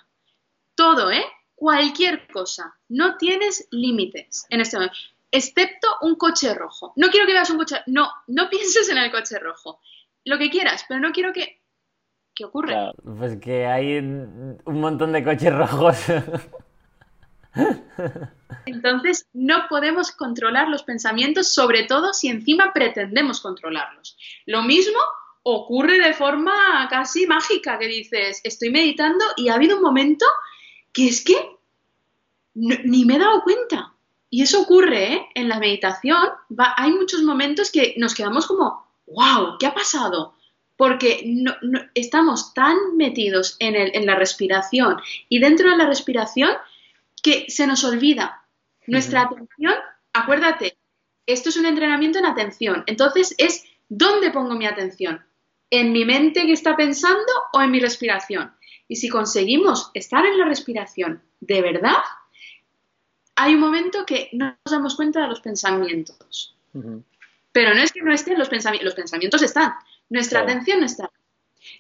Todo, 0.74 1.10
¿eh? 1.10 1.24
Cualquier 1.54 2.28
cosa. 2.28 2.78
No 2.88 3.16
tienes 3.16 3.66
límites 3.70 4.46
en 4.50 4.60
este 4.60 4.76
momento. 4.76 4.96
Excepto 5.30 5.88
un 6.02 6.16
coche 6.16 6.54
rojo. 6.54 6.92
No 6.96 7.08
quiero 7.10 7.26
que 7.26 7.32
veas 7.32 7.50
un 7.50 7.58
coche. 7.58 7.76
No, 7.86 8.10
no 8.28 8.48
pienses 8.48 8.88
en 8.88 8.98
el 8.98 9.10
coche 9.10 9.38
rojo. 9.38 9.80
Lo 10.24 10.38
que 10.38 10.50
quieras, 10.50 10.84
pero 10.88 11.00
no 11.00 11.12
quiero 11.12 11.32
que. 11.32 11.60
¿Qué 12.34 12.44
ocurre? 12.44 12.74
pues 13.18 13.36
que 13.40 13.66
hay 13.66 13.98
un 13.98 14.60
montón 14.64 15.12
de 15.12 15.24
coches 15.24 15.52
rojos. 15.52 15.96
Entonces, 18.66 19.26
no 19.32 19.66
podemos 19.68 20.12
controlar 20.12 20.68
los 20.68 20.82
pensamientos, 20.82 21.52
sobre 21.52 21.84
todo 21.84 22.12
si 22.12 22.28
encima 22.28 22.72
pretendemos 22.72 23.40
controlarlos. 23.40 24.16
Lo 24.46 24.62
mismo 24.62 24.98
ocurre 25.42 25.98
de 25.98 26.14
forma 26.14 26.86
casi 26.90 27.26
mágica, 27.26 27.78
que 27.78 27.86
dices, 27.86 28.40
estoy 28.44 28.70
meditando 28.70 29.24
y 29.36 29.48
ha 29.48 29.54
habido 29.54 29.76
un 29.76 29.82
momento 29.82 30.26
que 30.92 31.08
es 31.08 31.24
que 31.24 31.36
ni 32.54 33.04
me 33.04 33.16
he 33.16 33.18
dado 33.18 33.42
cuenta. 33.42 33.94
Y 34.30 34.42
eso 34.42 34.62
ocurre 34.62 35.14
¿eh? 35.14 35.26
en 35.34 35.48
la 35.48 35.58
meditación. 35.58 36.28
hay 36.76 36.92
muchos 36.92 37.22
momentos 37.22 37.70
que 37.70 37.94
nos 37.96 38.14
quedamos 38.14 38.46
como, 38.46 38.86
wow, 39.06 39.56
¿qué 39.58 39.66
ha 39.66 39.74
pasado? 39.74 40.34
Porque 40.76 41.22
no, 41.26 41.54
estamos 41.94 42.54
tan 42.54 42.96
metidos 42.96 43.56
en, 43.58 43.74
en 43.74 44.06
la 44.06 44.14
respiración 44.14 45.00
y 45.28 45.38
dentro 45.38 45.70
de 45.70 45.76
la 45.76 45.86
respiración 45.86 46.50
que 47.22 47.46
se 47.48 47.66
nos 47.66 47.84
olvida. 47.84 48.44
Nuestra 48.86 49.22
atención, 49.22 49.74
acuérdate, 50.12 50.78
esto 51.26 51.50
es 51.50 51.56
un 51.56 51.66
entrenamiento 51.66 52.18
en 52.18 52.26
atención. 52.26 52.84
Entonces 52.86 53.34
es 53.38 53.64
dónde 53.88 54.30
pongo 54.30 54.54
mi 54.54 54.66
atención. 54.66 55.24
¿En 55.70 55.92
mi 55.92 56.04
mente 56.04 56.46
que 56.46 56.52
está 56.52 56.76
pensando 56.76 57.32
o 57.52 57.60
en 57.60 57.70
mi 57.70 57.80
respiración? 57.80 58.52
Y 58.88 58.96
si 58.96 59.08
conseguimos 59.10 59.90
estar 59.92 60.24
en 60.24 60.38
la 60.38 60.46
respiración 60.46 61.22
de 61.40 61.60
verdad, 61.60 61.98
hay 63.40 63.54
un 63.54 63.60
momento 63.60 64.04
que 64.04 64.28
no 64.32 64.46
nos 64.46 64.72
damos 64.72 64.96
cuenta 64.96 65.22
de 65.22 65.28
los 65.28 65.40
pensamientos. 65.40 66.56
Pero 67.52 67.74
no 67.74 67.80
es 67.80 67.92
que 67.92 68.02
no 68.02 68.12
estén 68.12 68.36
los 68.36 68.48
pensamientos, 68.48 68.84
los 68.84 68.94
pensamientos 68.94 69.42
están, 69.42 69.74
Nuestra 70.10 70.40
atención 70.40 70.82
está. 70.82 71.10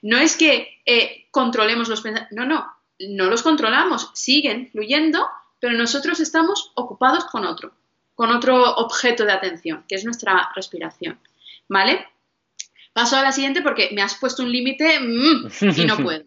No 0.02 0.18
es 0.18 0.36
que 0.36 0.80
eh, 0.86 1.26
controlemos 1.32 1.88
los 1.88 2.00
pensamientos, 2.00 2.36
no, 2.36 2.44
no, 2.46 2.66
no 3.00 3.24
los 3.30 3.42
controlamos, 3.42 4.10
siguen 4.14 4.70
fluyendo, 4.70 5.28
pero 5.58 5.76
nosotros 5.76 6.20
estamos 6.20 6.70
ocupados 6.76 7.24
con 7.24 7.44
otro, 7.44 7.72
con 8.14 8.30
otro 8.30 8.76
objeto 8.76 9.24
de 9.24 9.32
atención, 9.32 9.84
que 9.88 9.96
es 9.96 10.04
nuestra 10.04 10.50
respiración. 10.54 11.18
¿Vale? 11.68 12.06
Paso 12.92 13.16
a 13.16 13.22
la 13.22 13.32
siguiente 13.32 13.62
porque 13.62 13.90
me 13.92 14.02
has 14.02 14.14
puesto 14.14 14.44
un 14.44 14.52
límite 14.52 15.00
mm, 15.00 15.48
y 15.76 15.84
no 15.86 15.96
puedo. 16.04 16.24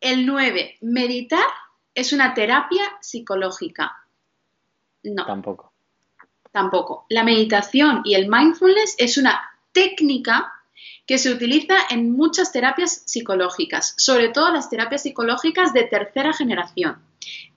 El 0.00 0.24
9, 0.24 0.78
meditar 0.80 1.44
es 1.94 2.14
una 2.14 2.32
terapia 2.32 2.84
psicológica. 3.02 4.00
No. 5.02 5.26
Tampoco. 5.26 5.72
Tampoco. 6.52 7.06
La 7.08 7.24
meditación 7.24 8.02
y 8.04 8.14
el 8.14 8.28
mindfulness 8.28 8.96
es 8.98 9.16
una 9.18 9.40
técnica 9.72 10.52
que 11.06 11.18
se 11.18 11.30
utiliza 11.30 11.74
en 11.90 12.12
muchas 12.12 12.52
terapias 12.52 13.02
psicológicas, 13.06 13.94
sobre 13.96 14.28
todo 14.28 14.52
las 14.52 14.70
terapias 14.70 15.02
psicológicas 15.02 15.72
de 15.72 15.84
tercera 15.84 16.32
generación. 16.32 17.02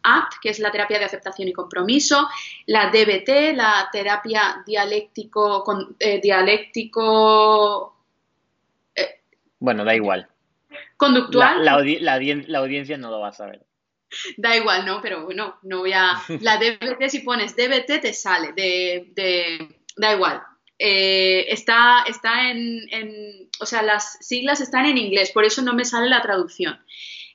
ACT, 0.03 0.33
que 0.41 0.49
es 0.49 0.59
la 0.59 0.71
terapia 0.71 0.99
de 0.99 1.05
aceptación 1.05 1.47
y 1.47 1.53
compromiso, 1.53 2.27
la 2.65 2.89
DBT, 2.89 3.55
la 3.55 3.89
terapia 3.91 4.63
dialéctico, 4.65 5.63
eh, 5.99 6.19
dialéctico 6.21 7.95
eh, 8.95 9.21
bueno, 9.59 9.85
da 9.85 9.95
igual. 9.95 10.27
Conductual. 10.97 11.63
La, 11.63 11.73
audiencia 12.59 12.97
no 12.97 13.11
lo 13.11 13.19
va 13.19 13.29
a 13.29 13.33
saber. 13.33 13.65
Da 14.37 14.55
igual, 14.55 14.85
¿no? 14.85 15.01
Pero 15.01 15.25
bueno, 15.25 15.57
no 15.63 15.79
voy 15.79 15.93
a... 15.93 16.21
La 16.41 16.57
DBT, 16.57 17.09
si 17.09 17.19
pones 17.19 17.55
DBT, 17.55 18.01
te 18.01 18.13
sale. 18.13 18.53
De, 18.53 19.69
Da 19.95 20.13
igual. 20.13 20.41
Eh, 20.79 21.45
está 21.49 22.03
está 22.07 22.49
en, 22.49 22.81
en, 22.89 23.49
O 23.59 23.65
sea, 23.65 23.83
las 23.83 24.17
siglas 24.21 24.59
están 24.59 24.85
en 24.85 24.97
inglés, 24.97 25.31
por 25.31 25.45
eso 25.45 25.61
no 25.61 25.73
me 25.73 25.85
sale 25.85 26.09
la 26.09 26.21
traducción. 26.21 26.83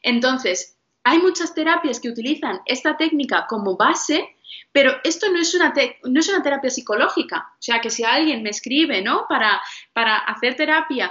Entonces, 0.03 0.79
hay 1.05 1.19
muchas 1.19 1.55
terapias 1.55 2.01
que 2.01 2.11
utilizan 2.11 2.61
esta 2.67 2.97
técnica 2.97 3.47
como 3.49 3.77
base, 3.77 4.37
pero 4.73 4.97
esto 5.05 5.31
no 5.33 5.41
es 5.41 5.55
una, 5.55 5.73
no 6.05 6.21
es 6.21 6.29
una 6.29 6.43
terapia 6.43 6.71
psicológica. 6.71 7.49
O 7.53 7.63
sea, 7.63 7.81
que 7.81 7.91
si 7.91 8.05
alguien 8.05 8.43
me 8.43 8.51
escribe, 8.51 9.01
¿no? 9.03 9.27
Para, 9.29 9.61
para 9.93 10.17
hacer 10.19 10.57
terapia 10.57 11.11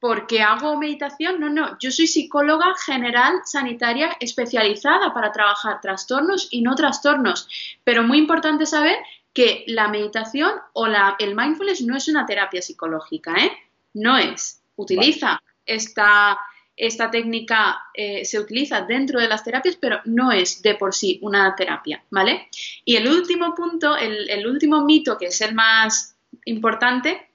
porque 0.00 0.42
hago 0.42 0.78
meditación, 0.78 1.40
no, 1.40 1.48
no, 1.48 1.76
yo 1.80 1.90
soy 1.90 2.06
psicóloga 2.06 2.74
general 2.84 3.40
sanitaria 3.44 4.16
especializada 4.20 5.12
para 5.12 5.32
trabajar 5.32 5.80
trastornos 5.80 6.48
y 6.50 6.62
no 6.62 6.74
trastornos, 6.74 7.48
pero 7.82 8.04
muy 8.04 8.18
importante 8.18 8.64
saber 8.64 8.96
que 9.32 9.64
la 9.66 9.88
meditación 9.88 10.52
o 10.72 10.86
la, 10.86 11.16
el 11.18 11.34
mindfulness 11.34 11.82
no 11.82 11.96
es 11.96 12.08
una 12.08 12.26
terapia 12.26 12.62
psicológica, 12.62 13.34
¿eh? 13.36 13.52
No 13.94 14.16
es. 14.16 14.62
Utiliza 14.76 15.42
esta, 15.66 16.38
esta 16.76 17.10
técnica 17.10 17.78
eh, 17.94 18.24
se 18.24 18.38
utiliza 18.38 18.82
dentro 18.82 19.20
de 19.20 19.28
las 19.28 19.44
terapias, 19.44 19.76
pero 19.76 20.00
no 20.04 20.32
es 20.32 20.62
de 20.62 20.74
por 20.74 20.94
sí 20.94 21.18
una 21.22 21.54
terapia, 21.54 22.02
¿vale? 22.10 22.48
Y 22.84 22.96
el 22.96 23.08
último 23.08 23.54
punto, 23.54 23.96
el, 23.96 24.46
último 24.46 24.84
mito, 24.84 25.18
que 25.18 25.26
es 25.26 25.40
el 25.40 25.54
más 25.54 26.16
importante, 26.44 27.30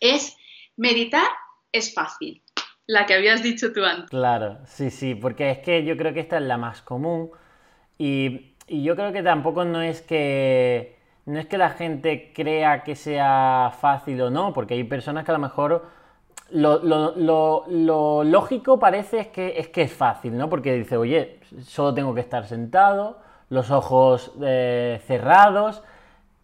es 0.00 0.36
meditar 0.76 1.26
es 1.72 1.94
fácil. 1.94 2.42
La 2.86 3.06
que 3.06 3.14
habías 3.14 3.42
dicho 3.42 3.72
tú 3.72 3.84
antes. 3.84 4.10
Claro, 4.10 4.58
sí, 4.66 4.90
sí, 4.90 5.14
porque 5.14 5.50
es 5.50 5.58
que 5.58 5.84
yo 5.84 5.96
creo 5.96 6.12
que 6.12 6.20
esta 6.20 6.36
es 6.36 6.42
la 6.42 6.58
más 6.58 6.82
común 6.82 7.30
y, 7.98 8.50
yo 8.68 8.96
creo 8.96 9.12
que 9.12 9.22
tampoco 9.22 9.64
no 9.64 9.82
es 9.82 10.00
que 10.00 10.96
no 11.26 11.38
es 11.38 11.46
que 11.46 11.58
la 11.58 11.70
gente 11.70 12.32
crea 12.34 12.84
que 12.84 12.96
sea 12.96 13.72
fácil 13.80 14.20
o 14.22 14.30
no, 14.30 14.52
porque 14.54 14.74
hay 14.74 14.84
personas 14.84 15.24
que 15.24 15.30
a 15.30 15.34
lo 15.34 15.40
mejor 15.40 15.86
lo, 16.50 18.24
lógico 18.24 18.78
parece 18.78 19.20
es 19.20 19.26
que, 19.28 19.58
es 19.58 19.68
que 19.68 19.82
es 19.82 19.92
fácil, 19.92 20.36
¿no? 20.38 20.48
Porque 20.48 20.72
dice, 20.74 20.96
oye, 20.96 21.40
solo 21.64 21.92
tengo 21.92 22.14
que 22.14 22.22
estar 22.22 22.46
sentado, 22.46 23.18
los 23.50 23.70
ojos 23.70 24.32
eh, 24.42 25.00
cerrados, 25.06 25.82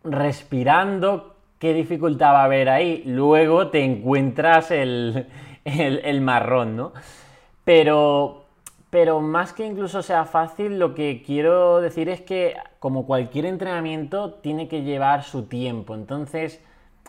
respirando, 0.04 1.37
¿qué 1.58 1.74
dificultad 1.74 2.32
va 2.32 2.42
a 2.42 2.44
haber 2.44 2.68
ahí? 2.68 3.02
Luego 3.06 3.68
te 3.68 3.84
encuentras 3.84 4.70
el, 4.70 5.26
marrón, 6.20 6.76
¿no? 6.76 6.92
Pero, 7.64 8.44
pero 8.90 9.20
más 9.20 9.52
que 9.52 9.66
incluso 9.66 10.02
sea 10.02 10.24
fácil, 10.24 10.78
lo 10.78 10.94
que 10.94 11.22
quiero 11.24 11.80
decir 11.80 12.08
es 12.08 12.20
que 12.20 12.56
como 12.78 13.06
cualquier 13.06 13.46
entrenamiento 13.46 14.34
tiene 14.34 14.68
que 14.68 14.82
llevar 14.82 15.24
su 15.24 15.44
tiempo. 15.44 15.94
Entonces, 15.94 16.62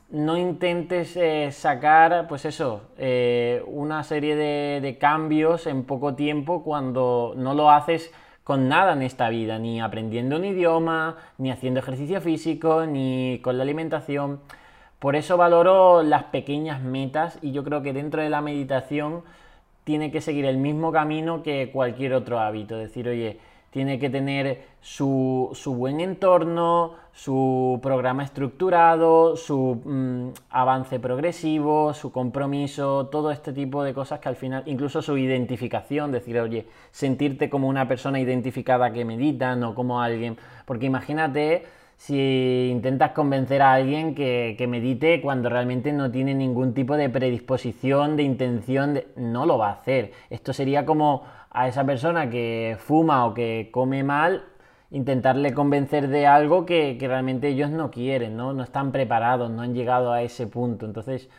no 0.09 0.37
intentes 0.37 1.15
eh, 1.15 1.51
sacar, 1.51 2.27
pues 2.27 2.45
eso, 2.45 2.81
eh, 2.97 3.63
una 3.67 4.03
serie 4.03 4.35
de, 4.35 4.97
cambios 4.99 5.67
en 5.67 5.83
poco 5.83 6.15
tiempo 6.15 6.63
cuando 6.63 7.33
no 7.37 7.53
lo 7.53 7.69
haces 7.69 8.11
con 8.49 8.67
nada 8.67 8.93
en 8.93 9.03
esta 9.03 9.29
vida, 9.29 9.59
ni 9.59 9.79
aprendiendo 9.79 10.37
un 10.37 10.43
idioma, 10.43 11.17
ni 11.37 11.51
haciendo 11.51 11.81
ejercicio 11.81 12.19
físico, 12.19 12.87
ni 12.87 13.39
con 13.43 13.57
la 13.57 13.63
alimentación. 13.63 14.39
Por 14.97 15.15
eso 15.15 15.37
valoro 15.37 16.01
las 16.01 16.23
pequeñas 16.23 16.81
metas 16.81 17.37
y 17.43 17.51
yo 17.51 17.63
creo 17.63 17.83
que 17.83 17.93
dentro 17.93 18.23
de 18.23 18.31
la 18.31 18.41
meditación 18.41 19.21
tiene 19.83 20.09
que 20.09 20.19
seguir 20.19 20.45
el 20.45 20.57
mismo 20.57 20.91
camino 20.91 21.43
que 21.43 21.69
cualquier 21.71 22.13
otro 22.13 22.39
hábito. 22.39 22.75
Decir, 22.75 23.07
oye, 23.07 23.37
tiene 23.69 23.99
que 23.99 24.09
tener 24.09 24.63
su, 24.81 25.55
buen 25.67 25.99
entorno, 25.99 26.95
su 27.23 27.81
programa 27.83 28.23
estructurado, 28.23 29.35
su 29.35 29.81
mm, 29.83 30.29
avance 30.51 31.01
progresivo, 31.01 31.93
su 31.93 32.13
compromiso, 32.13 33.07
todo 33.07 33.31
este 33.31 33.51
tipo 33.51 33.83
de 33.83 33.93
cosas 33.93 34.21
que 34.21 34.29
al 34.29 34.37
final, 34.37 34.63
incluso 34.67 35.01
su 35.01 35.17
identificación, 35.17 36.13
decir, 36.13 36.39
oye, 36.39 36.67
sentirte 36.91 37.49
como 37.49 37.67
una 37.67 37.89
persona 37.89 38.21
identificada 38.21 38.93
que 38.93 39.03
medita, 39.03 39.57
no 39.57 39.75
como 39.75 40.01
alguien, 40.01 40.37
porque 40.63 40.85
imagínate 40.85 41.65
si 41.97 42.69
intentas 42.71 43.11
convencer 43.11 43.61
a 43.63 43.73
alguien 43.73 44.15
que, 44.15 44.55
que, 44.57 44.67
medite 44.67 45.19
cuando 45.19 45.49
realmente 45.49 45.91
no 45.91 46.09
tiene 46.09 46.33
ningún 46.33 46.73
tipo 46.73 46.95
de 46.95 47.09
predisposición, 47.09 48.15
de 48.15 48.23
intención, 48.23 48.93
de... 48.93 49.07
no 49.17 49.45
lo 49.45 49.57
va 49.57 49.67
a 49.67 49.73
hacer. 49.73 50.13
Esto 50.29 50.53
sería 50.53 50.85
como 50.85 51.25
a 51.49 51.67
esa 51.67 51.83
persona 51.83 52.29
que 52.29 52.77
fuma 52.79 53.25
o 53.25 53.33
que 53.33 53.67
come 53.73 54.05
mal, 54.05 54.45
intentarle 54.91 55.53
convencer 55.53 56.07
de 56.07 56.27
algo 56.27 56.65
que, 56.65 56.97
realmente 56.99 57.49
ellos 57.49 57.69
no 57.69 57.91
quieren, 57.91 58.35
¿no? 58.35 58.53
No 58.53 58.63
están 58.63 58.91
preparados, 58.91 59.51
no 59.51 59.61
han 59.61 59.73
llegado 59.73 60.11
a 60.11 60.21
ese 60.21 60.47
punto. 60.47 60.85
Entonces, 60.85 61.29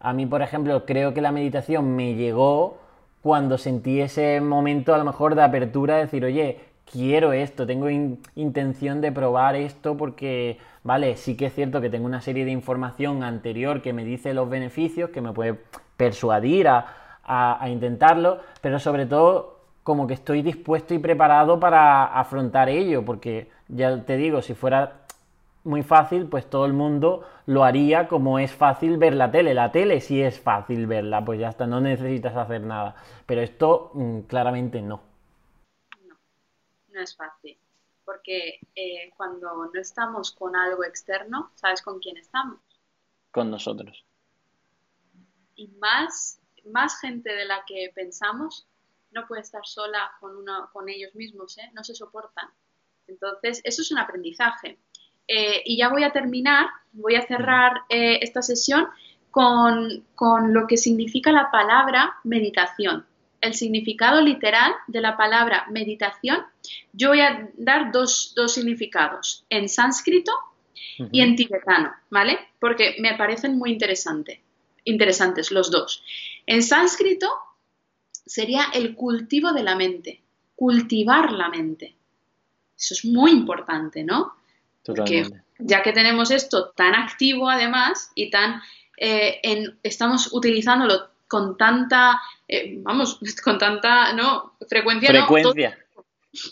a 0.00 0.12
mí, 0.12 0.26
por 0.26 0.42
ejemplo, 0.42 0.84
creo 0.86 1.14
que 1.14 1.20
la 1.20 1.32
meditación 1.32 1.96
me 1.96 2.14
llegó 2.14 2.78
cuando 3.22 3.58
sentí 3.58 4.00
ese 4.00 4.40
momento 4.40 4.94
a 4.94 4.98
lo 4.98 5.04
mejor 5.04 5.34
de 5.34 5.42
apertura, 5.42 5.96
de 5.96 6.02
decir, 6.02 6.24
oye, 6.24 6.60
quiero 6.90 7.32
esto, 7.32 7.66
tengo 7.66 7.88
intención 8.34 9.00
de 9.00 9.12
probar 9.12 9.56
esto 9.56 9.96
porque, 9.96 10.58
vale, 10.82 11.16
sí 11.16 11.36
que 11.36 11.46
es 11.46 11.54
cierto 11.54 11.80
que 11.80 11.90
tengo 11.90 12.06
una 12.06 12.20
serie 12.20 12.44
de 12.44 12.50
información 12.50 13.22
anterior 13.22 13.82
que 13.82 13.92
me 13.92 14.04
dice 14.04 14.34
los 14.34 14.48
beneficios, 14.48 15.10
que 15.10 15.20
me 15.20 15.32
puede 15.32 15.58
persuadir 15.96 16.68
a, 16.68 17.02
a, 17.24 17.68
intentarlo, 17.68 18.40
pero 18.60 18.78
sobre 18.78 19.06
todo 19.06 19.51
como 19.82 20.06
que 20.06 20.14
estoy 20.14 20.42
dispuesto 20.42 20.94
y 20.94 20.98
preparado 20.98 21.58
para 21.58 22.04
afrontar 22.04 22.68
ello, 22.68 23.04
porque 23.04 23.50
ya 23.68 24.04
te 24.04 24.16
digo, 24.16 24.42
si 24.42 24.54
fuera 24.54 25.02
muy 25.64 25.82
fácil, 25.82 26.26
pues 26.28 26.48
todo 26.48 26.66
el 26.66 26.72
mundo 26.72 27.26
lo 27.46 27.64
haría 27.64 28.08
como 28.08 28.38
es 28.38 28.52
fácil 28.52 28.96
ver 28.98 29.14
la 29.14 29.30
tele. 29.30 29.54
La 29.54 29.70
tele 29.70 30.00
sí 30.00 30.20
es 30.22 30.40
fácil 30.40 30.86
verla, 30.86 31.24
pues 31.24 31.40
ya 31.40 31.48
está, 31.48 31.66
no 31.66 31.80
necesitas 31.80 32.36
hacer 32.36 32.62
nada. 32.62 32.96
Pero 33.26 33.40
esto 33.40 33.90
mm, 33.94 34.20
claramente 34.22 34.82
no. 34.82 35.02
No, 36.06 36.16
no 36.92 37.00
es 37.00 37.16
fácil. 37.16 37.58
Porque 38.04 38.58
eh, 38.74 39.12
cuando 39.16 39.70
no 39.72 39.80
estamos 39.80 40.32
con 40.32 40.56
algo 40.56 40.84
externo, 40.84 41.50
¿sabes 41.54 41.82
con 41.82 42.00
quién 42.00 42.16
estamos? 42.16 42.60
Con 43.30 43.50
nosotros. 43.50 44.04
Y 45.54 45.68
más 45.78 46.42
más 46.64 46.98
gente 47.00 47.32
de 47.32 47.44
la 47.44 47.64
que 47.66 47.90
pensamos 47.94 48.68
no 49.12 49.26
puede 49.26 49.42
estar 49.42 49.64
sola 49.64 50.12
con, 50.20 50.32
con 50.72 50.88
ellos 50.88 51.14
mismos, 51.14 51.58
¿eh? 51.58 51.70
no 51.74 51.84
se 51.84 51.94
soportan. 51.94 52.48
Entonces, 53.06 53.60
eso 53.64 53.82
es 53.82 53.90
un 53.90 53.98
aprendizaje. 53.98 54.78
Eh, 55.28 55.62
y 55.64 55.78
ya 55.78 55.88
voy 55.88 56.04
a 56.04 56.12
terminar, 56.12 56.66
voy 56.92 57.14
a 57.14 57.26
cerrar 57.26 57.82
eh, 57.88 58.18
esta 58.22 58.42
sesión 58.42 58.88
con, 59.30 60.04
lo 60.52 60.66
que 60.66 60.76
significa 60.76 61.32
la 61.32 61.50
palabra 61.50 62.16
meditación. 62.24 63.06
El 63.40 63.54
significado 63.54 64.20
literal 64.20 64.72
de 64.86 65.00
la 65.00 65.16
palabra 65.16 65.66
meditación, 65.70 66.44
yo 66.92 67.08
voy 67.08 67.20
a 67.20 67.50
dar 67.56 67.90
dos, 67.90 68.34
significados, 68.46 69.44
en 69.48 69.68
sánscrito 69.68 70.32
y 71.10 71.22
en 71.22 71.34
tibetano, 71.34 71.92
¿vale? 72.10 72.38
Porque 72.60 72.96
me 73.00 73.14
parecen 73.16 73.58
muy 73.58 73.72
interesantes 73.72 74.38
interesantes 74.84 75.50
los 75.50 75.70
dos. 75.70 76.02
En 76.46 76.62
sánscrito 76.62 77.28
sería 78.24 78.66
el 78.72 78.94
cultivo 78.94 79.52
de 79.52 79.62
la 79.62 79.76
mente, 79.76 80.22
cultivar 80.54 81.32
la 81.32 81.48
mente. 81.48 81.96
Eso 82.76 82.94
es 82.94 83.04
muy 83.04 83.30
importante, 83.30 84.04
¿no? 84.04 84.34
Porque 84.84 85.26
ya 85.58 85.82
que 85.82 85.92
tenemos 85.92 86.30
esto 86.30 86.70
tan 86.70 86.94
activo 86.94 87.48
además 87.48 88.10
y 88.14 88.30
tan 88.30 88.60
eh, 88.96 89.40
estamos 89.82 90.32
utilizándolo 90.32 91.10
con 91.28 91.56
tanta, 91.56 92.20
eh, 92.46 92.78
vamos, 92.82 93.18
con 93.44 93.58
tanta, 93.58 94.12
no, 94.12 94.54
frecuencia. 94.68 95.10
Frecuencia. 95.10 95.78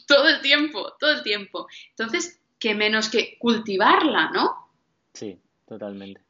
todo, 0.07 0.29
el 0.29 0.41
tiempo, 0.41 0.95
todo 0.99 1.11
el 1.11 1.23
tiempo. 1.23 1.66
Entonces, 1.91 2.41
qué 2.59 2.75
menos 2.75 3.09
que 3.09 3.37
cultivarla, 3.39 4.31
¿no? 4.31 4.71
Sí, 5.12 5.39
totalmente. 5.66 6.23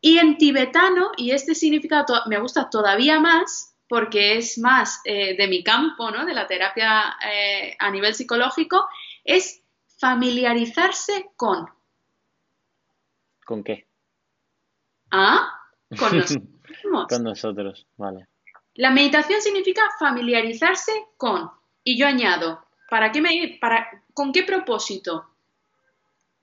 Y 0.00 0.18
en 0.18 0.36
tibetano, 0.36 1.12
y 1.16 1.30
este 1.30 1.54
significado 1.54 2.22
me 2.26 2.40
gusta 2.40 2.68
todavía 2.68 3.20
más, 3.20 3.71
porque 3.92 4.38
es 4.38 4.56
más 4.56 5.02
eh, 5.04 5.36
de 5.36 5.48
mi 5.48 5.62
campo, 5.62 6.10
¿no? 6.10 6.24
De 6.24 6.32
la 6.32 6.46
terapia 6.46 7.14
eh, 7.30 7.76
a 7.78 7.90
nivel 7.90 8.14
psicológico, 8.14 8.88
es 9.22 9.62
familiarizarse 9.98 11.32
con. 11.36 11.68
¿Con 13.44 13.62
qué? 13.62 13.86
Ah, 15.10 15.60
con 15.98 16.16
nosotros. 16.16 17.06
con 17.06 17.22
nosotros, 17.22 17.86
vale. 17.98 18.28
La 18.76 18.88
meditación 18.88 19.42
significa 19.42 19.82
familiarizarse 19.98 20.92
con. 21.18 21.50
Y 21.84 21.98
yo 21.98 22.06
añado, 22.06 22.64
¿para 22.88 23.12
qué 23.12 23.20
me, 23.20 23.58
para, 23.60 24.04
¿con 24.14 24.32
qué 24.32 24.44
propósito? 24.44 25.31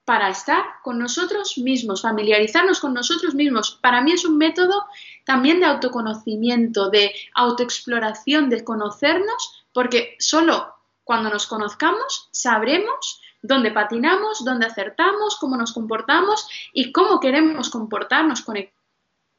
Para 0.09 0.29
estar 0.29 0.65
con 0.81 0.97
nosotros 0.97 1.59
mismos, 1.59 2.01
familiarizarnos 2.01 2.79
con 2.79 2.95
nosotros 2.95 3.35
mismos. 3.35 3.77
Para 3.79 4.01
mí 4.01 4.13
es 4.13 4.25
un 4.25 4.39
método 4.39 4.87
también 5.23 5.59
de 5.59 5.67
autoconocimiento, 5.67 6.89
de 6.89 7.13
autoexploración, 7.35 8.49
de 8.49 8.63
conocernos, 8.63 9.67
porque 9.71 10.15
solo 10.17 10.73
cuando 11.03 11.29
nos 11.29 11.45
conozcamos 11.45 12.27
sabremos 12.31 13.21
dónde 13.43 13.69
patinamos, 13.69 14.43
dónde 14.43 14.65
acertamos, 14.65 15.37
cómo 15.39 15.55
nos 15.57 15.73
comportamos 15.73 16.47
y 16.73 16.91
cómo 16.91 17.19
queremos 17.19 17.69
comportarnos 17.69 18.41
con 18.41 18.57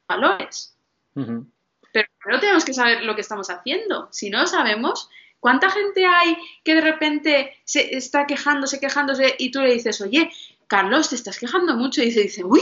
valores. 0.07 0.73
Pero 1.13 2.07
no 2.27 2.39
tenemos 2.39 2.63
que 2.63 2.73
saber 2.73 3.03
lo 3.03 3.13
que 3.15 3.21
estamos 3.21 3.49
haciendo. 3.49 4.07
Si 4.13 4.29
no 4.29 4.47
sabemos, 4.47 5.09
¿cuánta 5.41 5.69
gente 5.69 6.05
hay 6.05 6.37
que 6.63 6.75
de 6.75 6.81
repente 6.81 7.57
se 7.65 7.93
está 7.97 8.25
quejándose, 8.25 8.79
quejándose 8.79 9.35
y 9.37 9.51
tú 9.51 9.59
le 9.59 9.73
dices, 9.73 9.99
oye, 9.99 10.31
Carlos, 10.71 11.09
te 11.09 11.15
estás 11.15 11.37
quejando 11.37 11.75
mucho? 11.75 12.01
Y 12.01 12.05
dice, 12.05 12.21
dice 12.21 12.45
uy, 12.45 12.61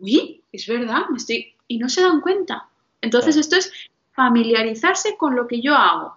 uy, 0.00 0.42
es 0.50 0.66
verdad, 0.66 1.02
me 1.08 1.18
estoy... 1.18 1.54
Y 1.68 1.78
no 1.78 1.88
se 1.88 2.02
dan 2.02 2.20
cuenta. 2.20 2.68
Entonces 3.00 3.36
esto 3.36 3.54
es 3.54 3.72
familiarizarse 4.10 5.16
con 5.16 5.36
lo 5.36 5.46
que 5.46 5.60
yo 5.60 5.72
hago. 5.76 6.16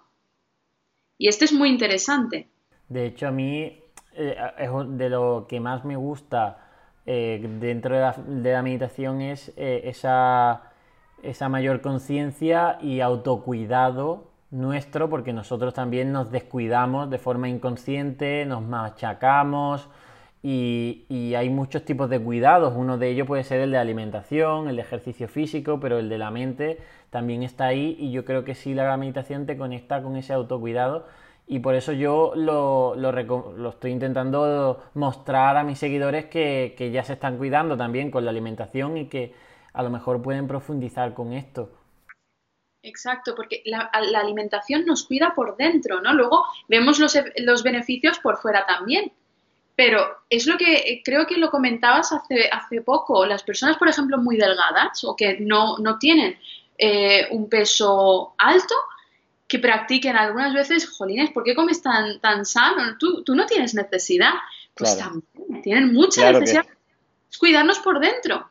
Y 1.16 1.28
esto 1.28 1.44
es 1.44 1.52
muy 1.52 1.68
interesante. 1.68 2.48
De 2.88 3.06
hecho, 3.06 3.28
a 3.28 3.30
mí 3.30 3.80
eh, 4.16 4.36
es 4.58 4.70
de 4.98 5.08
lo 5.08 5.46
que 5.48 5.60
más 5.60 5.84
me 5.84 5.94
gusta 5.94 6.72
eh, 7.06 7.40
dentro 7.60 7.94
de 7.94 8.52
la, 8.52 8.62
meditación 8.62 9.20
es 9.20 9.52
eh, 9.56 9.82
esa, 9.84 10.72
esa 11.22 11.48
mayor 11.48 11.82
conciencia 11.82 12.78
y 12.82 12.98
autocuidado 12.98 14.32
nuestro, 14.50 15.08
porque 15.08 15.32
nosotros 15.32 15.72
también 15.72 16.10
nos 16.10 16.32
descuidamos 16.32 17.08
de 17.10 17.18
forma 17.18 17.48
inconsciente, 17.48 18.44
nos 18.44 18.62
machacamos 18.62 19.88
y, 20.48 21.34
hay 21.34 21.50
muchos 21.50 21.84
tipos 21.84 22.08
de 22.08 22.20
cuidados. 22.20 22.72
Uno 22.76 22.98
de 22.98 23.10
ellos 23.10 23.26
puede 23.26 23.42
ser 23.42 23.60
el 23.60 23.72
de 23.72 23.78
alimentación, 23.78 24.68
el 24.68 24.76
de 24.76 24.82
ejercicio 24.82 25.26
físico, 25.26 25.80
pero 25.80 25.98
el 25.98 26.08
de 26.08 26.18
la 26.18 26.30
mente 26.30 26.78
también 27.10 27.42
está 27.42 27.66
ahí 27.66 27.96
y 27.98 28.12
yo 28.12 28.24
creo 28.24 28.44
que 28.44 28.54
sí 28.54 28.72
la 28.72 28.96
meditación 28.96 29.46
te 29.46 29.56
conecta 29.56 30.02
con 30.02 30.16
ese 30.16 30.32
autocuidado 30.32 31.06
y 31.48 31.58
por 31.58 31.74
eso 31.74 31.92
yo 31.92 32.32
lo, 32.36 32.94
lo, 32.94 33.68
estoy 33.70 33.90
intentando 33.90 34.84
mostrar 34.94 35.56
a 35.56 35.64
mis 35.64 35.78
seguidores 35.78 36.26
que, 36.26 36.90
ya 36.92 37.02
se 37.02 37.14
están 37.14 37.38
cuidando 37.38 37.76
también 37.76 38.12
con 38.12 38.24
la 38.24 38.30
alimentación 38.30 38.96
y 38.96 39.08
que 39.08 39.34
a 39.72 39.82
lo 39.82 39.90
mejor 39.90 40.22
pueden 40.22 40.46
profundizar 40.46 41.12
con 41.12 41.32
esto. 41.32 41.70
Exacto, 42.82 43.34
porque 43.34 43.62
la, 43.64 43.90
alimentación 44.14 44.86
nos 44.86 45.06
cuida 45.08 45.32
por 45.34 45.56
dentro, 45.56 46.00
¿no? 46.00 46.14
Luego 46.14 46.44
vemos 46.68 47.00
los, 47.00 47.18
los, 47.38 47.64
beneficios 47.64 48.20
por 48.20 48.36
fuera 48.36 48.64
también. 48.64 49.12
Pero 49.76 50.06
es 50.30 50.46
lo 50.46 50.56
que 50.56 51.02
creo 51.04 51.26
que 51.26 51.36
lo 51.36 51.50
comentabas 51.50 52.10
hace, 52.10 52.48
hace 52.50 52.80
poco. 52.80 53.26
Las 53.26 53.42
personas, 53.42 53.76
por 53.76 53.88
ejemplo, 53.88 54.18
muy 54.18 54.36
delgadas 54.36 55.04
o 55.04 55.14
que 55.14 55.38
no, 55.38 55.76
no 55.78 55.98
tienen 55.98 56.38
eh, 56.78 57.28
un 57.30 57.48
peso 57.48 58.34
alto, 58.38 58.74
que 59.46 59.58
practiquen 59.58 60.16
algunas 60.16 60.54
veces, 60.54 60.88
jolines, 60.90 61.30
¿por 61.30 61.44
qué 61.44 61.54
comes 61.54 61.82
tan, 61.82 62.20
tan 62.20 62.44
sano? 62.44 62.96
Tú, 62.98 63.22
tú 63.22 63.34
no 63.34 63.46
tienes 63.46 63.74
necesidad. 63.74 64.32
Pues 64.74 64.98
también 64.98 65.62
tienen 65.62 65.92
mucha 65.92 66.32
necesidad. 66.32 66.66
Es 67.30 67.38
cuidarnos 67.38 67.78
por 67.78 68.00
dentro. 68.00 68.48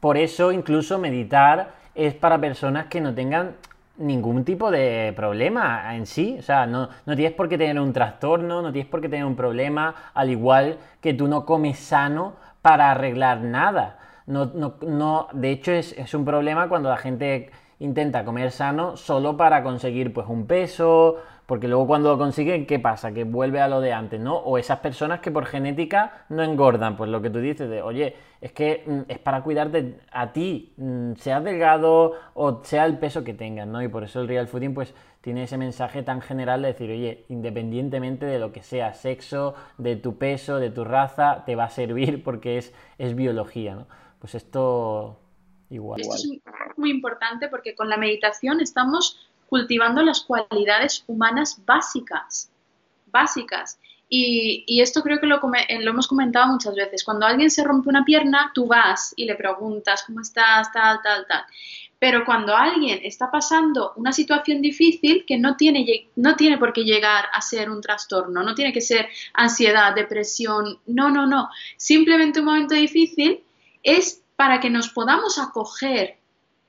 Por 0.00 0.16
eso 0.16 0.50
incluso 0.50 0.98
meditar 0.98 1.76
es 1.94 2.14
para 2.14 2.40
personas 2.40 2.86
que 2.86 3.00
no 3.00 3.14
tengan 3.14 3.56
ningún 4.00 4.44
tipo 4.44 4.70
de 4.70 5.12
problema 5.14 5.94
en 5.94 6.06
sí. 6.06 6.36
O 6.38 6.42
sea, 6.42 6.66
no, 6.66 6.88
no, 7.06 7.14
tienes 7.14 7.34
por 7.34 7.48
qué 7.48 7.56
tener 7.56 7.78
un 7.78 7.92
trastorno, 7.92 8.62
no 8.62 8.72
tienes 8.72 8.90
por 8.90 9.00
qué 9.00 9.08
tener 9.08 9.24
un 9.24 9.36
problema, 9.36 9.94
al 10.14 10.30
igual 10.30 10.78
que 11.00 11.14
tú 11.14 11.28
no 11.28 11.44
comes 11.44 11.78
sano 11.78 12.34
para 12.62 12.90
arreglar 12.90 13.40
nada. 13.40 13.98
No, 14.26 14.46
no, 14.46 14.74
no, 14.86 15.28
de 15.32 15.50
hecho, 15.50 15.72
es, 15.72 15.92
es 15.92 16.14
un 16.14 16.24
problema 16.24 16.68
cuando 16.68 16.88
la 16.88 16.96
gente 16.96 17.50
intenta 17.78 18.24
comer 18.24 18.50
sano 18.50 18.96
solo 18.96 19.36
para 19.36 19.62
conseguir 19.62 20.12
pues 20.12 20.26
un 20.28 20.46
peso, 20.46 21.16
porque 21.50 21.66
luego 21.66 21.84
cuando 21.84 22.10
lo 22.10 22.16
consiguen, 22.16 22.64
¿qué 22.64 22.78
pasa? 22.78 23.10
Que 23.10 23.24
vuelve 23.24 23.60
a 23.60 23.66
lo 23.66 23.80
de 23.80 23.92
antes, 23.92 24.20
¿no? 24.20 24.36
O 24.36 24.56
esas 24.56 24.78
personas 24.78 25.18
que 25.18 25.32
por 25.32 25.46
genética 25.46 26.24
no 26.28 26.44
engordan, 26.44 26.96
pues 26.96 27.10
lo 27.10 27.20
que 27.20 27.28
tú 27.28 27.40
dices 27.40 27.68
de, 27.68 27.82
oye, 27.82 28.14
es 28.40 28.52
que 28.52 28.84
mm, 28.86 29.10
es 29.10 29.18
para 29.18 29.42
cuidarte 29.42 29.98
a 30.12 30.32
ti, 30.32 30.72
mm, 30.76 31.14
sea 31.14 31.40
delgado 31.40 32.12
o 32.34 32.62
sea 32.62 32.84
el 32.84 32.98
peso 32.98 33.24
que 33.24 33.34
tengas, 33.34 33.66
¿no? 33.66 33.82
Y 33.82 33.88
por 33.88 34.04
eso 34.04 34.20
el 34.20 34.28
real 34.28 34.46
fooding 34.46 34.74
pues 34.74 34.94
tiene 35.22 35.42
ese 35.42 35.58
mensaje 35.58 36.04
tan 36.04 36.20
general 36.20 36.62
de 36.62 36.68
decir, 36.68 36.88
oye, 36.88 37.24
independientemente 37.28 38.26
de 38.26 38.38
lo 38.38 38.52
que 38.52 38.62
sea, 38.62 38.94
sexo, 38.94 39.56
de 39.76 39.96
tu 39.96 40.18
peso, 40.18 40.60
de 40.60 40.70
tu 40.70 40.84
raza, 40.84 41.42
te 41.46 41.56
va 41.56 41.64
a 41.64 41.70
servir 41.70 42.22
porque 42.22 42.58
es, 42.58 42.72
es 42.96 43.16
biología, 43.16 43.74
¿no? 43.74 43.86
Pues 44.20 44.36
esto 44.36 45.18
igual. 45.68 46.00
Esto 46.00 46.14
es 46.14 46.78
muy 46.78 46.92
importante 46.92 47.48
porque 47.48 47.74
con 47.74 47.88
la 47.88 47.96
meditación 47.96 48.60
estamos 48.60 49.29
cultivando 49.50 50.02
las 50.02 50.20
cualidades 50.20 51.04
humanas 51.08 51.60
básicas, 51.66 52.50
básicas. 53.06 53.78
Y, 54.08 54.80
esto 54.80 55.02
creo 55.02 55.20
que 55.20 55.26
lo, 55.26 55.40
eh, 55.68 55.82
lo, 55.82 55.90
hemos 55.90 56.08
comentado 56.08 56.52
muchas 56.52 56.74
veces. 56.74 57.04
Cuando 57.04 57.26
alguien 57.26 57.50
se 57.50 57.62
rompe 57.62 57.88
una 57.88 58.04
pierna, 58.04 58.50
tú 58.54 58.66
vas 58.66 59.12
y 59.16 59.24
le 59.24 59.34
preguntas 59.34 60.04
cómo 60.04 60.20
estás, 60.20 60.72
tal, 60.72 61.00
tal, 61.02 61.26
tal. 61.28 61.44
Pero 61.98 62.24
cuando 62.24 62.56
alguien 62.56 63.00
está 63.02 63.30
pasando 63.30 63.92
una 63.96 64.12
situación 64.12 64.62
difícil 64.62 65.24
que 65.26 65.36
no 65.36 65.56
tiene, 65.56 66.08
no 66.16 66.34
tiene 66.34 66.56
por 66.56 66.72
qué 66.72 66.82
llegar 66.82 67.26
a 67.32 67.40
ser 67.42 67.70
un 67.70 67.82
trastorno, 67.82 68.42
no 68.42 68.54
tiene 68.54 68.72
que 68.72 68.80
ser 68.80 69.08
ansiedad, 69.34 69.94
depresión, 69.94 70.78
no, 70.86 71.10
no, 71.10 71.26
no. 71.26 71.50
Simplemente 71.76 72.40
un 72.40 72.46
momento 72.46 72.74
difícil 72.74 73.40
es 73.82 74.22
para 74.36 74.60
que 74.60 74.70
nos 74.70 74.88
podamos 74.88 75.38
acoger, 75.38 76.19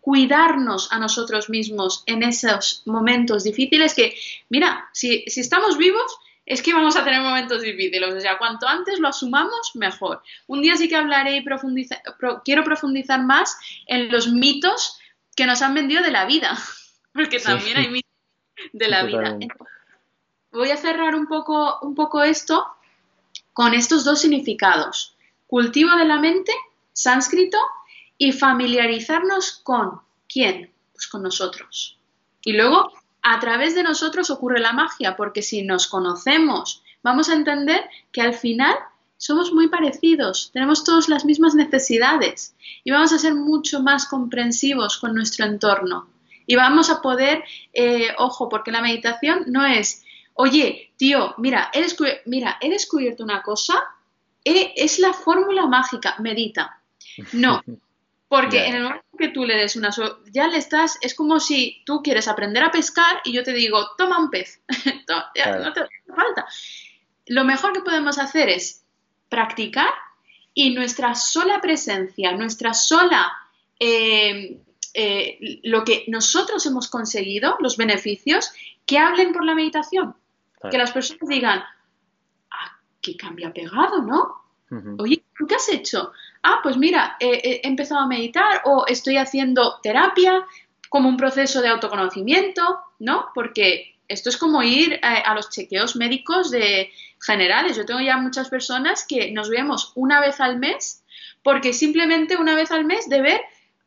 cuidarnos 0.01 0.91
a 0.91 0.99
nosotros 0.99 1.49
mismos 1.49 2.03
en 2.07 2.23
esos 2.23 2.81
momentos 2.85 3.43
difíciles 3.43 3.93
que, 3.93 4.15
mira, 4.49 4.89
si, 4.91 5.23
estamos 5.27 5.77
vivos, 5.77 6.17
es 6.45 6.63
que 6.63 6.73
vamos 6.73 6.97
a 6.97 7.03
tener 7.05 7.21
momentos 7.21 7.61
difíciles. 7.61 8.13
O 8.13 8.19
sea, 8.19 8.39
cuanto 8.39 8.67
antes 8.67 8.99
lo 8.99 9.07
asumamos, 9.07 9.71
mejor. 9.75 10.21
Un 10.47 10.63
día 10.63 10.75
sí 10.75 10.89
que 10.89 10.95
hablaré 10.95 11.37
y 11.37 11.41
profundizar, 11.41 12.01
quiero 12.43 12.63
profundizar 12.63 13.23
más 13.23 13.55
en 13.85 14.11
los 14.11 14.27
mitos 14.27 14.99
que 15.35 15.45
nos 15.45 15.61
han 15.61 15.75
vendido 15.75 16.01
de 16.01 16.11
la 16.11 16.25
vida, 16.25 16.57
porque 17.13 17.39
también 17.39 17.77
hay 17.77 17.89
mitos 17.89 18.11
de 18.73 18.87
la 18.87 19.03
vida. 19.03 19.37
Voy 20.51 20.71
a 20.71 20.77
cerrar 20.77 21.15
un 21.15 21.27
poco, 21.27 21.79
un 21.81 21.95
poco 21.95 22.23
esto 22.23 22.65
con 23.53 23.75
estos 23.75 24.03
dos 24.03 24.19
significados. 24.19 25.15
Cultivo 25.45 25.95
de 25.95 26.05
la 26.05 26.19
mente 26.19 26.51
sánscrito 26.91 27.57
y 28.21 28.33
familiarizarnos 28.33 29.61
con 29.63 29.99
quién, 30.31 30.69
pues 30.93 31.07
con 31.07 31.23
nosotros. 31.23 31.97
Y 32.45 32.53
luego, 32.53 32.93
a 33.23 33.39
través 33.39 33.73
de 33.73 33.81
nosotros 33.81 34.29
ocurre 34.29 34.59
la 34.59 34.73
magia, 34.73 35.15
porque 35.15 35.41
si 35.41 35.63
nos 35.63 35.87
conocemos, 35.87 36.83
vamos 37.01 37.29
a 37.29 37.33
entender 37.33 37.83
que 38.11 38.21
al 38.21 38.35
final 38.35 38.75
somos 39.17 39.51
muy 39.51 39.69
parecidos, 39.69 40.51
tenemos 40.53 40.83
todas 40.83 41.09
las 41.09 41.25
mismas 41.25 41.55
necesidades 41.55 42.53
y 42.83 42.91
vamos 42.91 43.11
a 43.11 43.17
ser 43.17 43.33
mucho 43.33 43.81
más 43.81 44.05
comprensivos 44.05 44.97
con 44.97 45.15
nuestro 45.15 45.47
entorno. 45.47 46.07
Y 46.45 46.55
vamos 46.55 46.91
a 46.91 47.01
poder, 47.01 47.43
eh, 47.73 48.09
ojo, 48.19 48.49
porque 48.49 48.71
la 48.71 48.83
meditación 48.83 49.45
no 49.47 49.65
es, 49.65 50.03
oye, 50.35 50.91
tío, 50.95 51.33
mira, 51.39 51.71
he, 51.73 51.83
mira, 52.27 52.59
he 52.61 52.69
descubierto 52.69 53.23
una 53.23 53.41
cosa, 53.41 53.81
eh, 54.45 54.73
es 54.75 54.99
la 54.99 55.11
fórmula 55.11 55.65
mágica, 55.65 56.17
medita. 56.19 56.83
No, 57.33 57.63
porque 58.31 58.65
en 58.65 58.75
el 58.75 58.83
momento 58.83 59.17
que 59.17 59.27
tú 59.27 59.43
le 59.43 59.57
des 59.57 59.75
una... 59.75 59.89
ya 60.31 60.47
le 60.47 60.57
estás... 60.57 60.97
Es 61.01 61.13
como 61.15 61.41
si 61.41 61.83
tú 61.85 62.01
quieres 62.01 62.29
aprender 62.29 62.63
a 62.63 62.71
pescar 62.71 63.19
y 63.25 63.33
yo 63.33 63.43
te 63.43 63.51
digo, 63.51 63.89
toma 63.97 64.17
un 64.19 64.29
pez. 64.29 64.61
No 65.09 65.73
te 65.73 65.81
falta. 66.07 66.47
Lo 67.25 67.43
mejor 67.43 67.73
que 67.73 67.81
podemos 67.81 68.17
hacer 68.19 68.47
es 68.47 68.85
practicar 69.27 69.93
y 70.53 70.73
nuestra 70.73 71.13
sola 71.13 71.59
presencia, 71.59 72.31
nuestra 72.31 72.73
sola... 72.73 73.33
Eh, 73.77 74.61
eh, 74.93 75.59
lo 75.63 75.83
que 75.83 76.05
nosotros 76.07 76.65
hemos 76.65 76.89
conseguido, 76.89 77.57
los 77.59 77.75
beneficios, 77.75 78.53
que 78.85 78.97
hablen 78.97 79.33
por 79.33 79.43
la 79.43 79.55
meditación. 79.55 80.15
Que 80.69 80.77
las 80.77 80.93
personas 80.93 81.27
digan, 81.27 81.63
ah, 82.49 82.79
qué 83.01 83.17
cambio 83.17 83.49
ha 83.49 83.53
pegado, 83.53 84.01
¿no? 84.03 84.41
Oye, 84.99 85.21
¿qué 85.49 85.55
has 85.55 85.67
hecho? 85.67 86.13
Ah, 86.43 86.59
pues 86.63 86.77
mira, 86.77 87.17
he 87.19 87.61
empezado 87.67 88.01
a 88.01 88.07
meditar 88.07 88.61
o 88.65 88.85
estoy 88.87 89.17
haciendo 89.17 89.79
terapia 89.83 90.45
como 90.89 91.07
un 91.07 91.17
proceso 91.17 91.61
de 91.61 91.69
autoconocimiento, 91.69 92.79
¿no? 92.99 93.27
Porque 93.35 93.95
esto 94.07 94.29
es 94.29 94.37
como 94.37 94.63
ir 94.63 94.99
a, 95.03 95.13
a 95.15 95.35
los 95.35 95.49
chequeos 95.49 95.95
médicos 95.95 96.51
de 96.51 96.89
generales. 97.19 97.77
Yo 97.77 97.85
tengo 97.85 98.01
ya 98.01 98.17
muchas 98.17 98.49
personas 98.49 99.05
que 99.07 99.31
nos 99.31 99.49
vemos 99.49 99.91
una 99.95 100.19
vez 100.19 100.39
al 100.39 100.57
mes 100.57 101.03
porque 101.43 101.73
simplemente 101.73 102.37
una 102.37 102.55
vez 102.55 102.71
al 102.71 102.85
mes 102.85 103.07
de 103.09 103.21
ver 103.21 103.41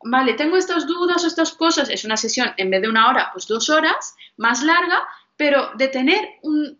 vale, 0.04 0.34
tengo 0.34 0.56
estas 0.56 0.86
dudas 0.86 1.24
o 1.24 1.26
estas 1.26 1.52
cosas, 1.52 1.88
es 1.88 2.04
una 2.04 2.16
sesión 2.16 2.52
en 2.56 2.70
vez 2.70 2.82
de 2.82 2.88
una 2.88 3.08
hora, 3.08 3.30
pues 3.32 3.46
dos 3.46 3.70
horas, 3.70 4.14
más 4.36 4.62
larga, 4.62 5.02
pero 5.36 5.70
de 5.76 5.88
tener 5.88 6.20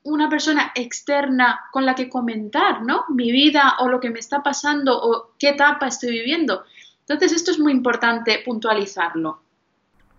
una 0.04 0.28
persona 0.28 0.72
externa 0.74 1.60
con 1.72 1.84
la 1.84 1.94
que 1.94 2.08
comentar, 2.08 2.82
¿no? 2.82 3.04
Mi 3.08 3.32
vida 3.32 3.74
o 3.80 3.88
lo 3.88 3.98
que 3.98 4.10
me 4.10 4.20
está 4.20 4.42
pasando 4.42 4.96
o 4.96 5.32
qué 5.38 5.50
etapa 5.50 5.88
estoy 5.88 6.12
viviendo. 6.12 6.62
Entonces, 7.00 7.32
esto 7.32 7.50
es 7.50 7.58
muy 7.58 7.72
importante 7.72 8.40
puntualizarlo. 8.44 9.40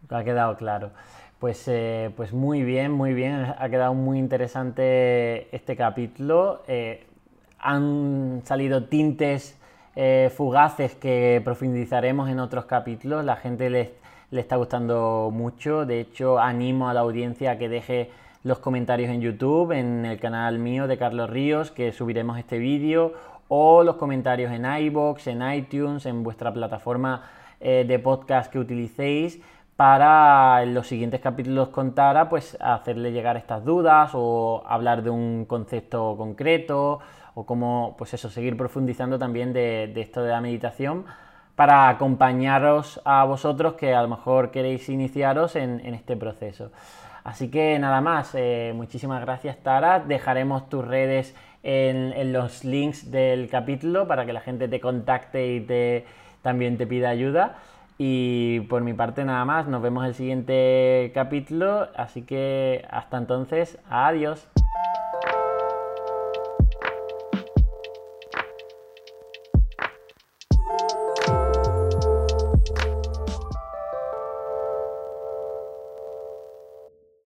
Ha 0.10 0.24
quedado 0.24 0.56
claro. 0.58 0.92
Pues, 1.40 1.64
eh, 1.68 2.12
pues 2.16 2.34
muy 2.34 2.64
bien, 2.64 2.92
muy 2.92 3.14
bien. 3.14 3.54
Ha 3.58 3.70
quedado 3.70 3.94
muy 3.94 4.20
interesante 4.20 5.56
este 5.56 5.78
capítulo. 5.78 6.64
Eh, 6.68 7.06
han 7.60 8.42
salido 8.44 8.84
tintes 8.84 9.58
eh, 9.96 10.30
fugaces 10.36 10.96
que 10.96 11.42
profundizaremos 11.44 12.30
en 12.30 12.40
otros 12.40 12.66
capítulos. 12.66 13.24
La 13.24 13.38
gente 13.38 13.70
le, 13.70 13.94
le 14.30 14.42
está 14.42 14.58
gustando 14.58 15.32
mucho. 15.34 15.86
De 15.86 16.02
hecho, 16.02 16.38
animo 16.38 16.90
a 16.90 16.94
la 16.94 17.00
audiencia 17.00 17.52
a 17.52 17.58
que 17.58 17.70
deje 17.70 18.12
los 18.46 18.60
comentarios 18.60 19.10
en 19.10 19.22
YouTube, 19.22 19.72
en 19.72 20.06
el 20.06 20.20
canal 20.20 20.60
mío 20.60 20.86
de 20.86 21.00
Carlos 21.00 21.32
Ríos, 21.32 21.72
que 21.72 21.92
subiremos 21.92 22.38
este 22.38 22.60
vídeo, 22.60 23.14
o 23.48 23.82
los 23.82 23.96
comentarios 23.96 24.52
en 24.52 24.66
iBox, 24.66 25.26
en 25.26 25.42
iTunes, 25.52 26.06
en 26.06 26.22
vuestra 26.22 26.54
plataforma 26.54 27.24
eh, 27.60 27.86
de 27.88 27.98
podcast 27.98 28.52
que 28.52 28.60
utilicéis 28.60 29.42
para 29.76 30.62
en 30.62 30.76
los 30.76 30.86
siguientes 30.86 31.22
capítulos 31.22 31.70
con 31.70 31.96
Tara, 31.96 32.30
pues 32.30 32.56
hacerle 32.62 33.12
llegar 33.12 33.36
estas 33.36 33.66
dudas 33.66 34.12
o 34.14 34.62
hablar 34.68 35.02
de 35.02 35.10
un 35.10 35.46
concepto 35.46 36.16
concreto 36.16 37.00
o 37.34 37.48
cómo, 37.48 37.96
pues 37.98 38.14
eso, 38.14 38.30
seguir 38.30 38.56
profundizando 38.56 39.18
también 39.18 39.54
de, 39.54 39.92
esto 40.00 40.22
de 40.22 40.30
la 40.30 40.40
meditación 40.40 41.06
para 41.56 41.90
acompañaros 41.90 43.02
a 43.06 43.24
vosotros 43.24 43.74
que 43.74 43.96
a 43.96 44.04
lo 44.04 44.08
mejor 44.08 44.52
queréis 44.52 44.88
iniciaros 44.88 45.56
en, 45.56 45.80
este 45.96 46.16
proceso. 46.16 46.72
Así 47.26 47.50
que 47.50 47.80
nada 47.80 48.02
más, 48.02 48.36
eh, 48.36 48.72
muchísimas 48.76 49.20
gracias 49.20 49.58
Tara, 49.58 50.00
dejaremos 50.00 50.70
tus 50.70 50.86
redes 50.86 51.36
en, 51.64 52.32
los 52.32 52.64
links 52.64 53.10
del 53.10 53.50
capítulo 53.50 54.08
para 54.08 54.28
que 54.28 54.32
la 54.32 54.42
gente 54.42 54.68
te 54.68 54.80
contacte 54.80 55.56
y 55.56 55.60
te, 55.62 56.06
también 56.44 56.78
te 56.78 56.86
pida 56.86 57.10
ayuda. 57.10 57.56
Y 57.98 58.60
por 58.70 58.84
mi 58.84 58.94
parte 58.94 59.26
nada 59.26 59.44
más, 59.44 59.68
nos 59.68 59.82
vemos 59.82 60.04
en 60.04 60.10
el 60.10 60.14
siguiente 60.14 61.12
capítulo, 61.16 61.88
así 61.96 62.22
que 62.22 62.86
hasta 62.92 63.18
entonces, 63.18 63.80
adiós. 63.90 64.48